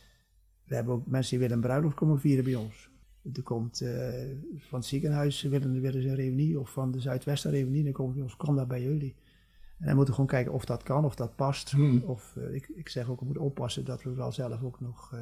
we 0.68 0.74
hebben 0.74 0.94
ook 0.94 1.06
mensen 1.06 1.30
die 1.30 1.38
willen 1.38 1.54
een 1.56 1.68
bruiloft 1.68 1.94
komen 1.94 2.20
vieren 2.20 2.44
bij 2.44 2.54
ons. 2.54 2.90
Er 3.34 3.42
komt 3.42 3.80
eh, 3.80 4.08
van 4.56 4.78
het 4.78 4.88
ziekenhuis 4.88 5.42
willen, 5.42 5.80
willen 5.80 6.02
ze 6.02 6.08
een 6.08 6.14
reunie, 6.14 6.60
of 6.60 6.70
van 6.70 6.90
de 6.90 7.00
Zuidwesten 7.00 7.50
reunie, 7.50 7.84
dan 7.84 7.92
komen 7.92 8.14
bij 8.14 8.22
ons, 8.22 8.36
kom 8.36 8.56
daar 8.56 8.66
bij 8.66 8.82
jullie. 8.82 9.14
En 9.78 9.86
dan 9.86 9.94
moeten 9.94 10.14
we 10.14 10.20
gewoon 10.20 10.26
kijken 10.26 10.52
of 10.52 10.64
dat 10.64 10.82
kan, 10.82 11.04
of 11.04 11.14
dat 11.14 11.36
past. 11.36 11.70
Hmm. 11.70 12.02
Of 12.04 12.36
eh, 12.36 12.54
ik, 12.54 12.68
ik 12.68 12.88
zeg 12.88 13.08
ook, 13.10 13.18
we 13.18 13.24
moeten 13.24 13.44
oppassen 13.44 13.84
dat 13.84 14.02
we 14.02 14.14
wel 14.14 14.32
zelf 14.32 14.62
ook 14.62 14.80
nog 14.80 15.12
eh, 15.12 15.18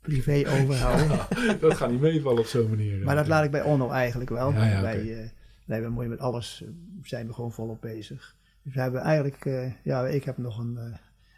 privé 0.00 0.44
overhouden. 0.60 1.18
dat 1.60 1.74
gaat 1.74 1.90
niet 1.90 2.00
meevallen 2.00 2.38
op 2.38 2.46
zo'n 2.46 2.68
manier. 2.68 3.04
Maar 3.04 3.14
dat 3.14 3.26
laat 3.26 3.44
ik 3.44 3.50
bij 3.50 3.62
Onno 3.62 3.90
eigenlijk 3.90 4.30
wel. 4.30 4.52
Ja, 4.52 4.66
ja, 4.66 4.82
wij, 4.82 5.22
eh, 5.22 5.30
wij 5.64 6.08
met 6.08 6.18
alles, 6.18 6.64
zijn 7.02 7.26
we 7.26 7.32
gewoon 7.32 7.52
volop 7.52 7.80
bezig. 7.80 8.36
Dus 8.62 8.74
we 8.74 8.80
hebben 8.80 9.00
eigenlijk, 9.00 9.74
ja, 9.82 10.06
ik 10.06 10.24
heb 10.24 10.38
nog 10.38 10.58
een, 10.58 10.76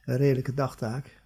een 0.04 0.16
redelijke 0.16 0.54
dagtaak. 0.54 1.21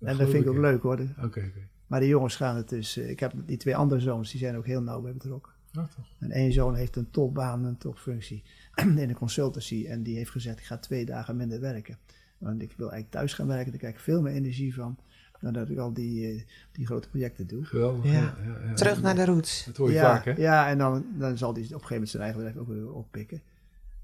En 0.00 0.16
dat 0.16 0.28
vind 0.30 0.42
ik 0.44 0.48
ook 0.48 0.54
ja. 0.54 0.60
leuk 0.60 0.82
hoor. 0.82 1.00
Oké, 1.16 1.24
oké. 1.24 1.50
Maar 1.86 2.00
de 2.00 2.06
jongens 2.06 2.36
gaan 2.36 2.56
het 2.56 2.68
dus, 2.68 2.96
eh, 2.96 3.10
ik 3.10 3.20
heb 3.20 3.32
die 3.46 3.56
twee 3.56 3.76
andere 3.76 4.00
zoons, 4.00 4.30
die 4.30 4.40
zijn 4.40 4.56
ook 4.56 4.66
heel 4.66 4.82
nauw 4.82 5.00
bij 5.00 5.12
betrokken. 5.12 5.52
Ja, 5.70 5.88
toch. 5.96 6.06
En 6.18 6.30
één 6.30 6.52
zoon 6.52 6.74
heeft 6.74 6.96
een 6.96 7.10
topbaan, 7.10 7.64
een 7.64 7.78
topfunctie 7.78 8.42
in 8.96 9.08
de 9.08 9.14
consultancy. 9.14 9.86
En 9.88 10.02
die 10.02 10.16
heeft 10.16 10.30
gezegd, 10.30 10.58
ik 10.58 10.64
ga 10.64 10.78
twee 10.78 11.04
dagen 11.04 11.36
minder 11.36 11.60
werken. 11.60 11.98
Want 12.38 12.62
ik 12.62 12.72
wil 12.76 12.90
eigenlijk 12.90 13.10
thuis 13.10 13.34
gaan 13.34 13.46
werken, 13.46 13.70
daar 13.70 13.80
krijg 13.80 13.94
ik 13.94 14.00
veel 14.00 14.22
meer 14.22 14.32
energie 14.34 14.74
van. 14.74 14.98
nadat 15.40 15.70
ik 15.70 15.78
al 15.78 15.92
die, 15.92 16.26
eh, 16.32 16.42
die 16.72 16.86
grote 16.86 17.08
projecten 17.08 17.46
doe. 17.46 17.64
Geweldig. 17.64 18.04
Ja. 18.04 18.12
Ja. 18.12 18.36
Ja, 18.44 18.58
ja, 18.68 18.74
Terug 18.74 19.02
naar 19.02 19.14
de 19.14 19.24
roots. 19.24 19.64
Dat 19.64 19.76
hoor 19.76 19.88
je 19.88 19.94
ja, 19.94 20.14
vaak, 20.14 20.24
hè? 20.24 20.32
Ja, 20.42 20.68
en 20.68 20.78
dan, 20.78 21.06
dan 21.18 21.38
zal 21.38 21.52
die 21.52 21.64
op 21.64 21.70
een 21.70 21.76
gegeven 21.76 21.92
moment 21.94 22.10
zijn 22.10 22.22
eigen 22.22 22.40
bedrijf 22.42 22.60
ook 22.62 22.74
weer 22.74 22.92
oppikken. 22.92 23.42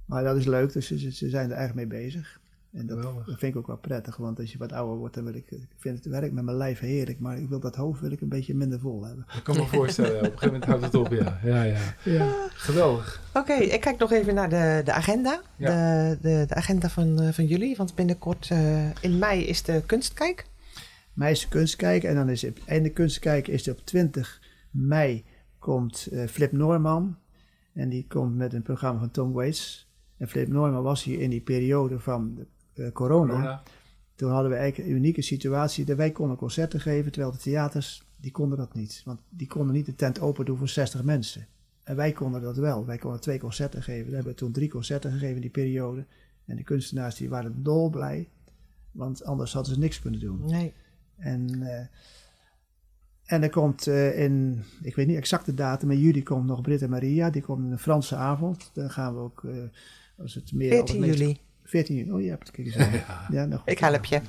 Maar 0.04 0.24
dat 0.24 0.36
is 0.36 0.44
leuk, 0.46 0.72
dus 0.72 0.86
ze, 0.86 1.12
ze- 1.12 1.28
zijn 1.28 1.50
er 1.50 1.56
echt 1.56 1.74
mee 1.74 1.86
bezig. 1.86 2.40
En 2.74 2.86
dat, 2.86 2.98
vind 3.26 3.42
ik 3.42 3.56
ook 3.56 3.66
wel 3.66 3.76
prettig, 3.76 4.16
want 4.16 4.38
als 4.38 4.52
je 4.52 4.58
wat 4.58 4.72
ouder 4.72 4.96
wordt, 4.96 5.14
dan 5.14 5.24
wil 5.24 5.34
ik, 5.34 5.50
ik 5.50 5.68
vind 5.76 5.96
het 5.96 6.06
werk 6.06 6.32
met 6.32 6.44
mijn 6.44 6.56
lijf 6.56 6.78
heerlijk, 6.78 7.20
maar 7.20 7.38
ik 7.38 7.48
wil 7.48 7.60
dat 7.60 7.76
hoofd 7.76 8.00
wil 8.00 8.10
ik 8.10 8.20
een 8.20 8.28
beetje 8.28 8.54
minder 8.54 8.80
vol 8.80 9.04
hebben. 9.04 9.26
Ik 9.36 9.44
kan 9.44 9.56
me 9.56 9.66
voorstellen. 9.66 10.12
ja. 10.12 10.18
Op 10.18 10.24
een 10.24 10.38
gegeven 10.38 10.46
moment 10.46 10.64
houdt 10.64 10.84
het 10.84 10.94
op, 10.94 11.12
ja. 11.12 11.40
Ja, 11.42 11.62
ja. 11.62 11.94
Ja. 12.04 12.48
Geweldig. 12.50 13.22
Oké, 13.34 13.52
ik 13.52 13.80
kijk 13.80 13.98
nog 13.98 14.12
even 14.12 14.34
naar 14.34 14.48
de, 14.48 14.80
de 14.84 14.92
agenda. 14.92 15.40
Ja. 15.56 15.68
De, 15.70 16.18
de, 16.20 16.44
de 16.48 16.54
agenda 16.54 16.88
van, 16.88 17.20
eh, 17.20 17.32
van 17.32 17.46
jullie. 17.46 17.76
Want 17.76 17.94
binnenkort 17.94 18.48
eh, 18.50 19.02
in 19.02 19.18
mei 19.18 19.44
is 19.44 19.62
de 19.62 19.82
kunstkijk. 19.86 20.46
Meisje 21.12 21.48
Kunstkijk 21.48 22.04
en 22.04 22.14
dan 22.14 22.28
is 22.28 22.42
het 22.42 22.58
einde 22.64 22.90
Kunstkijk 22.90 23.48
is 23.48 23.68
op 23.68 23.80
20 23.84 24.42
mei 24.70 25.24
komt 25.58 26.06
eh, 26.06 26.26
Flip 26.26 26.52
Norman 26.52 27.16
en 27.72 27.88
die 27.88 28.06
komt 28.08 28.36
met 28.36 28.52
een 28.52 28.62
programma 28.62 28.98
van 28.98 29.10
Tom 29.10 29.32
Waits. 29.32 29.88
En 30.16 30.28
Flip 30.28 30.48
Norman 30.48 30.82
was 30.82 31.04
hier 31.04 31.20
in 31.20 31.30
die 31.30 31.40
periode 31.40 31.98
van 31.98 32.34
de, 32.34 32.46
eh, 32.74 32.92
corona. 32.92 33.32
Corona. 33.32 33.62
Toen 34.14 34.30
hadden 34.30 34.50
we 34.50 34.56
eigenlijk 34.56 34.88
een 34.90 34.96
unieke 34.96 35.22
situatie. 35.22 35.84
Dat 35.84 35.96
wij 35.96 36.10
konden 36.10 36.36
concerten 36.36 36.80
geven, 36.80 37.12
terwijl 37.12 37.32
de 37.32 37.38
theaters, 37.38 38.04
die 38.16 38.30
konden 38.30 38.58
dat 38.58 38.74
niet. 38.74 39.02
Want 39.04 39.20
die 39.28 39.46
konden 39.46 39.74
niet 39.74 39.86
de 39.86 39.94
tent 39.94 40.20
open 40.20 40.44
doen 40.44 40.56
voor 40.56 40.68
60 40.68 41.02
mensen. 41.02 41.46
En 41.84 41.96
wij 41.96 42.12
konden 42.12 42.40
dat 42.40 42.56
wel. 42.56 42.86
Wij 42.86 42.98
konden 42.98 43.20
twee 43.20 43.38
concerten 43.38 43.82
geven. 43.82 44.08
We 44.10 44.14
hebben 44.14 44.34
toen 44.36 44.52
drie 44.52 44.68
concerten 44.68 45.12
gegeven 45.12 45.34
in 45.34 45.40
die 45.40 45.50
periode. 45.50 46.04
En 46.44 46.56
de 46.56 46.62
kunstenaars 46.62 47.14
die 47.14 47.28
waren 47.28 47.62
dolblij. 47.62 48.28
Want 48.92 49.24
anders 49.24 49.52
hadden 49.52 49.74
ze 49.74 49.78
niks 49.80 50.00
kunnen 50.00 50.20
doen. 50.20 50.44
Nee. 50.46 50.72
En, 51.16 51.62
eh, 51.62 51.86
en 53.24 53.42
er 53.42 53.50
komt 53.50 53.86
eh, 53.86 54.18
in, 54.18 54.62
ik 54.82 54.94
weet 54.96 55.06
niet 55.06 55.16
exact 55.16 55.46
de 55.46 55.54
datum, 55.54 55.88
maar 55.88 55.96
juli 55.96 56.22
komt 56.22 56.46
nog 56.46 56.60
Britta 56.60 56.86
Maria. 56.88 57.30
Die 57.30 57.42
komt 57.42 57.70
een 57.70 57.78
Franse 57.78 58.16
avond. 58.16 58.70
Dan 58.72 58.90
gaan 58.90 59.14
we 59.14 59.20
ook, 59.20 59.44
eh, 59.44 59.56
als 60.18 60.34
het 60.34 60.52
meer... 60.52 60.70
14 60.70 60.80
als 60.80 60.90
het 60.90 61.00
meest- 61.00 61.18
juli. 61.18 61.38
14 61.64 61.96
juli, 61.96 62.12
oh 62.12 62.20
je 62.20 62.28
hebt 62.28 62.46
het 62.46 62.56
kijk 62.56 62.66
eens 62.66 62.76
aan. 62.76 62.92
Ja. 62.92 63.26
Ja, 63.30 63.44
nog 63.44 63.62
Ik 63.64 63.78
help 63.78 64.04
je. 64.04 64.20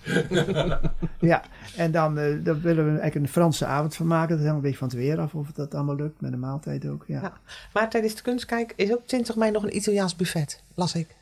ja, 1.32 1.44
en 1.76 1.92
dan, 1.92 2.18
eh, 2.18 2.44
dan 2.44 2.62
willen 2.62 2.84
we 2.84 2.90
eigenlijk 2.90 3.16
een 3.16 3.28
Franse 3.28 3.66
avond 3.66 3.96
van 3.96 4.08
maken. 4.08 4.36
Dat 4.36 4.46
hangt 4.46 4.56
een 4.56 4.62
beetje 4.62 4.78
van 4.78 4.88
het 4.88 4.98
weer 4.98 5.20
af 5.20 5.36
of 5.36 5.52
dat 5.52 5.74
allemaal 5.74 5.96
lukt. 5.96 6.22
Met 6.22 6.32
de 6.32 6.38
maaltijd 6.38 6.88
ook, 6.88 7.04
ja. 7.08 7.16
Ja. 7.16 7.22
Ja, 7.22 7.38
Maar 7.74 7.90
tijdens 7.90 8.16
de 8.16 8.22
kunstkijk 8.22 8.74
is 8.76 8.92
ook 8.92 9.08
20 9.08 9.36
mei 9.36 9.52
nog 9.52 9.64
een 9.64 9.76
Italiaans 9.76 10.16
buffet. 10.16 10.64
Las 10.74 10.96
ik. 10.96 11.16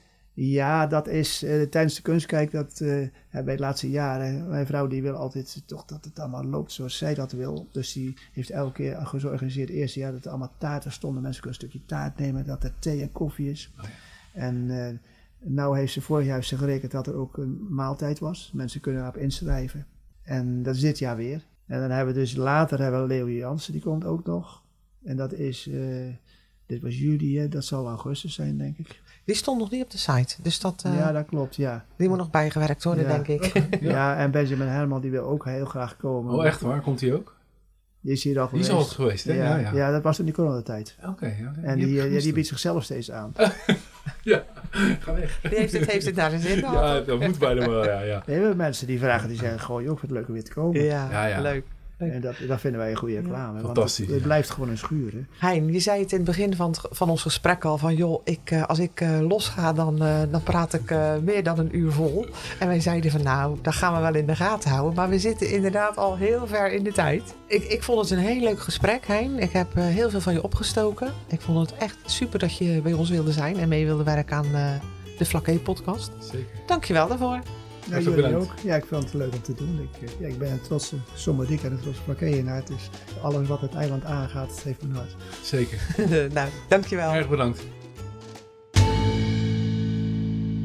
dat 0.87 1.07
is 1.07 1.43
eh, 1.43 1.61
tijdens 1.61 1.95
de 1.95 2.01
kunstkijk. 2.01 2.51
Dat 2.51 2.79
eh, 2.79 3.07
hè, 3.29 3.43
bij 3.43 3.55
de 3.55 3.61
laatste 3.61 3.89
jaren. 3.89 4.49
Mijn 4.49 4.65
vrouw 4.65 4.87
die 4.87 5.01
wil 5.01 5.15
altijd 5.15 5.63
toch 5.65 5.85
dat 5.85 6.05
het 6.05 6.19
allemaal 6.19 6.45
loopt 6.45 6.71
zoals 6.71 6.97
zij 6.97 7.13
dat 7.13 7.31
wil. 7.31 7.67
Dus 7.71 7.93
die 7.93 8.13
heeft 8.31 8.49
elke 8.49 8.73
keer 8.73 9.05
georganiseerd. 9.05 9.69
Het 9.69 9.77
eerste 9.77 9.99
jaar 9.99 10.11
dat 10.11 10.23
er 10.23 10.29
allemaal 10.29 10.53
taarten 10.57 10.91
stonden. 10.91 11.21
Mensen 11.21 11.41
kunnen 11.41 11.59
een 11.59 11.67
stukje 11.67 11.87
taart 11.87 12.17
nemen. 12.17 12.45
Dat 12.45 12.63
er 12.63 12.73
thee 12.79 13.01
en 13.01 13.11
koffie 13.11 13.51
is. 13.51 13.71
Oh 13.77 13.83
ja. 13.83 13.89
En 14.41 14.69
eh 14.69 14.93
nou 15.43 15.77
heeft 15.77 15.93
ze 15.93 16.01
vorig 16.01 16.25
jaar 16.25 16.35
heeft 16.35 16.47
ze 16.47 16.57
gerekend 16.57 16.91
dat 16.91 17.07
er 17.07 17.15
ook 17.15 17.37
een 17.37 17.65
maaltijd 17.69 18.19
was. 18.19 18.51
Mensen 18.53 18.81
kunnen 18.81 19.01
daarop 19.01 19.21
inschrijven. 19.21 19.85
En 20.23 20.63
dat 20.63 20.75
is 20.75 20.81
dit 20.81 20.99
jaar 20.99 21.15
weer. 21.15 21.45
En 21.67 21.79
dan 21.79 21.89
hebben 21.89 22.13
we 22.13 22.19
dus 22.19 22.35
later 22.35 22.79
hebben 22.81 23.01
we 23.01 23.07
Leo 23.07 23.29
Jansen, 23.29 23.73
die 23.73 23.81
komt 23.81 24.05
ook 24.05 24.25
nog. 24.25 24.61
En 25.03 25.17
dat 25.17 25.33
is, 25.33 25.67
eh, 25.67 25.77
dit 26.65 26.81
was 26.81 26.97
juli, 26.99 27.39
hè, 27.39 27.47
dat 27.49 27.65
zal 27.65 27.87
augustus 27.87 28.33
zijn, 28.33 28.57
denk 28.57 28.77
ik. 28.77 29.01
Die 29.25 29.35
stond 29.35 29.59
nog 29.59 29.71
niet 29.71 29.83
op 29.83 29.91
de 29.91 29.97
site. 29.97 30.35
Dus 30.41 30.59
dat, 30.59 30.81
eh, 30.85 30.95
ja, 30.97 31.11
dat 31.11 31.25
klopt, 31.25 31.55
ja. 31.55 31.85
die 31.97 32.09
moet 32.09 32.17
nog 32.17 32.29
bijgewerkt 32.29 32.83
worden, 32.83 33.03
Ja. 33.07 33.17
denk 33.17 33.27
ik. 33.43 33.67
Ja. 33.81 34.17
en 34.17 34.31
Benjamin 34.31 34.67
Herman, 34.67 35.01
die 35.01 35.11
wil 35.11 35.23
ook 35.23 35.45
heel 35.45 35.65
graag 35.65 35.97
komen. 35.97 36.33
Oh, 36.33 36.45
echt 36.45 36.61
waar? 36.61 36.81
Komt 36.81 37.01
hij 37.01 37.13
ook? 37.13 37.35
Die 38.01 38.11
is 38.11 38.23
hier 38.23 38.39
al 38.39 38.49
Die 38.49 38.59
is 38.59 38.67
geweest. 38.69 38.87
al 38.89 38.93
geweest, 38.95 39.25
hè? 39.25 39.33
Ja, 39.33 39.43
Ja, 39.43 39.57
ja. 39.57 39.71
ja, 39.73 39.91
dat 39.91 40.03
was 40.03 40.19
in 40.19 40.25
die 40.25 40.33
coronatijd. 40.33 40.97
Oké, 41.07 41.25
ja. 41.25 41.53
En 41.61 41.77
die, 41.77 42.01
eh, 42.01 42.13
ja, 42.13 42.19
die 42.21 42.33
biedt 42.33 42.47
zichzelf 42.47 42.83
steeds 42.83 43.11
aan. 43.11 43.33
Ja, 44.31 44.43
ga 44.99 45.13
weg. 45.13 45.39
Die 45.41 45.57
heeft 45.57 45.73
het, 45.73 45.91
heeft 45.91 46.05
het 46.05 46.15
naar 46.15 46.29
de 46.29 46.39
zin 46.39 46.57
gehad. 46.57 46.83
Ja, 46.83 46.99
dat 47.01 47.19
moet 47.19 47.39
bijna 47.39 47.69
wel, 47.69 47.85
ja, 47.85 48.01
ja. 48.01 48.23
Nee, 48.25 48.37
we 48.37 48.43
hebben 48.45 48.57
mensen 48.57 48.87
die 48.87 48.99
vragen, 48.99 49.27
die 49.29 49.37
zeggen, 49.37 49.59
goh, 49.59 49.81
joh, 49.81 49.91
ik 49.91 49.99
vind 49.99 50.11
het 50.11 50.19
leuk 50.19 50.27
om 50.27 50.33
weer 50.33 50.43
te 50.43 50.53
komen. 50.53 50.81
Ja, 50.83 51.07
Ja, 51.11 51.25
ja. 51.25 51.41
leuk. 51.41 51.65
En 52.11 52.21
dat, 52.21 52.35
dat 52.47 52.59
vinden 52.59 52.79
wij 52.79 52.91
een 52.91 52.97
goede 52.97 53.15
reclame. 53.15 53.59
Fantastisch, 53.59 54.07
het, 54.07 54.21
blijft 54.21 54.49
gewoon 54.49 54.69
een 54.69 54.77
schuur, 54.77 55.11
hè. 55.11 55.47
Hein, 55.47 55.71
je 55.71 55.79
zei 55.79 56.01
het 56.01 56.11
in 56.11 56.17
het 56.17 56.25
begin 56.25 56.55
van, 56.55 56.71
het, 56.71 56.81
van 56.91 57.09
ons 57.09 57.21
gesprek 57.21 57.65
al 57.65 57.77
van 57.77 57.95
joh, 57.95 58.21
ik, 58.23 58.51
eh, 58.51 58.63
als 58.63 58.79
ik 58.79 59.01
eh, 59.01 59.19
losga 59.19 59.73
dan, 59.73 60.03
eh, 60.03 60.19
dan 60.31 60.43
praat 60.43 60.73
ik 60.73 60.91
eh, 60.91 61.11
meer 61.23 61.43
dan 61.43 61.59
een 61.59 61.77
uur 61.77 61.91
vol. 61.91 62.25
En 62.59 62.67
wij 62.67 62.79
zeiden 62.79 63.11
van 63.11 63.23
nou, 63.23 63.57
dat 63.61 63.73
gaan 63.73 63.95
we 63.95 63.99
wel 63.99 64.15
in 64.15 64.25
de 64.25 64.35
gaten 64.35 64.69
houden. 64.69 64.95
Maar 64.95 65.09
we 65.09 65.19
zitten 65.19 65.49
inderdaad 65.51 65.97
al 65.97 66.17
heel 66.17 66.47
ver 66.47 66.71
in 66.71 66.83
de 66.83 66.91
tijd. 66.91 67.35
Ik, 67.47 67.63
ik 67.63 67.83
vond 67.83 67.99
het 67.99 68.09
een 68.09 68.25
heel 68.25 68.41
leuk 68.41 68.59
gesprek, 68.59 69.07
Hein. 69.07 69.39
Ik 69.39 69.51
heb 69.51 69.75
eh, 69.75 69.83
heel 69.83 70.09
veel 70.09 70.21
van 70.21 70.33
je 70.33 70.43
opgestoken. 70.43 71.13
Ik 71.27 71.41
vond 71.41 71.69
het 71.69 71.79
echt 71.79 71.97
super 72.05 72.39
dat 72.39 72.57
je 72.57 72.81
bij 72.81 72.93
ons 72.93 73.09
wilde 73.09 73.31
zijn 73.31 73.57
en 73.57 73.67
mee 73.69 73.85
wilde 73.85 74.03
werken 74.03 74.35
aan 74.35 74.53
eh, 74.53 74.71
de 75.17 75.25
Flaké 75.25 75.59
podcast. 75.59 76.11
Zeker. 76.19 76.47
Dankjewel 76.65 77.07
daarvoor. 77.07 77.39
Ja, 77.89 77.99
jullie 77.99 78.15
bedankt. 78.15 78.37
ook. 78.37 78.51
Ja, 78.63 78.75
ik 78.75 78.85
vond 78.85 79.03
het 79.03 79.13
leuk 79.13 79.33
om 79.33 79.41
te 79.41 79.53
doen. 79.53 79.89
Ik, 79.93 80.09
eh, 80.09 80.19
ja, 80.19 80.27
ik 80.27 80.37
ben 80.37 80.51
een 80.51 80.61
trotse 80.61 80.95
Sommerdik 81.15 81.63
en 81.63 81.71
een 81.71 81.79
trotse 81.79 82.01
Plakkeeënaar. 82.01 82.65
Dus 82.65 82.89
alles 83.21 83.47
wat 83.47 83.61
het 83.61 83.73
eiland 83.73 84.03
aangaat, 84.03 84.61
heeft 84.63 84.81
mijn 84.81 84.95
hart. 84.95 85.15
Zeker. 85.43 85.95
nou, 86.33 86.49
dankjewel. 86.67 87.11
Erg 87.11 87.29
bedankt. 87.29 87.61